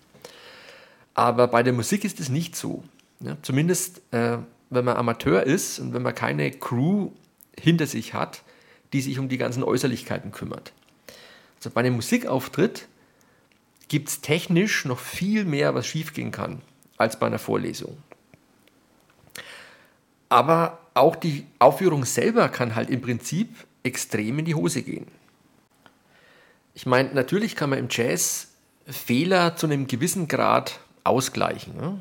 Aber 1.15 1.49
bei 1.49 1.63
der 1.63 1.73
Musik 1.73 2.05
ist 2.05 2.21
es 2.21 2.29
nicht 2.29 2.57
so. 2.57 2.83
Ja, 3.21 3.37
zumindest 3.43 4.03
äh, 4.13 4.39
wenn 4.71 4.85
man 4.85 4.97
Amateur 4.97 5.43
ist 5.43 5.79
und 5.79 5.95
wenn 5.95 6.03
man 6.03 6.15
keine 6.15 6.51
Crew 6.51 7.11
hinter 7.59 7.87
sich 7.87 8.15
hat, 8.15 8.43
die 8.93 9.01
sich 9.01 9.19
um 9.19 9.29
die 9.29 9.39
ganzen 9.39 9.63
Äußerlichkeiten 9.63 10.33
kümmert. 10.33 10.73
Also 11.59 11.71
bei 11.71 11.81
einem 11.81 11.95
Musikauftritt 11.95 12.89
gibt 13.89 14.09
es 14.09 14.21
technisch 14.21 14.85
noch 14.85 14.99
viel 14.99 15.45
mehr, 15.45 15.75
was 15.75 15.87
schiefgehen 15.87 16.33
kann, 16.33 16.61
als 16.97 17.19
bei 17.19 17.27
einer 17.27 17.39
Vorlesung. 17.39 17.97
Aber 20.29 20.79
auch 20.95 21.17
die 21.17 21.47
Aufführung 21.59 22.05
selber 22.05 22.49
kann 22.49 22.75
halt 22.75 22.91
im 22.91 23.01
Prinzip 23.01 23.49
extrem 23.83 24.41
in 24.41 24.45
die 24.45 24.55
Hose 24.55 24.83
gehen. 24.83 25.07
Ich 26.75 26.85
meine, 26.85 27.15
natürlich 27.15 27.55
kann 27.55 27.71
man 27.71 27.79
im 27.79 27.89
Jazz 27.91 28.49
Fehler 28.87 29.57
zu 29.57 29.67
einem 29.67 29.87
gewissen 29.87 30.29
Grad 30.29 30.81
ausgleichen. 31.07 31.77
Ne? 31.77 31.99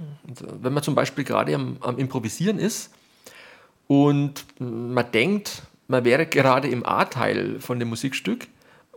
wenn 0.61 0.73
man 0.73 0.83
zum 0.83 0.95
Beispiel 0.95 1.23
gerade 1.23 1.53
am, 1.55 1.77
am 1.81 1.97
Improvisieren 1.97 2.59
ist 2.59 2.91
und 3.87 4.45
man 4.59 5.11
denkt, 5.11 5.63
man 5.87 6.03
wäre 6.03 6.25
gerade 6.25 6.67
im 6.67 6.85
A-Teil 6.85 7.59
von 7.59 7.79
dem 7.79 7.89
Musikstück, 7.89 8.47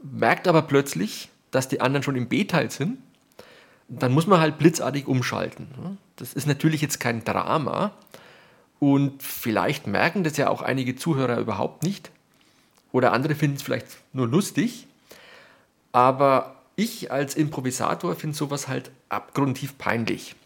merkt 0.02 0.48
aber 0.48 0.62
plötzlich, 0.62 1.28
dass 1.50 1.68
die 1.68 1.80
anderen 1.80 2.02
schon 2.02 2.16
im 2.16 2.28
B-Teil 2.28 2.70
sind, 2.70 2.98
dann 3.88 4.12
muss 4.12 4.26
man 4.26 4.40
halt 4.40 4.58
blitzartig 4.58 5.06
umschalten. 5.06 5.68
Ne? 5.82 5.96
Das 6.16 6.34
ist 6.34 6.46
natürlich 6.46 6.80
jetzt 6.80 7.00
kein 7.00 7.24
Drama 7.24 7.92
und 8.78 9.22
vielleicht 9.22 9.86
merken 9.86 10.24
das 10.24 10.36
ja 10.36 10.48
auch 10.48 10.62
einige 10.62 10.96
Zuhörer 10.96 11.38
überhaupt 11.38 11.82
nicht 11.82 12.10
oder 12.92 13.12
andere 13.12 13.34
finden 13.34 13.56
es 13.56 13.62
vielleicht 13.62 13.86
nur 14.12 14.28
lustig, 14.28 14.86
aber 15.92 16.57
ich 16.78 17.10
als 17.10 17.34
Improvisator 17.34 18.14
finde 18.14 18.36
sowas 18.36 18.68
halt 18.68 18.92
abgrundtief 19.08 19.76
peinlich. 19.78 20.36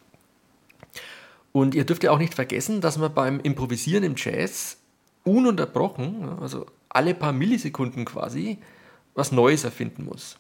Und 1.52 1.74
ihr 1.74 1.84
dürft 1.84 2.02
ja 2.04 2.10
auch 2.10 2.18
nicht 2.18 2.32
vergessen, 2.32 2.80
dass 2.80 2.96
man 2.96 3.12
beim 3.12 3.38
Improvisieren 3.40 4.02
im 4.02 4.14
Jazz 4.16 4.78
ununterbrochen, 5.24 6.38
also 6.40 6.64
alle 6.88 7.14
paar 7.14 7.32
Millisekunden 7.32 8.06
quasi, 8.06 8.56
was 9.14 9.30
Neues 9.30 9.64
erfinden 9.64 10.06
muss. 10.06 10.38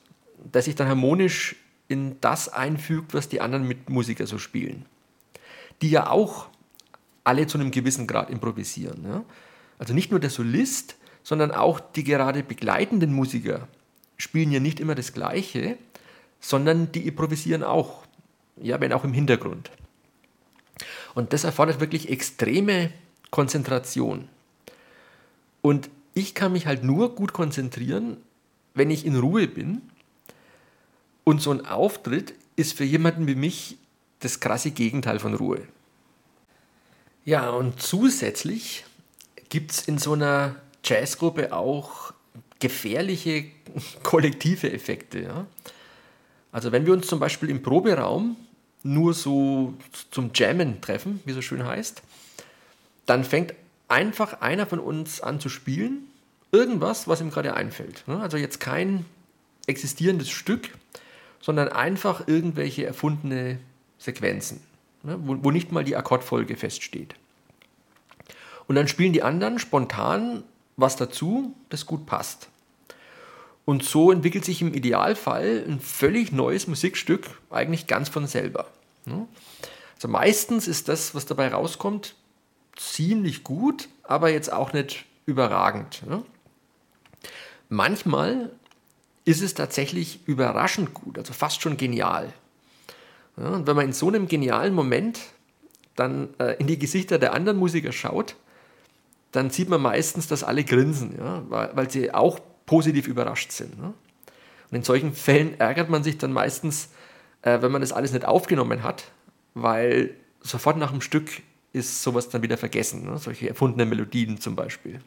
Das 0.50 0.64
sich 0.64 0.74
dann 0.74 0.88
harmonisch 0.88 1.56
in 1.88 2.16
das 2.22 2.48
einfügt, 2.48 3.12
was 3.12 3.28
die 3.28 3.42
anderen 3.42 3.68
Mitmusiker 3.68 4.26
so 4.26 4.38
spielen. 4.38 4.86
Die 5.82 5.90
ja 5.90 6.08
auch 6.08 6.46
alle 7.22 7.46
zu 7.46 7.58
einem 7.58 7.70
gewissen 7.70 8.06
Grad 8.06 8.30
improvisieren. 8.30 9.04
Ja? 9.04 9.24
Also 9.78 9.92
nicht 9.92 10.10
nur 10.10 10.20
der 10.20 10.30
Solist, 10.30 10.96
sondern 11.22 11.50
auch 11.50 11.80
die 11.80 12.02
gerade 12.02 12.42
begleitenden 12.42 13.12
Musiker 13.12 13.68
spielen 14.16 14.52
ja 14.52 14.60
nicht 14.60 14.80
immer 14.80 14.94
das 14.94 15.12
Gleiche, 15.12 15.76
sondern 16.40 16.92
die 16.92 17.06
improvisieren 17.06 17.62
auch, 17.62 18.04
ja, 18.56 18.80
wenn 18.80 18.92
auch 18.92 19.04
im 19.04 19.12
Hintergrund. 19.12 19.70
Und 21.14 21.32
das 21.32 21.44
erfordert 21.44 21.80
wirklich 21.80 22.08
extreme 22.08 22.92
Konzentration. 23.30 24.28
Und 25.60 25.90
ich 26.14 26.34
kann 26.34 26.52
mich 26.52 26.66
halt 26.66 26.84
nur 26.84 27.14
gut 27.14 27.32
konzentrieren, 27.32 28.16
wenn 28.74 28.90
ich 28.90 29.06
in 29.06 29.16
Ruhe 29.16 29.48
bin. 29.48 29.82
Und 31.24 31.40
so 31.40 31.50
ein 31.52 31.64
Auftritt 31.64 32.34
ist 32.56 32.74
für 32.74 32.84
jemanden 32.84 33.26
wie 33.26 33.34
mich 33.34 33.78
das 34.20 34.40
krasse 34.40 34.70
Gegenteil 34.70 35.18
von 35.18 35.34
Ruhe. 35.34 35.66
Ja, 37.24 37.50
und 37.50 37.80
zusätzlich 37.80 38.84
gibt 39.48 39.70
es 39.70 39.86
in 39.86 39.98
so 39.98 40.14
einer 40.14 40.56
Jazzgruppe 40.84 41.52
auch 41.52 42.11
gefährliche 42.62 43.46
kollektive 44.04 44.72
Effekte. 44.72 45.20
Ja? 45.20 45.46
Also 46.52 46.70
wenn 46.70 46.86
wir 46.86 46.92
uns 46.92 47.08
zum 47.08 47.18
Beispiel 47.18 47.50
im 47.50 47.62
Proberaum 47.62 48.36
nur 48.84 49.14
so 49.14 49.74
zum 50.10 50.30
Jammen 50.32 50.80
treffen, 50.80 51.20
wie 51.24 51.32
so 51.32 51.42
schön 51.42 51.66
heißt, 51.66 52.02
dann 53.04 53.24
fängt 53.24 53.54
einfach 53.88 54.40
einer 54.40 54.66
von 54.66 54.78
uns 54.78 55.20
an 55.20 55.40
zu 55.40 55.48
spielen, 55.48 56.04
irgendwas, 56.52 57.08
was 57.08 57.20
ihm 57.20 57.30
gerade 57.30 57.54
einfällt. 57.54 58.04
Also 58.06 58.36
jetzt 58.36 58.60
kein 58.60 59.04
existierendes 59.66 60.30
Stück, 60.30 60.70
sondern 61.40 61.68
einfach 61.68 62.28
irgendwelche 62.28 62.86
erfundene 62.86 63.58
Sequenzen, 63.98 64.60
wo 65.02 65.50
nicht 65.50 65.72
mal 65.72 65.82
die 65.82 65.96
Akkordfolge 65.96 66.56
feststeht. 66.56 67.16
Und 68.68 68.76
dann 68.76 68.86
spielen 68.86 69.12
die 69.12 69.22
anderen 69.22 69.58
spontan 69.58 70.44
was 70.76 70.96
dazu, 70.96 71.54
das 71.68 71.86
gut 71.86 72.06
passt. 72.06 72.48
Und 73.64 73.84
so 73.84 74.10
entwickelt 74.10 74.44
sich 74.44 74.60
im 74.60 74.74
Idealfall 74.74 75.64
ein 75.66 75.80
völlig 75.80 76.32
neues 76.32 76.66
Musikstück 76.66 77.30
eigentlich 77.50 77.86
ganz 77.86 78.08
von 78.08 78.26
selber. 78.26 78.66
Also 79.94 80.08
meistens 80.08 80.66
ist 80.66 80.88
das, 80.88 81.14
was 81.14 81.26
dabei 81.26 81.48
rauskommt, 81.48 82.16
ziemlich 82.76 83.44
gut, 83.44 83.88
aber 84.02 84.30
jetzt 84.30 84.52
auch 84.52 84.72
nicht 84.72 85.04
überragend. 85.26 86.02
Manchmal 87.68 88.50
ist 89.24 89.42
es 89.42 89.54
tatsächlich 89.54 90.20
überraschend 90.26 90.94
gut, 90.94 91.18
also 91.18 91.32
fast 91.32 91.62
schon 91.62 91.76
genial. 91.76 92.32
und 93.36 93.66
wenn 93.66 93.76
man 93.76 93.86
in 93.86 93.92
so 93.92 94.08
einem 94.08 94.26
genialen 94.26 94.74
Moment 94.74 95.20
dann 95.94 96.34
äh, 96.38 96.56
in 96.58 96.66
die 96.66 96.78
Gesichter 96.78 97.18
der 97.18 97.34
anderen 97.34 97.58
Musiker 97.58 97.92
schaut, 97.92 98.34
dann 99.30 99.50
sieht 99.50 99.68
man 99.68 99.80
meistens, 99.80 100.26
dass 100.26 100.42
alle 100.42 100.64
grinsen, 100.64 101.16
ja, 101.18 101.42
weil, 101.48 101.70
weil 101.74 101.90
sie 101.90 102.12
auch 102.12 102.40
positiv 102.72 103.06
überrascht 103.06 103.52
sind. 103.52 103.78
Ne? 103.78 103.92
Und 104.70 104.76
in 104.78 104.82
solchen 104.82 105.12
Fällen 105.12 105.60
ärgert 105.60 105.90
man 105.90 106.02
sich 106.02 106.16
dann 106.16 106.32
meistens, 106.32 106.88
äh, 107.42 107.60
wenn 107.60 107.70
man 107.70 107.82
das 107.82 107.92
alles 107.92 108.12
nicht 108.12 108.24
aufgenommen 108.24 108.82
hat, 108.82 109.10
weil 109.52 110.14
sofort 110.40 110.78
nach 110.78 110.90
dem 110.90 111.02
Stück 111.02 111.42
ist 111.74 112.02
sowas 112.02 112.30
dann 112.30 112.40
wieder 112.40 112.56
vergessen. 112.56 113.04
Ne? 113.04 113.18
Solche 113.18 113.46
erfundenen 113.46 113.90
Melodien 113.90 114.40
zum 114.40 114.56
Beispiel. 114.56 115.02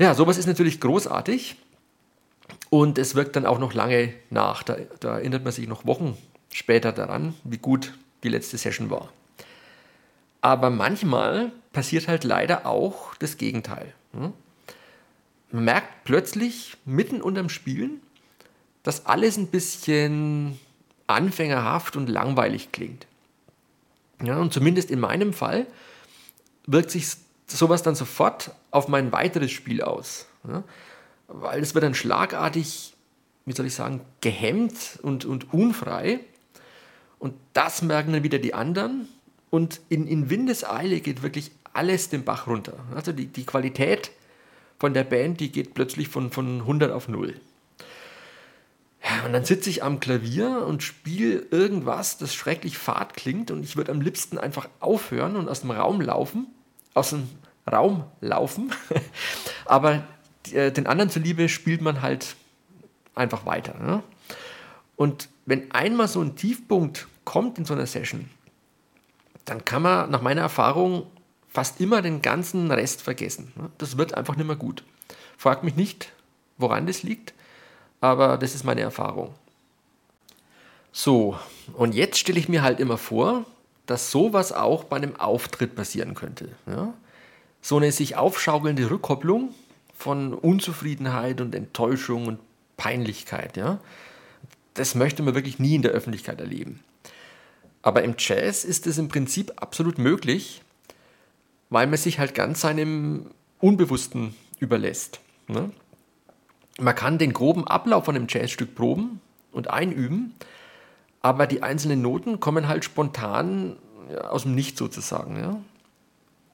Ja, 0.00 0.12
sowas 0.12 0.38
ist 0.38 0.46
natürlich 0.46 0.80
großartig 0.80 1.54
und 2.68 2.98
es 2.98 3.14
wirkt 3.14 3.36
dann 3.36 3.46
auch 3.46 3.60
noch 3.60 3.72
lange 3.72 4.12
nach. 4.28 4.64
Da, 4.64 4.76
da 4.98 5.18
erinnert 5.18 5.44
man 5.44 5.52
sich 5.52 5.68
noch 5.68 5.86
Wochen 5.86 6.18
später 6.52 6.90
daran, 6.90 7.34
wie 7.44 7.58
gut 7.58 7.96
die 8.24 8.28
letzte 8.28 8.58
Session 8.58 8.90
war. 8.90 9.12
Aber 10.40 10.70
manchmal 10.70 11.52
passiert 11.72 12.08
halt 12.08 12.24
leider 12.24 12.66
auch 12.66 13.14
das 13.20 13.36
Gegenteil. 13.36 13.94
Hm? 14.14 14.32
Man 15.50 15.64
merkt 15.64 16.04
plötzlich 16.04 16.76
mitten 16.84 17.22
unterm 17.22 17.48
Spielen, 17.48 18.00
dass 18.82 19.06
alles 19.06 19.36
ein 19.36 19.48
bisschen 19.48 20.58
anfängerhaft 21.06 21.96
und 21.96 22.08
langweilig 22.08 22.70
klingt. 22.72 23.06
Ja, 24.22 24.38
und 24.38 24.52
zumindest 24.52 24.90
in 24.90 25.00
meinem 25.00 25.32
Fall 25.32 25.66
wirkt 26.66 26.90
sich 26.90 27.08
sowas 27.46 27.82
dann 27.82 27.94
sofort 27.94 28.52
auf 28.70 28.88
mein 28.88 29.12
weiteres 29.12 29.50
Spiel 29.50 29.82
aus. 29.82 30.26
Ja, 30.46 30.64
weil 31.28 31.62
es 31.62 31.74
wird 31.74 31.84
dann 31.84 31.94
schlagartig, 31.94 32.94
wie 33.46 33.52
soll 33.52 33.66
ich 33.66 33.74
sagen, 33.74 34.00
gehemmt 34.20 34.98
und, 35.02 35.24
und 35.24 35.52
unfrei. 35.52 36.20
Und 37.18 37.34
das 37.52 37.82
merken 37.82 38.12
dann 38.12 38.22
wieder 38.22 38.38
die 38.38 38.54
anderen 38.54 39.08
und 39.50 39.80
in, 39.88 40.06
in 40.06 40.30
Windeseile 40.30 41.00
geht 41.00 41.22
wirklich 41.22 41.50
alles 41.72 42.08
den 42.10 42.24
Bach 42.24 42.46
runter. 42.46 42.74
Also 42.94 43.12
die, 43.12 43.26
die 43.26 43.44
Qualität 43.44 44.10
von 44.78 44.94
der 44.94 45.04
Band, 45.04 45.40
die 45.40 45.50
geht 45.50 45.74
plötzlich 45.74 46.08
von, 46.08 46.30
von 46.30 46.60
100 46.60 46.92
auf 46.92 47.08
0. 47.08 47.34
Ja, 49.02 49.26
und 49.26 49.32
dann 49.32 49.44
sitze 49.44 49.70
ich 49.70 49.82
am 49.82 50.00
Klavier 50.00 50.64
und 50.66 50.82
spiele 50.82 51.46
irgendwas, 51.50 52.18
das 52.18 52.34
schrecklich 52.34 52.78
fad 52.78 53.14
klingt 53.14 53.50
und 53.50 53.62
ich 53.62 53.76
würde 53.76 53.92
am 53.92 54.00
liebsten 54.00 54.38
einfach 54.38 54.68
aufhören 54.80 55.36
und 55.36 55.48
aus 55.48 55.60
dem 55.60 55.70
Raum 55.70 56.00
laufen, 56.00 56.46
aus 56.94 57.10
dem 57.10 57.28
Raum 57.70 58.04
laufen, 58.20 58.72
aber 59.64 60.04
äh, 60.52 60.72
den 60.72 60.86
anderen 60.86 61.10
zuliebe 61.10 61.48
spielt 61.48 61.80
man 61.80 62.02
halt 62.02 62.34
einfach 63.14 63.46
weiter. 63.46 63.78
Ne? 63.78 64.02
Und 64.96 65.28
wenn 65.46 65.70
einmal 65.70 66.08
so 66.08 66.20
ein 66.20 66.36
Tiefpunkt 66.36 67.06
kommt 67.24 67.58
in 67.58 67.64
so 67.64 67.74
einer 67.74 67.86
Session, 67.86 68.28
dann 69.44 69.64
kann 69.64 69.82
man 69.82 70.10
nach 70.10 70.22
meiner 70.22 70.42
Erfahrung 70.42 71.06
fast 71.48 71.80
immer 71.80 72.02
den 72.02 72.22
ganzen 72.22 72.70
Rest 72.70 73.02
vergessen. 73.02 73.52
Das 73.78 73.96
wird 73.96 74.14
einfach 74.14 74.36
nicht 74.36 74.46
mehr 74.46 74.56
gut. 74.56 74.84
Fragt 75.36 75.64
mich 75.64 75.76
nicht, 75.76 76.12
woran 76.56 76.86
das 76.86 77.02
liegt, 77.02 77.34
aber 78.00 78.36
das 78.36 78.54
ist 78.54 78.64
meine 78.64 78.82
Erfahrung. 78.82 79.34
So, 80.92 81.38
und 81.74 81.94
jetzt 81.94 82.18
stelle 82.18 82.38
ich 82.38 82.48
mir 82.48 82.62
halt 82.62 82.80
immer 82.80 82.98
vor, 82.98 83.44
dass 83.86 84.10
sowas 84.10 84.52
auch 84.52 84.84
bei 84.84 84.96
einem 84.96 85.16
Auftritt 85.16 85.74
passieren 85.74 86.14
könnte. 86.14 86.48
Ja? 86.66 86.92
So 87.62 87.76
eine 87.76 87.90
sich 87.92 88.16
aufschaukelnde 88.16 88.90
Rückkopplung 88.90 89.54
von 89.96 90.34
Unzufriedenheit 90.34 91.40
und 91.40 91.54
Enttäuschung 91.54 92.26
und 92.26 92.38
Peinlichkeit. 92.76 93.56
Ja? 93.56 93.80
Das 94.74 94.94
möchte 94.94 95.22
man 95.22 95.34
wirklich 95.34 95.58
nie 95.58 95.74
in 95.74 95.82
der 95.82 95.92
Öffentlichkeit 95.92 96.40
erleben. 96.40 96.80
Aber 97.82 98.02
im 98.02 98.16
Jazz 98.18 98.64
ist 98.64 98.86
es 98.86 98.98
im 98.98 99.08
Prinzip 99.08 99.52
absolut 99.56 99.98
möglich, 99.98 100.62
weil 101.70 101.86
man 101.86 101.98
sich 101.98 102.18
halt 102.18 102.34
ganz 102.34 102.60
seinem 102.60 103.30
Unbewussten 103.60 104.34
überlässt. 104.58 105.20
Ne? 105.48 105.70
Man 106.78 106.94
kann 106.94 107.18
den 107.18 107.32
groben 107.32 107.66
Ablauf 107.66 108.04
von 108.04 108.16
einem 108.16 108.26
Jazzstück 108.28 108.74
proben 108.74 109.20
und 109.52 109.68
einüben, 109.68 110.34
aber 111.20 111.46
die 111.46 111.62
einzelnen 111.62 112.02
Noten 112.02 112.40
kommen 112.40 112.68
halt 112.68 112.84
spontan 112.84 113.76
aus 114.28 114.42
dem 114.42 114.54
Nichts 114.54 114.78
sozusagen. 114.78 115.36
Ja? 115.38 115.60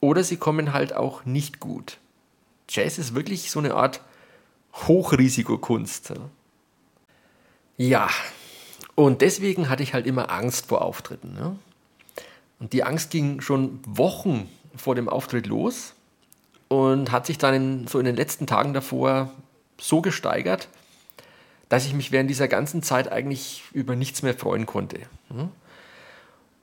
Oder 0.00 0.24
sie 0.24 0.36
kommen 0.36 0.72
halt 0.72 0.94
auch 0.94 1.24
nicht 1.24 1.60
gut. 1.60 1.98
Jazz 2.68 2.98
ist 2.98 3.14
wirklich 3.14 3.50
so 3.50 3.58
eine 3.58 3.74
Art 3.74 4.00
Hochrisikokunst. 4.74 6.14
Ja? 7.76 8.08
und 8.94 9.20
deswegen 9.20 9.68
hatte 9.68 9.82
ich 9.82 9.94
halt 9.94 10.06
immer 10.06 10.30
Angst 10.30 10.66
vor 10.66 10.82
Auftritten. 10.82 11.36
Ja? 11.38 11.56
Und 12.60 12.72
die 12.72 12.84
Angst 12.84 13.10
ging 13.10 13.40
schon 13.40 13.80
Wochen 13.86 14.48
vor 14.76 14.94
dem 14.94 15.08
Auftritt 15.08 15.46
los 15.46 15.94
und 16.68 17.12
hat 17.12 17.26
sich 17.26 17.38
dann 17.38 17.54
in, 17.54 17.86
so 17.86 17.98
in 17.98 18.04
den 18.04 18.16
letzten 18.16 18.46
Tagen 18.46 18.74
davor 18.74 19.30
so 19.78 20.00
gesteigert, 20.00 20.68
dass 21.68 21.86
ich 21.86 21.94
mich 21.94 22.12
während 22.12 22.30
dieser 22.30 22.48
ganzen 22.48 22.82
Zeit 22.82 23.10
eigentlich 23.10 23.62
über 23.72 23.96
nichts 23.96 24.22
mehr 24.22 24.34
freuen 24.34 24.66
konnte. 24.66 25.00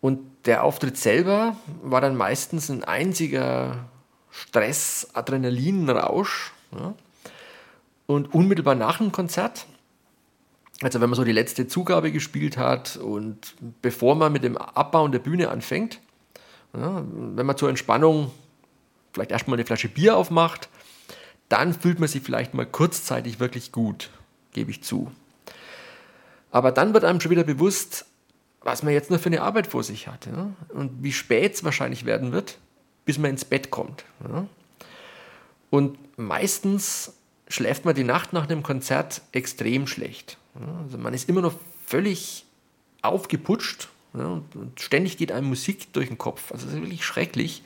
Und 0.01 0.19
der 0.45 0.63
Auftritt 0.63 0.97
selber 0.97 1.55
war 1.83 2.01
dann 2.01 2.15
meistens 2.15 2.69
ein 2.69 2.83
einziger 2.83 3.85
Stress, 4.31 5.09
Adrenalinrausch. 5.13 6.53
Und 8.07 8.33
unmittelbar 8.33 8.75
nach 8.75 8.97
dem 8.97 9.11
Konzert, 9.11 9.67
also 10.81 10.99
wenn 10.99 11.09
man 11.09 11.17
so 11.17 11.23
die 11.23 11.31
letzte 11.31 11.67
Zugabe 11.67 12.11
gespielt 12.11 12.57
hat 12.57 12.97
und 12.97 13.55
bevor 13.81 14.15
man 14.15 14.31
mit 14.31 14.43
dem 14.43 14.57
Abbauen 14.57 15.11
der 15.11 15.19
Bühne 15.19 15.49
anfängt, 15.49 15.99
wenn 16.73 17.45
man 17.45 17.57
zur 17.57 17.69
Entspannung 17.69 18.31
vielleicht 19.13 19.31
erstmal 19.31 19.57
eine 19.57 19.65
Flasche 19.65 19.89
Bier 19.89 20.15
aufmacht, 20.15 20.69
dann 21.49 21.73
fühlt 21.73 21.99
man 21.99 22.07
sich 22.07 22.21
vielleicht 22.21 22.53
mal 22.53 22.65
kurzzeitig 22.65 23.39
wirklich 23.39 23.71
gut, 23.71 24.09
gebe 24.53 24.71
ich 24.71 24.83
zu. 24.83 25.11
Aber 26.51 26.71
dann 26.71 26.93
wird 26.93 27.03
einem 27.03 27.19
schon 27.19 27.31
wieder 27.31 27.43
bewusst, 27.43 28.05
was 28.61 28.83
man 28.83 28.93
jetzt 28.93 29.09
noch 29.09 29.19
für 29.19 29.27
eine 29.27 29.41
Arbeit 29.41 29.67
vor 29.67 29.83
sich 29.83 30.07
hat 30.07 30.27
ja? 30.27 30.51
und 30.69 31.03
wie 31.03 31.11
spät 31.11 31.55
es 31.55 31.63
wahrscheinlich 31.63 32.05
werden 32.05 32.31
wird, 32.31 32.57
bis 33.05 33.17
man 33.17 33.31
ins 33.31 33.45
Bett 33.45 33.71
kommt. 33.71 34.05
Ja? 34.27 34.45
Und 35.69 35.97
meistens 36.17 37.13
schläft 37.47 37.85
man 37.85 37.95
die 37.95 38.03
Nacht 38.03 38.33
nach 38.33 38.47
einem 38.47 38.63
Konzert 38.63 39.21
extrem 39.31 39.87
schlecht. 39.87 40.37
Ja? 40.55 40.81
Also 40.83 40.97
man 40.97 41.13
ist 41.13 41.27
immer 41.27 41.41
noch 41.41 41.53
völlig 41.85 42.45
aufgeputscht 43.01 43.89
und, 44.13 44.55
und 44.55 44.79
ständig 44.79 45.17
geht 45.17 45.31
einem 45.31 45.47
Musik 45.47 45.93
durch 45.93 46.07
den 46.07 46.17
Kopf. 46.17 46.51
Also 46.51 46.67
es 46.67 46.73
ist 46.73 46.81
wirklich 46.81 47.05
schrecklich. 47.05 47.63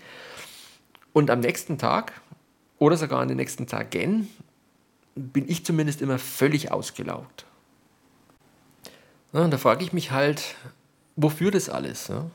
Und 1.13 1.29
am 1.29 1.39
nächsten 1.39 1.77
Tag 1.77 2.13
oder 2.77 2.97
sogar 2.97 3.21
an 3.21 3.27
den 3.27 3.37
nächsten 3.37 3.67
Tagen 3.67 4.27
bin 5.15 5.49
ich 5.49 5.65
zumindest 5.65 6.01
immer 6.01 6.19
völlig 6.19 6.71
ausgelaugt. 6.71 7.45
Ja, 9.33 9.41
und 9.41 9.51
da 9.51 9.57
frage 9.57 9.83
ich 9.83 9.93
mich 9.93 10.11
halt, 10.11 10.55
wofür 11.15 11.51
das 11.51 11.69
alles? 11.69 12.09
Ja? 12.09 12.25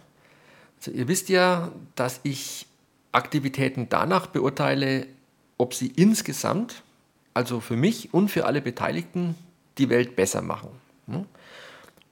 Also 0.78 0.90
ihr 0.90 1.08
wisst 1.08 1.28
ja, 1.28 1.70
dass 1.94 2.20
ich 2.22 2.66
Aktivitäten 3.12 3.88
danach 3.88 4.26
beurteile, 4.26 5.06
ob 5.58 5.74
sie 5.74 5.88
insgesamt, 5.88 6.82
also 7.34 7.60
für 7.60 7.76
mich 7.76 8.14
und 8.14 8.28
für 8.30 8.46
alle 8.46 8.62
Beteiligten, 8.62 9.34
die 9.78 9.88
Welt 9.88 10.16
besser 10.16 10.42
machen. 10.42 10.70
Ja? 11.06 11.24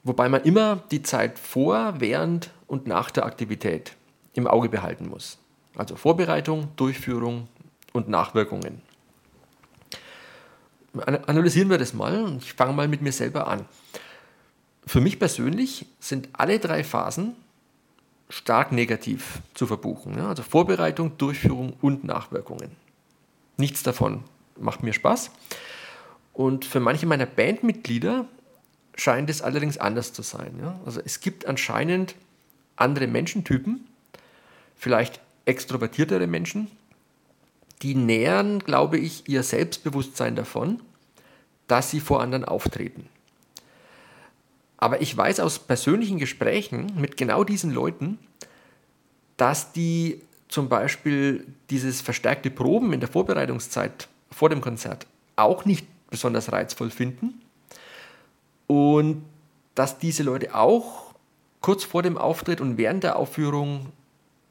Wobei 0.03 0.29
man 0.29 0.43
immer 0.43 0.77
die 0.91 1.01
Zeit 1.01 1.37
vor, 1.37 1.95
während 1.99 2.51
und 2.67 2.87
nach 2.87 3.11
der 3.11 3.25
Aktivität 3.25 3.95
im 4.33 4.47
Auge 4.47 4.69
behalten 4.69 5.09
muss. 5.09 5.37
Also 5.75 5.95
Vorbereitung, 5.95 6.69
Durchführung 6.75 7.47
und 7.93 8.09
Nachwirkungen. 8.09 8.81
Analysieren 11.27 11.69
wir 11.69 11.77
das 11.77 11.93
mal 11.93 12.37
ich 12.37 12.53
fange 12.53 12.73
mal 12.73 12.87
mit 12.87 13.01
mir 13.01 13.11
selber 13.11 13.47
an. 13.47 13.65
Für 14.85 15.01
mich 15.01 15.19
persönlich 15.19 15.85
sind 15.99 16.29
alle 16.33 16.59
drei 16.59 16.83
Phasen 16.83 17.35
stark 18.29 18.71
negativ 18.71 19.41
zu 19.53 19.67
verbuchen. 19.67 20.19
Also 20.19 20.43
Vorbereitung, 20.43 21.17
Durchführung 21.17 21.73
und 21.81 22.03
Nachwirkungen. 22.03 22.71
Nichts 23.57 23.83
davon 23.83 24.23
macht 24.57 24.83
mir 24.83 24.93
Spaß. 24.93 25.31
Und 26.33 26.65
für 26.65 26.79
manche 26.79 27.05
meiner 27.05 27.25
Bandmitglieder 27.25 28.25
scheint 28.99 29.29
es 29.29 29.41
allerdings 29.41 29.77
anders 29.77 30.13
zu 30.13 30.21
sein. 30.21 30.61
Also 30.85 31.01
es 31.03 31.21
gibt 31.21 31.45
anscheinend 31.45 32.15
andere 32.75 33.07
Menschentypen, 33.07 33.87
vielleicht 34.75 35.21
extrovertiertere 35.45 36.27
Menschen, 36.27 36.69
die 37.81 37.95
nähern, 37.95 38.59
glaube 38.59 38.97
ich, 38.97 39.27
ihr 39.29 39.43
Selbstbewusstsein 39.43 40.35
davon, 40.35 40.81
dass 41.67 41.91
sie 41.91 41.99
vor 41.99 42.21
anderen 42.21 42.45
auftreten. 42.45 43.07
Aber 44.77 45.01
ich 45.01 45.15
weiß 45.15 45.39
aus 45.39 45.59
persönlichen 45.59 46.19
Gesprächen 46.19 46.93
mit 46.95 47.17
genau 47.17 47.43
diesen 47.43 47.71
Leuten, 47.71 48.17
dass 49.37 49.71
die 49.71 50.21
zum 50.47 50.67
Beispiel 50.67 51.45
dieses 51.69 52.01
verstärkte 52.01 52.49
Proben 52.49 52.91
in 52.91 52.99
der 52.99 53.09
Vorbereitungszeit 53.09 54.07
vor 54.31 54.49
dem 54.49 54.61
Konzert 54.61 55.05
auch 55.35 55.63
nicht 55.65 55.85
besonders 56.09 56.51
reizvoll 56.51 56.89
finden 56.89 57.41
und 58.69 59.25
dass 59.73 59.97
diese 59.97 60.21
Leute 60.21 60.53
auch 60.53 61.15
kurz 61.59 61.83
vor 61.83 62.03
dem 62.03 62.19
Auftritt 62.19 62.61
und 62.61 62.77
während 62.77 63.03
der 63.03 63.15
Aufführung 63.15 63.87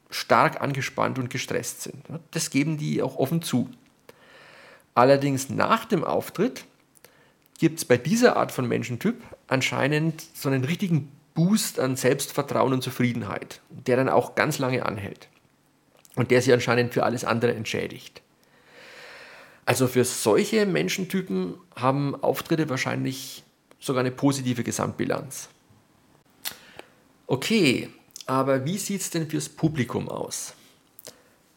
stark 0.09 0.59
angespannt 0.59 1.17
und 1.17 1.29
gestresst 1.29 1.83
sind. 1.83 2.03
Das 2.31 2.49
geben 2.49 2.77
die 2.77 3.01
auch 3.01 3.15
offen 3.15 3.41
zu. 3.41 3.69
Allerdings 4.93 5.49
nach 5.49 5.85
dem 5.85 6.03
Auftritt 6.03 6.65
gibt 7.59 7.77
es 7.77 7.85
bei 7.85 7.95
dieser 7.95 8.35
Art 8.35 8.51
von 8.51 8.67
Menschentyp 8.67 9.21
anscheinend 9.47 10.21
so 10.33 10.49
einen 10.49 10.65
richtigen 10.65 11.09
Boost 11.33 11.79
an 11.79 11.95
Selbstvertrauen 11.95 12.73
und 12.73 12.83
Zufriedenheit, 12.83 13.61
der 13.69 13.95
dann 13.95 14.09
auch 14.09 14.35
ganz 14.35 14.59
lange 14.59 14.85
anhält 14.85 15.29
und 16.15 16.29
der 16.29 16.41
sie 16.41 16.51
anscheinend 16.51 16.93
für 16.93 17.03
alles 17.03 17.23
andere 17.23 17.55
entschädigt. 17.55 18.21
Also 19.65 19.87
für 19.87 20.03
solche 20.03 20.65
Menschentypen 20.65 21.53
haben 21.77 22.21
Auftritte 22.21 22.69
wahrscheinlich 22.69 23.43
sogar 23.79 24.01
eine 24.01 24.11
positive 24.11 24.63
Gesamtbilanz. 24.63 25.49
Okay, 27.27 27.89
aber 28.25 28.65
wie 28.65 28.77
sieht 28.77 29.01
es 29.01 29.09
denn 29.09 29.29
fürs 29.29 29.49
Publikum 29.49 30.09
aus? 30.09 30.53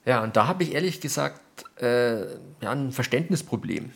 Ja, 0.04 0.22
und 0.22 0.36
da 0.36 0.46
habe 0.46 0.62
ich 0.64 0.72
ehrlich 0.72 1.00
gesagt 1.00 1.40
äh, 1.80 2.22
ja, 2.60 2.70
ein 2.70 2.92
Verständnisproblem. 2.92 3.92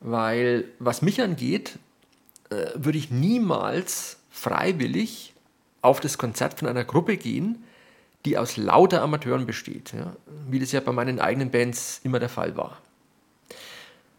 Weil 0.00 0.66
was 0.78 1.02
mich 1.02 1.20
angeht, 1.22 1.78
äh, 2.50 2.66
würde 2.74 2.98
ich 2.98 3.10
niemals 3.10 4.18
freiwillig 4.30 5.32
auf 5.80 6.00
das 6.00 6.18
Konzert 6.18 6.58
von 6.58 6.68
einer 6.68 6.84
Gruppe 6.84 7.16
gehen, 7.16 7.64
die 8.24 8.38
aus 8.38 8.56
lauter 8.56 9.02
Amateuren 9.02 9.46
besteht, 9.46 9.92
ja? 9.92 10.16
wie 10.48 10.58
das 10.58 10.72
ja 10.72 10.80
bei 10.80 10.92
meinen 10.92 11.20
eigenen 11.20 11.50
Bands 11.50 12.00
immer 12.04 12.18
der 12.18 12.28
Fall 12.28 12.56
war. 12.56 12.78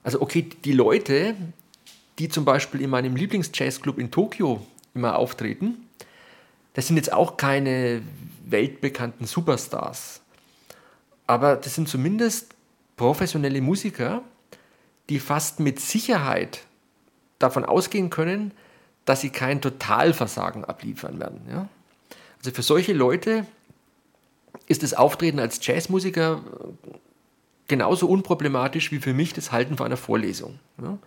Also 0.04 0.22
okay, 0.22 0.48
die 0.64 0.74
Leute, 0.74 1.36
die 2.20 2.30
zum 2.30 2.46
Beispiel 2.46 2.82
in 2.82 2.90
meinem 2.90 3.16
Lieblingsjazzclub 3.16 3.98
in 3.98 4.12
Tokio 4.12 4.66
immer 4.94 5.18
auftreten, 5.18 5.88
das 6.74 6.88
sind 6.88 6.98
jetzt 6.98 7.12
auch 7.12 7.38
keine 7.38 8.02
weltbekannten 8.46 9.26
Superstars. 9.26 10.22
Aber 11.28 11.56
das 11.56 11.76
sind 11.76 11.90
zumindest 11.90 12.54
professionelle 12.98 13.62
Musiker, 13.62 14.22
die 15.10 15.20
fast 15.20 15.60
mit 15.60 15.80
Sicherheit 15.80 16.62
davon 17.40 17.66
ausgehen 17.66 18.10
können, 18.10 18.52
dass 19.06 19.22
sie 19.22 19.30
kein 19.30 19.62
Totalversagen 19.62 20.66
abliefern 20.66 21.20
werden. 21.20 21.42
Ja? 21.50 21.68
Also 22.40 22.52
für 22.52 22.64
solche 22.64 22.94
Leute 22.94 23.46
ist 24.68 24.84
das 24.84 24.94
Auftreten 24.94 25.40
als 25.40 25.66
Jazzmusiker 25.66 26.42
genauso 27.68 28.08
unproblematisch 28.08 28.92
wie 28.92 29.00
für 29.00 29.14
mich 29.14 29.34
das 29.34 29.52
Halten 29.52 29.78
von 29.78 29.88
einer 29.88 29.98
Vorlesung. 29.98 30.60
Ja? 30.82 30.98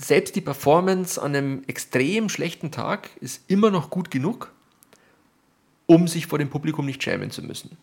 Selbst 0.00 0.34
die 0.34 0.40
Performance 0.40 1.20
an 1.20 1.36
einem 1.36 1.62
extrem 1.66 2.30
schlechten 2.30 2.70
Tag 2.70 3.10
ist 3.20 3.42
immer 3.50 3.70
noch 3.70 3.90
gut 3.90 4.10
genug, 4.10 4.50
um 5.84 6.08
sich 6.08 6.26
vor 6.26 6.38
dem 6.38 6.48
Publikum 6.48 6.86
nicht 6.86 7.02
schämen 7.02 7.30
zu 7.30 7.42
müssen. 7.42 7.76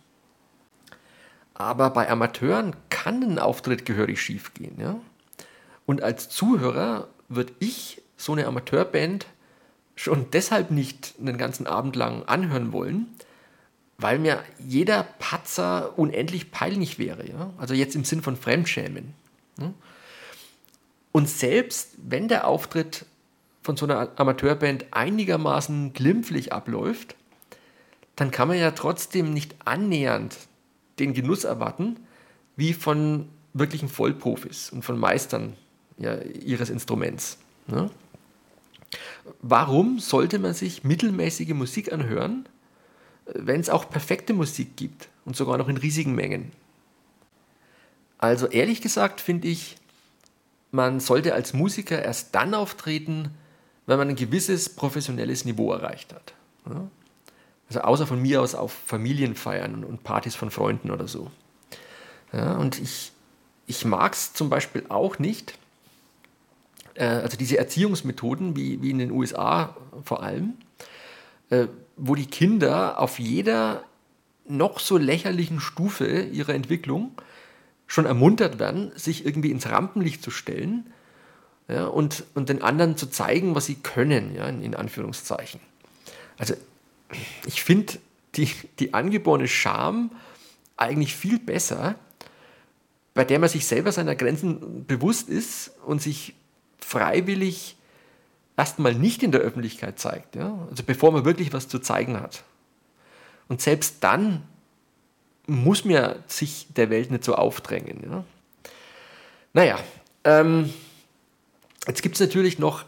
Aber 1.53 1.91
bei 1.91 2.09
Amateuren 2.09 2.75
kann 2.89 3.21
ein 3.21 3.37
Auftritt 3.37 3.85
gehörig 3.85 4.19
schief 4.19 4.55
gehen. 4.55 4.79
Ja? 4.79 4.99
Und 5.85 6.01
als 6.01 6.27
Zuhörer 6.29 7.07
würde 7.29 7.53
ich 7.59 8.01
so 8.15 8.33
eine 8.33 8.47
Amateurband 8.47 9.27
schon 9.95 10.31
deshalb 10.31 10.71
nicht 10.71 11.13
einen 11.19 11.37
ganzen 11.37 11.67
Abend 11.67 11.95
lang 11.95 12.23
anhören 12.23 12.73
wollen, 12.73 13.07
weil 13.99 14.17
mir 14.17 14.43
jeder 14.57 15.03
Patzer 15.19 15.99
unendlich 15.99 16.49
peinlich 16.49 16.97
wäre. 16.97 17.29
Ja? 17.29 17.53
Also 17.59 17.75
jetzt 17.75 17.95
im 17.95 18.05
Sinn 18.05 18.23
von 18.23 18.35
Fremdschämen. 18.37 19.13
Ne? 19.59 19.75
Und 21.11 21.29
selbst 21.29 21.91
wenn 21.97 22.27
der 22.27 22.47
Auftritt 22.47 23.05
von 23.63 23.75
so 23.75 23.85
einer 23.85 24.11
Amateurband 24.15 24.85
einigermaßen 24.91 25.93
glimpflich 25.93 26.53
abläuft, 26.53 27.15
dann 28.15 28.31
kann 28.31 28.47
man 28.47 28.57
ja 28.57 28.71
trotzdem 28.71 29.33
nicht 29.33 29.55
annähernd 29.65 30.35
den 30.99 31.13
Genuss 31.13 31.43
erwarten, 31.43 31.97
wie 32.55 32.73
von 32.73 33.29
wirklichen 33.53 33.89
Vollprofis 33.89 34.71
und 34.71 34.83
von 34.83 34.97
Meistern 34.97 35.55
ja, 35.97 36.17
ihres 36.21 36.69
Instruments. 36.69 37.37
Ne? 37.67 37.89
Warum 39.41 39.99
sollte 39.99 40.39
man 40.39 40.53
sich 40.53 40.83
mittelmäßige 40.83 41.53
Musik 41.53 41.91
anhören, 41.91 42.47
wenn 43.25 43.59
es 43.59 43.69
auch 43.69 43.89
perfekte 43.89 44.33
Musik 44.33 44.77
gibt 44.77 45.09
und 45.25 45.35
sogar 45.35 45.57
noch 45.57 45.67
in 45.67 45.77
riesigen 45.77 46.15
Mengen? 46.15 46.51
Also 48.17 48.47
ehrlich 48.47 48.81
gesagt 48.81 49.21
finde 49.21 49.47
ich, 49.47 49.75
man 50.71 50.99
sollte 50.99 51.33
als 51.33 51.53
Musiker 51.53 52.01
erst 52.01 52.35
dann 52.35 52.53
auftreten, 52.53 53.31
wenn 53.85 53.97
man 53.97 54.09
ein 54.09 54.15
gewisses 54.15 54.69
professionelles 54.69 55.45
Niveau 55.45 55.71
erreicht 55.71 56.13
hat. 56.13 56.33
Also 57.69 57.81
außer 57.81 58.07
von 58.07 58.21
mir 58.21 58.41
aus 58.41 58.55
auf 58.55 58.71
Familienfeiern 58.71 59.83
und 59.83 60.03
Partys 60.03 60.35
von 60.35 60.51
Freunden 60.51 60.91
oder 60.91 61.07
so. 61.07 61.31
Ja, 62.33 62.57
und 62.57 62.79
ich, 62.79 63.11
ich 63.65 63.85
mag 63.85 64.13
es 64.13 64.33
zum 64.33 64.49
Beispiel 64.49 64.85
auch 64.89 65.19
nicht, 65.19 65.57
äh, 66.95 67.05
also 67.05 67.37
diese 67.37 67.57
Erziehungsmethoden, 67.57 68.55
wie, 68.55 68.81
wie 68.81 68.91
in 68.91 68.99
den 68.99 69.11
USA 69.11 69.75
vor 70.03 70.23
allem, 70.23 70.53
äh, 71.49 71.67
wo 71.95 72.15
die 72.15 72.25
Kinder 72.25 72.99
auf 72.99 73.19
jeder 73.19 73.83
noch 74.47 74.79
so 74.79 74.97
lächerlichen 74.97 75.59
Stufe 75.59 76.21
ihrer 76.21 76.53
Entwicklung 76.53 77.11
schon 77.87 78.05
ermuntert 78.05 78.59
werden, 78.59 78.91
sich 78.95 79.25
irgendwie 79.25 79.51
ins 79.51 79.69
Rampenlicht 79.69 80.21
zu 80.21 80.29
stellen 80.29 80.91
ja, 81.67 81.85
und, 81.85 82.25
und 82.35 82.49
den 82.49 82.61
anderen 82.61 82.97
zu 82.97 83.07
zeigen, 83.07 83.55
was 83.55 83.65
sie 83.65 83.75
können, 83.75 84.35
ja, 84.35 84.47
in, 84.47 84.61
in 84.61 84.75
Anführungszeichen. 84.75 85.59
Also 86.37 86.53
ich 87.45 87.63
finde 87.63 87.93
die, 88.35 88.51
die 88.79 88.93
angeborene 88.93 89.47
Scham 89.47 90.11
eigentlich 90.75 91.15
viel 91.15 91.39
besser, 91.39 91.95
bei 93.13 93.25
der 93.25 93.39
man 93.39 93.49
sich 93.49 93.65
selber 93.65 93.91
seiner 93.91 94.15
Grenzen 94.15 94.85
bewusst 94.85 95.29
ist 95.29 95.71
und 95.85 96.01
sich 96.01 96.35
freiwillig 96.79 97.77
erstmal 98.55 98.93
nicht 98.93 99.23
in 99.23 99.31
der 99.31 99.41
Öffentlichkeit 99.41 99.99
zeigt, 99.99 100.35
ja? 100.35 100.67
also 100.69 100.83
bevor 100.83 101.11
man 101.11 101.25
wirklich 101.25 101.53
was 101.53 101.67
zu 101.67 101.79
zeigen 101.79 102.19
hat. 102.19 102.43
Und 103.47 103.61
selbst 103.61 103.97
dann 104.01 104.43
muss 105.47 105.85
man 105.85 106.15
sich 106.27 106.67
der 106.75 106.89
Welt 106.89 107.09
nicht 107.09 107.23
so 107.23 107.35
aufdrängen. 107.35 108.03
Ja? 108.09 108.23
Naja, 109.53 109.79
ähm, 110.23 110.71
jetzt 111.87 112.01
gibt 112.01 112.15
es 112.15 112.21
natürlich 112.21 112.59
noch 112.59 112.85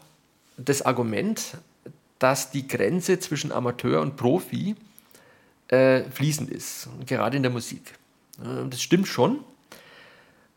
das 0.58 0.82
Argument, 0.82 1.58
dass 2.20 2.52
die 2.52 2.68
Grenze 2.68 3.20
zwischen 3.20 3.52
Amateur 3.52 4.02
und 4.02 4.18
Profi 4.18 4.76
äh, 5.70 6.04
fließend 6.04 6.50
ist, 6.52 6.90
gerade 7.06 7.38
in 7.38 7.44
der 7.44 7.52
Musik. 7.52 7.94
Das 8.70 8.82
stimmt 8.82 9.08
schon, 9.08 9.40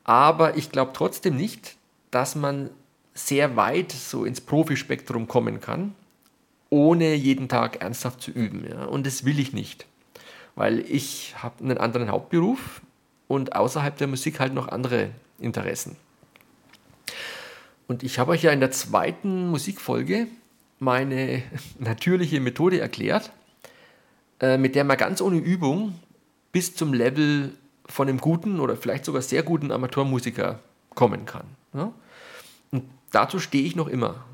aber 0.05 0.57
ich 0.57 0.71
glaube 0.71 0.93
trotzdem 0.95 1.37
nicht, 1.37 1.77
dass 2.11 2.35
man 2.35 2.71
sehr 3.15 3.57
weit 3.57 3.93
so 3.93 4.25
ins 4.25 4.41
Profispektrum 4.41 5.29
kommen 5.29 5.61
kann, 5.61 5.95
ohne 6.71 7.15
jeden 7.15 7.49
Tag 7.49 7.83
ernsthaft 7.83 8.23
zu 8.23 8.31
üben. 8.31 8.67
Ja? 8.69 8.85
Und 8.85 9.07
das 9.07 9.25
will 9.25 9.39
ich 9.39 9.53
nicht, 9.53 9.87
weil 10.55 10.81
ich 10.81 11.35
habe 11.39 11.63
einen 11.63 11.79
anderen 11.79 12.11
Hauptberuf 12.11 12.81
und 13.29 13.55
außerhalb 13.55 13.97
der 13.97 14.07
Musik 14.07 14.41
halt 14.41 14.55
noch 14.55 14.69
andere 14.69 15.11
Interessen. 15.39 15.97
Und 17.89 18.03
ich 18.03 18.19
habe 18.19 18.33
euch 18.33 18.43
ja 18.43 18.53
in 18.53 18.61
der 18.61 18.71
zweiten 18.71 19.49
Musikfolge 19.51 20.27
meine 20.79 21.43
natürliche 21.79 22.41
Methode 22.41 22.81
erklärt, 22.81 23.33
äh, 24.41 24.59
mit 24.59 24.75
der 24.75 24.85
man 24.85 24.97
ganz 24.97 25.21
ohne 25.21 25.39
Übung 25.39 25.99
bis 26.53 26.75
zum 26.75 26.93
Level 26.93 27.55
von 27.87 28.09
einem 28.09 28.19
guten 28.19 28.61
oder 28.61 28.77
vielleicht 28.77 29.05
sogar 29.05 29.23
sehr 29.23 29.43
guten 29.43 29.73
Amateurmusiker 29.73 30.61
kommen 30.95 31.27
kann. 31.27 31.45
Und 32.71 32.85
dazu 33.11 33.39
stehe 33.39 33.65
ich 33.65 33.77
noch 33.77 33.89
immer. 33.89 34.25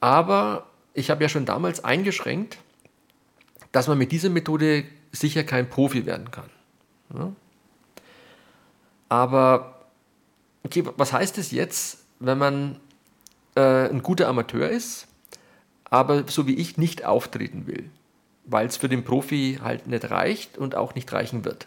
Aber 0.00 0.66
ich 0.94 1.10
habe 1.10 1.22
ja 1.22 1.28
schon 1.28 1.44
damals 1.44 1.84
eingeschränkt, 1.84 2.58
dass 3.72 3.88
man 3.88 3.98
mit 3.98 4.12
dieser 4.12 4.30
Methode 4.30 4.84
sicher 5.12 5.44
kein 5.44 5.68
Profi 5.68 6.06
werden 6.06 6.30
kann. 6.30 6.50
Aber 9.08 9.86
okay, 10.62 10.84
was 10.96 11.12
heißt 11.12 11.38
es 11.38 11.50
jetzt, 11.50 12.04
wenn 12.20 12.38
man 12.38 12.80
äh, 13.54 13.88
ein 13.88 14.02
guter 14.02 14.28
Amateur 14.28 14.68
ist 14.68 15.08
aber 15.90 16.24
so 16.28 16.46
wie 16.46 16.54
ich 16.54 16.76
nicht 16.76 17.04
auftreten 17.04 17.66
will, 17.66 17.90
weil 18.44 18.66
es 18.66 18.76
für 18.76 18.88
den 18.88 19.04
Profi 19.04 19.58
halt 19.62 19.86
nicht 19.86 20.10
reicht 20.10 20.58
und 20.58 20.74
auch 20.74 20.94
nicht 20.94 21.12
reichen 21.12 21.44
wird. 21.44 21.66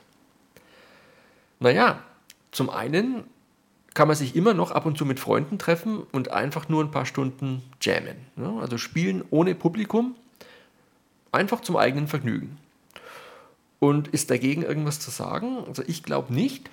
Naja, 1.59 2.01
zum 2.51 2.69
einen 2.69 3.23
kann 3.93 4.07
man 4.07 4.17
sich 4.17 4.35
immer 4.35 4.53
noch 4.53 4.71
ab 4.71 4.85
und 4.85 4.97
zu 4.97 5.05
mit 5.05 5.19
Freunden 5.19 5.59
treffen 5.59 6.03
und 6.11 6.31
einfach 6.31 6.69
nur 6.69 6.83
ein 6.83 6.91
paar 6.91 7.05
Stunden 7.05 7.61
jammen. 7.81 8.15
Ne? 8.35 8.57
Also 8.61 8.77
spielen 8.77 9.23
ohne 9.31 9.53
Publikum, 9.53 10.15
einfach 11.31 11.61
zum 11.61 11.77
eigenen 11.77 12.07
Vergnügen. 12.07 12.57
Und 13.79 14.09
ist 14.09 14.29
dagegen 14.29 14.61
irgendwas 14.61 14.99
zu 14.99 15.09
sagen? 15.09 15.63
Also 15.67 15.83
ich 15.87 16.03
glaube 16.03 16.33
nicht. 16.33 16.69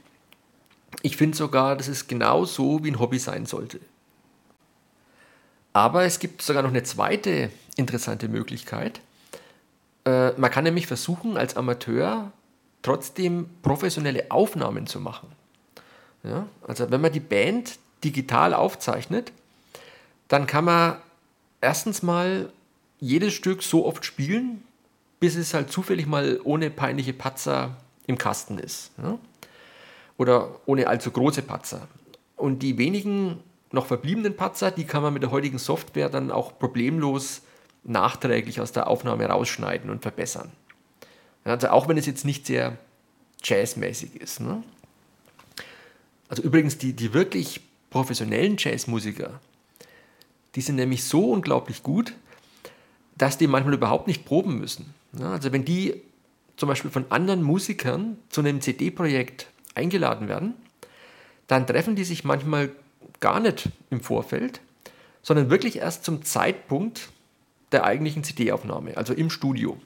Ich 1.02 1.16
finde 1.16 1.36
sogar, 1.36 1.76
dass 1.76 1.88
es 1.88 2.06
genau 2.06 2.44
so 2.44 2.84
wie 2.84 2.90
ein 2.90 2.98
Hobby 2.98 3.18
sein 3.18 3.46
sollte. 3.46 3.80
Aber 5.72 6.04
es 6.04 6.18
gibt 6.18 6.42
sogar 6.42 6.62
noch 6.62 6.70
eine 6.70 6.82
zweite 6.82 7.50
interessante 7.76 8.28
Möglichkeit. 8.28 9.00
Äh, 10.04 10.32
man 10.32 10.50
kann 10.50 10.64
nämlich 10.64 10.86
versuchen, 10.86 11.36
als 11.36 11.56
Amateur 11.56 12.32
trotzdem 12.82 13.48
professionelle 13.62 14.30
Aufnahmen 14.30 14.86
zu 14.86 15.00
machen. 15.00 15.28
Ja? 16.24 16.46
Also 16.66 16.90
wenn 16.90 17.00
man 17.00 17.12
die 17.12 17.20
Band 17.20 17.78
digital 18.04 18.54
aufzeichnet, 18.54 19.32
dann 20.28 20.46
kann 20.46 20.64
man 20.64 20.96
erstens 21.60 22.02
mal 22.02 22.52
jedes 23.00 23.34
Stück 23.34 23.62
so 23.62 23.86
oft 23.86 24.04
spielen, 24.04 24.62
bis 25.20 25.36
es 25.36 25.54
halt 25.54 25.70
zufällig 25.70 26.06
mal 26.06 26.40
ohne 26.44 26.70
peinliche 26.70 27.12
Patzer 27.12 27.76
im 28.06 28.18
Kasten 28.18 28.58
ist. 28.58 28.92
Ja? 29.02 29.18
Oder 30.16 30.60
ohne 30.66 30.86
allzu 30.88 31.10
große 31.10 31.42
Patzer. 31.42 31.88
Und 32.36 32.62
die 32.62 32.78
wenigen 32.78 33.40
noch 33.70 33.86
verbliebenen 33.86 34.36
Patzer, 34.36 34.70
die 34.70 34.84
kann 34.84 35.02
man 35.02 35.12
mit 35.12 35.22
der 35.22 35.30
heutigen 35.30 35.58
Software 35.58 36.08
dann 36.08 36.30
auch 36.30 36.58
problemlos 36.58 37.42
nachträglich 37.84 38.60
aus 38.60 38.72
der 38.72 38.88
Aufnahme 38.88 39.26
rausschneiden 39.26 39.90
und 39.90 40.02
verbessern. 40.02 40.50
Also 41.44 41.68
auch 41.68 41.88
wenn 41.88 41.96
es 41.96 42.06
jetzt 42.06 42.24
nicht 42.24 42.46
sehr 42.46 42.76
jazzmäßig 43.42 44.20
ist. 44.20 44.40
Ne? 44.40 44.62
Also 46.28 46.42
übrigens, 46.42 46.78
die, 46.78 46.92
die 46.92 47.14
wirklich 47.14 47.60
professionellen 47.90 48.56
Jazzmusiker, 48.58 49.40
die 50.54 50.60
sind 50.60 50.76
nämlich 50.76 51.04
so 51.04 51.30
unglaublich 51.30 51.82
gut, 51.82 52.14
dass 53.18 53.38
die 53.38 53.46
manchmal 53.46 53.74
überhaupt 53.74 54.06
nicht 54.06 54.24
proben 54.24 54.58
müssen. 54.58 54.94
Ja, 55.18 55.32
also 55.32 55.52
wenn 55.52 55.64
die 55.64 56.00
zum 56.56 56.68
Beispiel 56.68 56.90
von 56.90 57.06
anderen 57.10 57.42
Musikern 57.42 58.18
zu 58.30 58.40
einem 58.40 58.60
CD-Projekt 58.60 59.46
eingeladen 59.74 60.28
werden, 60.28 60.54
dann 61.46 61.66
treffen 61.66 61.96
die 61.96 62.04
sich 62.04 62.24
manchmal 62.24 62.70
gar 63.20 63.40
nicht 63.40 63.68
im 63.90 64.00
Vorfeld, 64.00 64.60
sondern 65.22 65.50
wirklich 65.50 65.78
erst 65.78 66.04
zum 66.04 66.22
Zeitpunkt 66.22 67.10
der 67.72 67.84
eigentlichen 67.84 68.24
CD-Aufnahme, 68.24 68.96
also 68.96 69.12
im 69.12 69.30
Studio. 69.30 69.78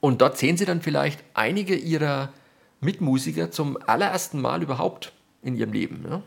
Und 0.00 0.20
dort 0.20 0.38
sehen 0.38 0.56
Sie 0.56 0.64
dann 0.64 0.82
vielleicht 0.82 1.22
einige 1.34 1.74
Ihrer 1.74 2.32
Mitmusiker 2.80 3.50
zum 3.50 3.78
allerersten 3.86 4.40
Mal 4.40 4.62
überhaupt 4.62 5.12
in 5.42 5.56
ihrem 5.56 5.72
Leben. 5.72 6.04
Ja? 6.08 6.22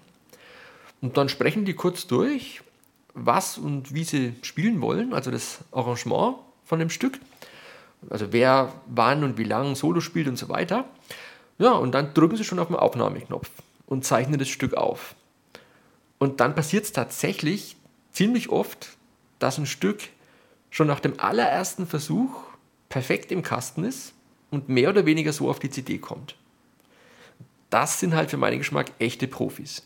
Und 1.01 1.17
dann 1.17 1.29
sprechen 1.29 1.65
die 1.65 1.73
kurz 1.73 2.07
durch, 2.07 2.61
was 3.14 3.57
und 3.57 3.93
wie 3.93 4.03
sie 4.03 4.36
spielen 4.41 4.82
wollen, 4.82 5.14
also 5.14 5.32
das 5.32 5.60
Arrangement 5.72 6.36
von 6.66 6.80
dem 6.80 6.89
Stück, 6.89 7.20
also 8.10 8.32
wer 8.32 8.74
wann 8.88 9.24
und 9.24 9.38
wie 9.38 9.43
lange 9.43 9.76
Solo 9.76 9.99
spielt 9.99 10.28
und 10.28 10.38
so 10.38 10.49
weiter. 10.49 10.86
Ja, 11.57 11.72
und 11.72 11.91
dann 11.91 12.14
drücken 12.14 12.38
sie 12.38 12.45
schon 12.45 12.60
auf 12.60 12.68
den 12.68 12.78
Aufnahmeknopf 12.78 13.49
und 13.86 14.05
zeichnen 14.05 14.39
das 14.39 14.47
Stück 14.47 14.76
auf. 14.76 15.16
Und 16.18 16.39
dann 16.39 16.55
passiert 16.55 16.86
es 16.86 16.93
tatsächlich 16.93 17.76
ziemlich 18.12 18.49
oft, 18.49 18.97
dass 19.39 19.57
ein 19.57 19.66
Stück 19.66 20.01
schon 20.70 20.88
nach 20.88 20.99
dem 20.99 21.20
allerersten 21.20 21.88
Versuch 21.88 22.43
perfekt 22.89 23.32
im 23.32 23.41
Kasten 23.41 23.84
ist 23.84 24.14
und 24.51 24.70
mehr 24.70 24.89
oder 24.89 25.05
weniger 25.05 25.34
so 25.34 25.49
auf 25.49 25.60
die 25.60 25.70
CD 25.70 25.97
kommt. 25.97 26.36
Das 27.70 27.99
sind 27.99 28.16
halt 28.16 28.30
für 28.30 28.38
meinen 28.38 28.57
Geschmack 28.60 28.91
echte 28.99 29.28
Profis. 29.28 29.84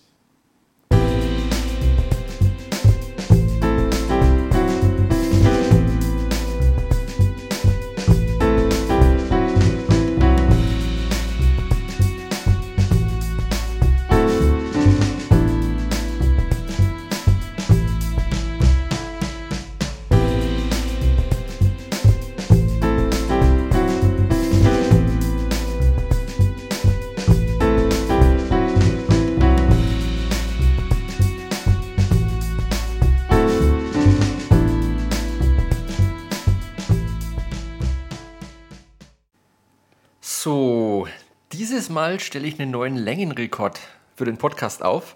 Mal 41.93 42.19
stelle 42.19 42.47
ich 42.47 42.59
einen 42.59 42.71
neuen 42.71 42.97
Längenrekord 42.97 43.79
für 44.15 44.25
den 44.25 44.37
Podcast 44.37 44.81
auf. 44.81 45.15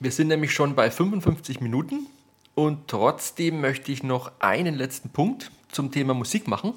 Wir 0.00 0.10
sind 0.10 0.28
nämlich 0.28 0.54
schon 0.54 0.74
bei 0.74 0.90
55 0.90 1.60
Minuten 1.60 2.06
und 2.54 2.88
trotzdem 2.88 3.60
möchte 3.60 3.92
ich 3.92 4.02
noch 4.02 4.32
einen 4.38 4.74
letzten 4.74 5.10
Punkt 5.10 5.50
zum 5.70 5.90
Thema 5.90 6.14
Musik 6.14 6.48
machen. 6.48 6.72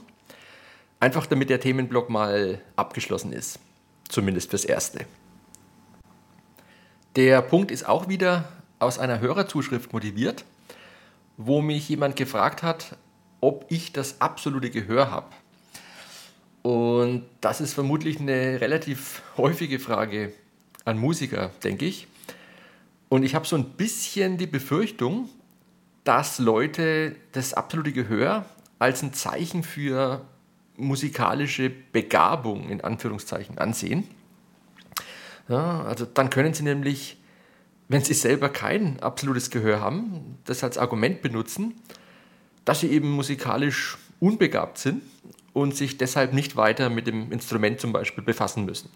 Einfach 0.99 1.27
damit 1.27 1.49
der 1.49 1.61
Themenblock 1.61 2.09
mal 2.09 2.59
abgeschlossen 2.75 3.31
ist. 3.31 3.57
Zumindest 4.09 4.49
fürs 4.49 4.65
Erste. 4.65 5.05
Der 7.15 7.41
Punkt 7.41 7.71
ist 7.71 7.87
auch 7.87 8.09
wieder 8.09 8.49
aus 8.79 8.99
einer 8.99 9.21
Hörerzuschrift 9.21 9.93
motiviert, 9.93 10.43
wo 11.37 11.61
mich 11.61 11.87
jemand 11.87 12.17
gefragt 12.17 12.63
hat, 12.63 12.97
ob 13.39 13.65
ich 13.69 13.93
das 13.93 14.19
absolute 14.19 14.71
Gehör 14.71 15.09
habe. 15.09 15.27
Und 16.65 17.25
das 17.41 17.61
ist 17.61 17.75
vermutlich 17.75 18.19
eine 18.19 18.59
relativ 18.59 19.21
häufige 19.37 19.77
Frage 19.77 20.33
an 20.83 20.97
Musiker, 20.97 21.51
denke 21.63 21.85
ich. 21.85 22.07
Und 23.07 23.21
ich 23.21 23.35
habe 23.35 23.45
so 23.45 23.55
ein 23.55 23.65
bisschen 23.65 24.39
die 24.39 24.47
Befürchtung, 24.47 25.29
dass 26.05 26.39
Leute 26.39 27.17
das 27.33 27.53
absolute 27.53 27.91
Gehör 27.91 28.45
als 28.79 29.03
ein 29.03 29.13
Zeichen 29.13 29.61
für 29.61 30.25
musikalische 30.75 31.69
Begabung 31.69 32.67
in 32.69 32.81
Anführungszeichen 32.81 33.59
ansehen. 33.59 34.07
Ja, 35.47 35.83
also 35.83 36.05
dann 36.05 36.31
können 36.31 36.55
sie 36.55 36.63
nämlich, 36.63 37.21
wenn 37.89 38.03
sie 38.03 38.15
selber 38.15 38.49
kein 38.49 38.99
absolutes 39.01 39.51
Gehör 39.51 39.81
haben, 39.81 40.39
das 40.45 40.63
als 40.63 40.79
Argument 40.79 41.21
benutzen, 41.21 41.75
dass 42.65 42.79
sie 42.79 42.87
eben 42.89 43.11
musikalisch 43.11 43.99
unbegabt 44.19 44.79
sind 44.79 45.03
und 45.55 45.73
sich 45.73 45.97
deshalb 45.97 46.33
nicht 46.33 46.57
weiter 46.57 46.89
mit 46.89 47.07
dem 47.07 47.31
Instrument 47.31 47.79
zum 47.79 47.93
Beispiel 47.93 48.23
befassen 48.23 48.65
müssen. 48.65 48.89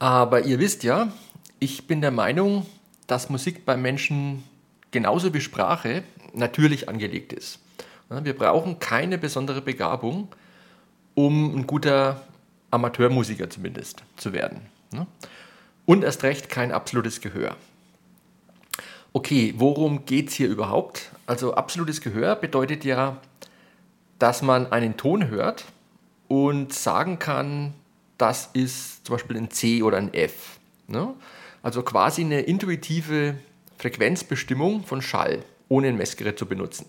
Aber 0.00 0.44
ihr 0.44 0.58
wisst 0.58 0.82
ja, 0.82 1.12
ich 1.60 1.86
bin 1.86 2.00
der 2.00 2.10
Meinung, 2.10 2.66
dass 3.06 3.30
Musik 3.30 3.64
bei 3.64 3.76
Menschen 3.76 4.42
genauso 4.90 5.32
wie 5.32 5.40
Sprache 5.40 6.02
natürlich 6.34 6.88
angelegt 6.88 7.32
ist. 7.32 7.60
Wir 8.08 8.36
brauchen 8.36 8.80
keine 8.80 9.16
besondere 9.16 9.62
Begabung, 9.62 10.26
um 11.14 11.56
ein 11.56 11.68
guter 11.68 12.26
Amateurmusiker 12.72 13.48
zumindest 13.48 14.02
zu 14.16 14.32
werden. 14.32 14.62
Und 15.84 16.02
erst 16.02 16.24
recht 16.24 16.48
kein 16.48 16.72
absolutes 16.72 17.20
Gehör. 17.20 17.54
Okay, 19.12 19.54
worum 19.56 20.04
geht 20.04 20.30
es 20.30 20.34
hier 20.34 20.48
überhaupt? 20.48 21.12
Also 21.26 21.54
absolutes 21.54 22.00
Gehör 22.00 22.34
bedeutet 22.34 22.84
ja, 22.84 23.18
dass 24.18 24.42
man 24.42 24.72
einen 24.72 24.96
Ton 24.96 25.28
hört 25.28 25.64
und 26.28 26.72
sagen 26.72 27.18
kann, 27.18 27.74
das 28.18 28.50
ist 28.52 29.06
zum 29.06 29.16
Beispiel 29.16 29.36
ein 29.36 29.50
C 29.50 29.82
oder 29.82 29.98
ein 29.98 30.12
F. 30.14 30.58
Also 31.62 31.82
quasi 31.82 32.22
eine 32.22 32.40
intuitive 32.40 33.36
Frequenzbestimmung 33.78 34.84
von 34.84 35.02
Schall, 35.02 35.44
ohne 35.68 35.88
ein 35.88 35.96
Messgerät 35.96 36.38
zu 36.38 36.46
benutzen. 36.46 36.86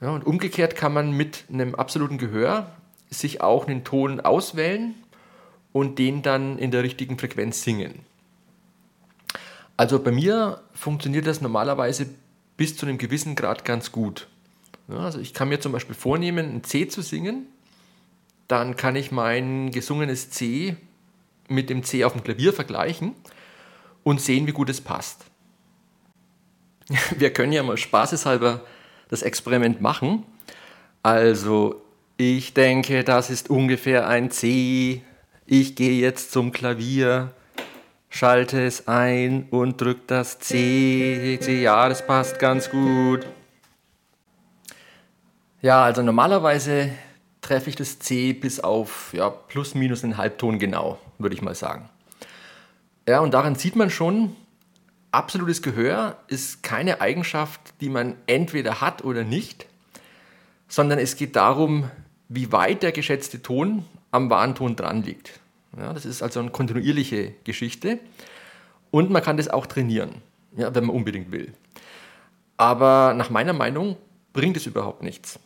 Ja, 0.00 0.10
und 0.10 0.26
umgekehrt 0.26 0.76
kann 0.76 0.92
man 0.92 1.12
mit 1.12 1.44
einem 1.52 1.74
absoluten 1.74 2.18
Gehör 2.18 2.70
sich 3.10 3.40
auch 3.40 3.66
einen 3.66 3.84
Ton 3.84 4.20
auswählen 4.20 4.94
und 5.72 5.98
den 5.98 6.22
dann 6.22 6.58
in 6.58 6.70
der 6.70 6.82
richtigen 6.82 7.18
Frequenz 7.18 7.62
singen. 7.62 8.00
Also 9.76 9.98
bei 9.98 10.12
mir 10.12 10.62
funktioniert 10.72 11.26
das 11.26 11.40
normalerweise 11.40 12.06
bis 12.56 12.76
zu 12.76 12.86
einem 12.86 12.98
gewissen 12.98 13.34
Grad 13.34 13.64
ganz 13.64 13.90
gut. 13.90 14.28
Ja, 14.88 14.98
also 14.98 15.18
ich 15.18 15.32
kann 15.34 15.48
mir 15.48 15.60
zum 15.60 15.72
Beispiel 15.72 15.94
vornehmen, 15.94 16.56
ein 16.56 16.64
C 16.64 16.88
zu 16.88 17.00
singen, 17.00 17.46
dann 18.48 18.76
kann 18.76 18.96
ich 18.96 19.10
mein 19.10 19.70
gesungenes 19.70 20.30
C 20.30 20.76
mit 21.48 21.70
dem 21.70 21.82
C 21.82 22.04
auf 22.04 22.12
dem 22.12 22.22
Klavier 22.22 22.52
vergleichen 22.52 23.14
und 24.02 24.20
sehen, 24.20 24.46
wie 24.46 24.52
gut 24.52 24.68
es 24.68 24.80
passt. 24.80 25.24
Wir 27.16 27.32
können 27.32 27.52
ja 27.52 27.62
mal 27.62 27.76
spaßeshalber 27.76 28.62
das 29.08 29.22
Experiment 29.22 29.80
machen. 29.80 30.24
Also, 31.02 31.82
ich 32.16 32.54
denke, 32.54 33.04
das 33.04 33.30
ist 33.30 33.50
ungefähr 33.50 34.06
ein 34.06 34.30
C. 34.30 35.02
Ich 35.46 35.74
gehe 35.76 36.00
jetzt 36.00 36.32
zum 36.32 36.52
Klavier, 36.52 37.32
schalte 38.08 38.64
es 38.64 38.88
ein 38.88 39.46
und 39.50 39.80
drücke 39.80 40.02
das 40.06 40.38
C. 40.38 41.38
C. 41.40 41.62
Ja, 41.62 41.88
das 41.88 42.06
passt 42.06 42.38
ganz 42.38 42.70
gut. 42.70 43.26
Ja, 45.64 45.82
also 45.82 46.02
normalerweise 46.02 46.90
treffe 47.40 47.70
ich 47.70 47.76
das 47.76 47.98
C 47.98 48.34
bis 48.34 48.60
auf 48.60 49.14
ja, 49.14 49.30
plus 49.30 49.74
minus 49.74 50.04
einen 50.04 50.18
Halbton 50.18 50.58
genau, 50.58 50.98
würde 51.16 51.34
ich 51.34 51.40
mal 51.40 51.54
sagen. 51.54 51.88
Ja, 53.08 53.20
und 53.20 53.32
daran 53.32 53.54
sieht 53.54 53.74
man 53.74 53.88
schon, 53.88 54.36
absolutes 55.10 55.62
Gehör 55.62 56.18
ist 56.28 56.62
keine 56.62 57.00
Eigenschaft, 57.00 57.62
die 57.80 57.88
man 57.88 58.16
entweder 58.26 58.82
hat 58.82 59.04
oder 59.04 59.24
nicht, 59.24 59.64
sondern 60.68 60.98
es 60.98 61.16
geht 61.16 61.34
darum, 61.34 61.90
wie 62.28 62.52
weit 62.52 62.82
der 62.82 62.92
geschätzte 62.92 63.40
Ton 63.40 63.86
am 64.10 64.28
wahren 64.28 64.54
Ton 64.54 64.76
dran 64.76 65.02
liegt. 65.02 65.40
Ja, 65.78 65.94
das 65.94 66.04
ist 66.04 66.22
also 66.22 66.40
eine 66.40 66.50
kontinuierliche 66.50 67.32
Geschichte 67.44 68.00
und 68.90 69.08
man 69.08 69.22
kann 69.22 69.38
das 69.38 69.48
auch 69.48 69.64
trainieren, 69.64 70.16
ja, 70.58 70.74
wenn 70.74 70.84
man 70.84 70.94
unbedingt 70.94 71.32
will. 71.32 71.54
Aber 72.58 73.14
nach 73.14 73.30
meiner 73.30 73.54
Meinung 73.54 73.96
bringt 74.34 74.58
es 74.58 74.66
überhaupt 74.66 75.02
nichts, 75.02 75.38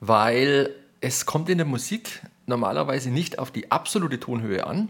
weil 0.00 0.70
es 1.00 1.26
kommt 1.26 1.48
in 1.48 1.58
der 1.58 1.66
Musik 1.66 2.22
normalerweise 2.46 3.10
nicht 3.10 3.38
auf 3.38 3.50
die 3.50 3.70
absolute 3.70 4.20
Tonhöhe 4.20 4.66
an, 4.66 4.88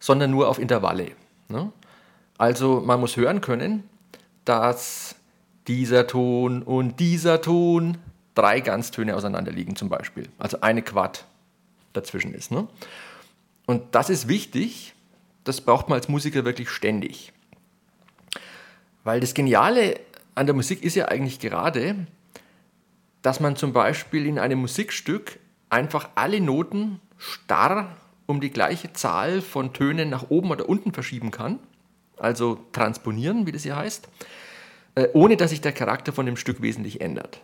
sondern 0.00 0.30
nur 0.30 0.48
auf 0.48 0.58
Intervalle. 0.58 1.12
Ne? 1.48 1.72
Also 2.36 2.80
man 2.80 3.00
muss 3.00 3.16
hören 3.16 3.40
können, 3.40 3.84
dass 4.44 5.16
dieser 5.66 6.06
Ton 6.06 6.62
und 6.62 7.00
dieser 7.00 7.42
Ton 7.42 7.98
drei 8.34 8.60
Ganztöne 8.60 9.16
auseinander 9.16 9.52
liegen 9.52 9.76
zum 9.76 9.88
Beispiel. 9.88 10.28
Also 10.38 10.60
eine 10.60 10.82
Quad 10.82 11.24
dazwischen 11.92 12.32
ist. 12.32 12.50
Ne? 12.50 12.66
Und 13.66 13.94
das 13.94 14.08
ist 14.08 14.28
wichtig, 14.28 14.94
das 15.44 15.60
braucht 15.60 15.88
man 15.88 15.96
als 15.96 16.08
Musiker 16.08 16.44
wirklich 16.44 16.70
ständig. 16.70 17.32
Weil 19.04 19.20
das 19.20 19.34
Geniale 19.34 20.00
an 20.34 20.46
der 20.46 20.54
Musik 20.54 20.82
ist 20.82 20.94
ja 20.94 21.06
eigentlich 21.08 21.40
gerade, 21.40 22.06
dass 23.22 23.40
man 23.40 23.56
zum 23.56 23.72
Beispiel 23.72 24.26
in 24.26 24.38
einem 24.38 24.60
Musikstück 24.60 25.38
einfach 25.70 26.10
alle 26.14 26.40
Noten 26.40 27.00
starr 27.16 27.96
um 28.26 28.40
die 28.40 28.50
gleiche 28.50 28.92
Zahl 28.92 29.40
von 29.40 29.72
Tönen 29.72 30.10
nach 30.10 30.30
oben 30.30 30.50
oder 30.50 30.68
unten 30.68 30.92
verschieben 30.92 31.30
kann 31.30 31.58
also 32.20 32.58
transponieren, 32.72 33.46
wie 33.46 33.52
das 33.52 33.62
hier 33.62 33.76
heißt, 33.76 34.08
äh, 34.94 35.08
ohne 35.12 35.36
dass 35.36 35.50
sich 35.50 35.60
der 35.60 35.72
Charakter 35.72 36.12
von 36.12 36.26
dem 36.26 36.36
Stück 36.36 36.60
wesentlich 36.62 37.00
ändert. 37.00 37.40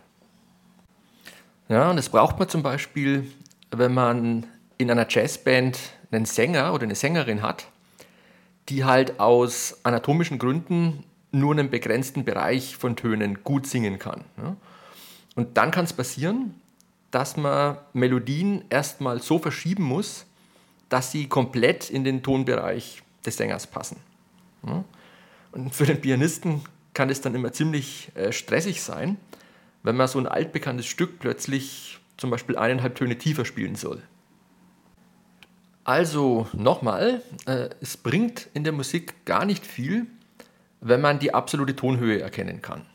Ja, 1.67 1.89
und 1.89 1.97
das 1.97 2.09
braucht 2.09 2.37
man 2.37 2.47
zum 2.47 2.61
Beispiel, 2.61 3.27
wenn 3.71 3.93
man 3.93 4.45
in 4.77 4.91
einer 4.91 5.07
Jazzband 5.09 5.79
einen 6.11 6.25
Sänger 6.25 6.73
oder 6.73 6.83
eine 6.83 6.95
Sängerin 6.95 7.41
hat, 7.41 7.67
die 8.69 8.83
halt 8.83 9.19
aus 9.19 9.79
anatomischen 9.83 10.37
Gründen 10.37 11.03
nur 11.31 11.53
einen 11.53 11.69
begrenzten 11.69 12.23
Bereich 12.23 12.77
von 12.77 12.95
Tönen 12.95 13.43
gut 13.43 13.67
singen 13.67 13.99
kann. 13.99 14.23
Und 15.35 15.57
dann 15.57 15.71
kann 15.71 15.85
es 15.85 15.93
passieren, 15.93 16.55
dass 17.11 17.37
man 17.37 17.77
Melodien 17.93 18.65
erstmal 18.69 19.21
so 19.21 19.37
verschieben 19.39 19.83
muss, 19.83 20.25
dass 20.89 21.11
sie 21.11 21.27
komplett 21.27 21.89
in 21.89 22.03
den 22.03 22.23
Tonbereich 22.23 23.03
des 23.25 23.37
Sängers 23.37 23.67
passen. 23.67 23.97
Und 25.51 25.73
für 25.73 25.85
den 25.85 26.01
Pianisten 26.01 26.61
kann 26.93 27.09
es 27.09 27.21
dann 27.21 27.35
immer 27.35 27.51
ziemlich 27.51 28.11
äh, 28.15 28.31
stressig 28.31 28.81
sein, 28.81 29.17
wenn 29.83 29.95
man 29.95 30.07
so 30.07 30.19
ein 30.19 30.27
altbekanntes 30.27 30.85
Stück 30.85 31.19
plötzlich 31.19 31.99
zum 32.17 32.29
Beispiel 32.29 32.57
eineinhalb 32.57 32.95
Töne 32.95 33.17
tiefer 33.17 33.45
spielen 33.45 33.75
soll. 33.75 34.01
Also 35.83 36.47
nochmal, 36.53 37.21
äh, 37.45 37.69
es 37.81 37.97
bringt 37.97 38.47
in 38.53 38.63
der 38.63 38.73
Musik 38.73 39.25
gar 39.25 39.45
nicht 39.45 39.65
viel, 39.65 40.07
wenn 40.81 41.01
man 41.01 41.19
die 41.19 41.33
absolute 41.33 41.75
Tonhöhe 41.75 42.19
erkennen 42.19 42.61
kann. 42.61 42.85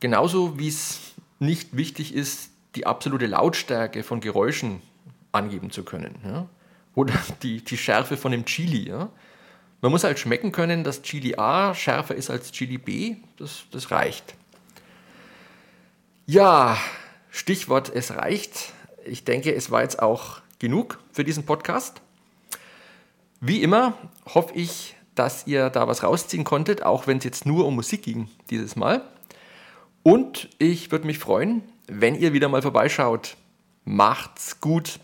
Genauso 0.00 0.58
wie 0.58 0.68
es 0.68 1.14
nicht 1.38 1.76
wichtig 1.76 2.14
ist, 2.14 2.50
die 2.74 2.86
absolute 2.86 3.26
Lautstärke 3.26 4.02
von 4.02 4.20
Geräuschen 4.20 4.82
angeben 5.32 5.70
zu 5.70 5.84
können. 5.84 6.16
Ja? 6.24 6.48
Oder 6.94 7.14
die, 7.42 7.62
die 7.62 7.76
Schärfe 7.76 8.16
von 8.16 8.32
dem 8.32 8.44
Chili. 8.44 8.88
Ja? 8.88 9.10
Man 9.80 9.92
muss 9.92 10.04
halt 10.04 10.18
schmecken 10.18 10.52
können, 10.52 10.84
dass 10.84 11.02
Chili 11.02 11.36
A 11.36 11.74
schärfer 11.74 12.14
ist 12.14 12.30
als 12.30 12.52
Chili 12.52 12.78
B. 12.78 13.16
Das, 13.36 13.64
das 13.70 13.90
reicht. 13.90 14.34
Ja, 16.26 16.76
Stichwort, 17.30 17.92
es 17.94 18.14
reicht. 18.16 18.72
Ich 19.04 19.24
denke, 19.24 19.54
es 19.54 19.70
war 19.70 19.82
jetzt 19.82 20.02
auch 20.02 20.40
genug 20.58 20.98
für 21.12 21.22
diesen 21.22 21.44
Podcast. 21.44 22.00
Wie 23.40 23.62
immer 23.62 23.96
hoffe 24.34 24.54
ich, 24.54 24.96
dass 25.14 25.46
ihr 25.46 25.70
da 25.70 25.86
was 25.86 26.02
rausziehen 26.02 26.44
konntet, 26.44 26.82
auch 26.82 27.06
wenn 27.06 27.18
es 27.18 27.24
jetzt 27.24 27.46
nur 27.46 27.66
um 27.66 27.74
Musik 27.74 28.02
ging 28.02 28.28
dieses 28.50 28.76
Mal. 28.76 29.02
Und 30.06 30.50
ich 30.60 30.92
würde 30.92 31.04
mich 31.04 31.18
freuen, 31.18 31.64
wenn 31.88 32.14
ihr 32.14 32.32
wieder 32.32 32.48
mal 32.48 32.62
vorbeischaut. 32.62 33.36
Macht's 33.84 34.60
gut! 34.60 35.00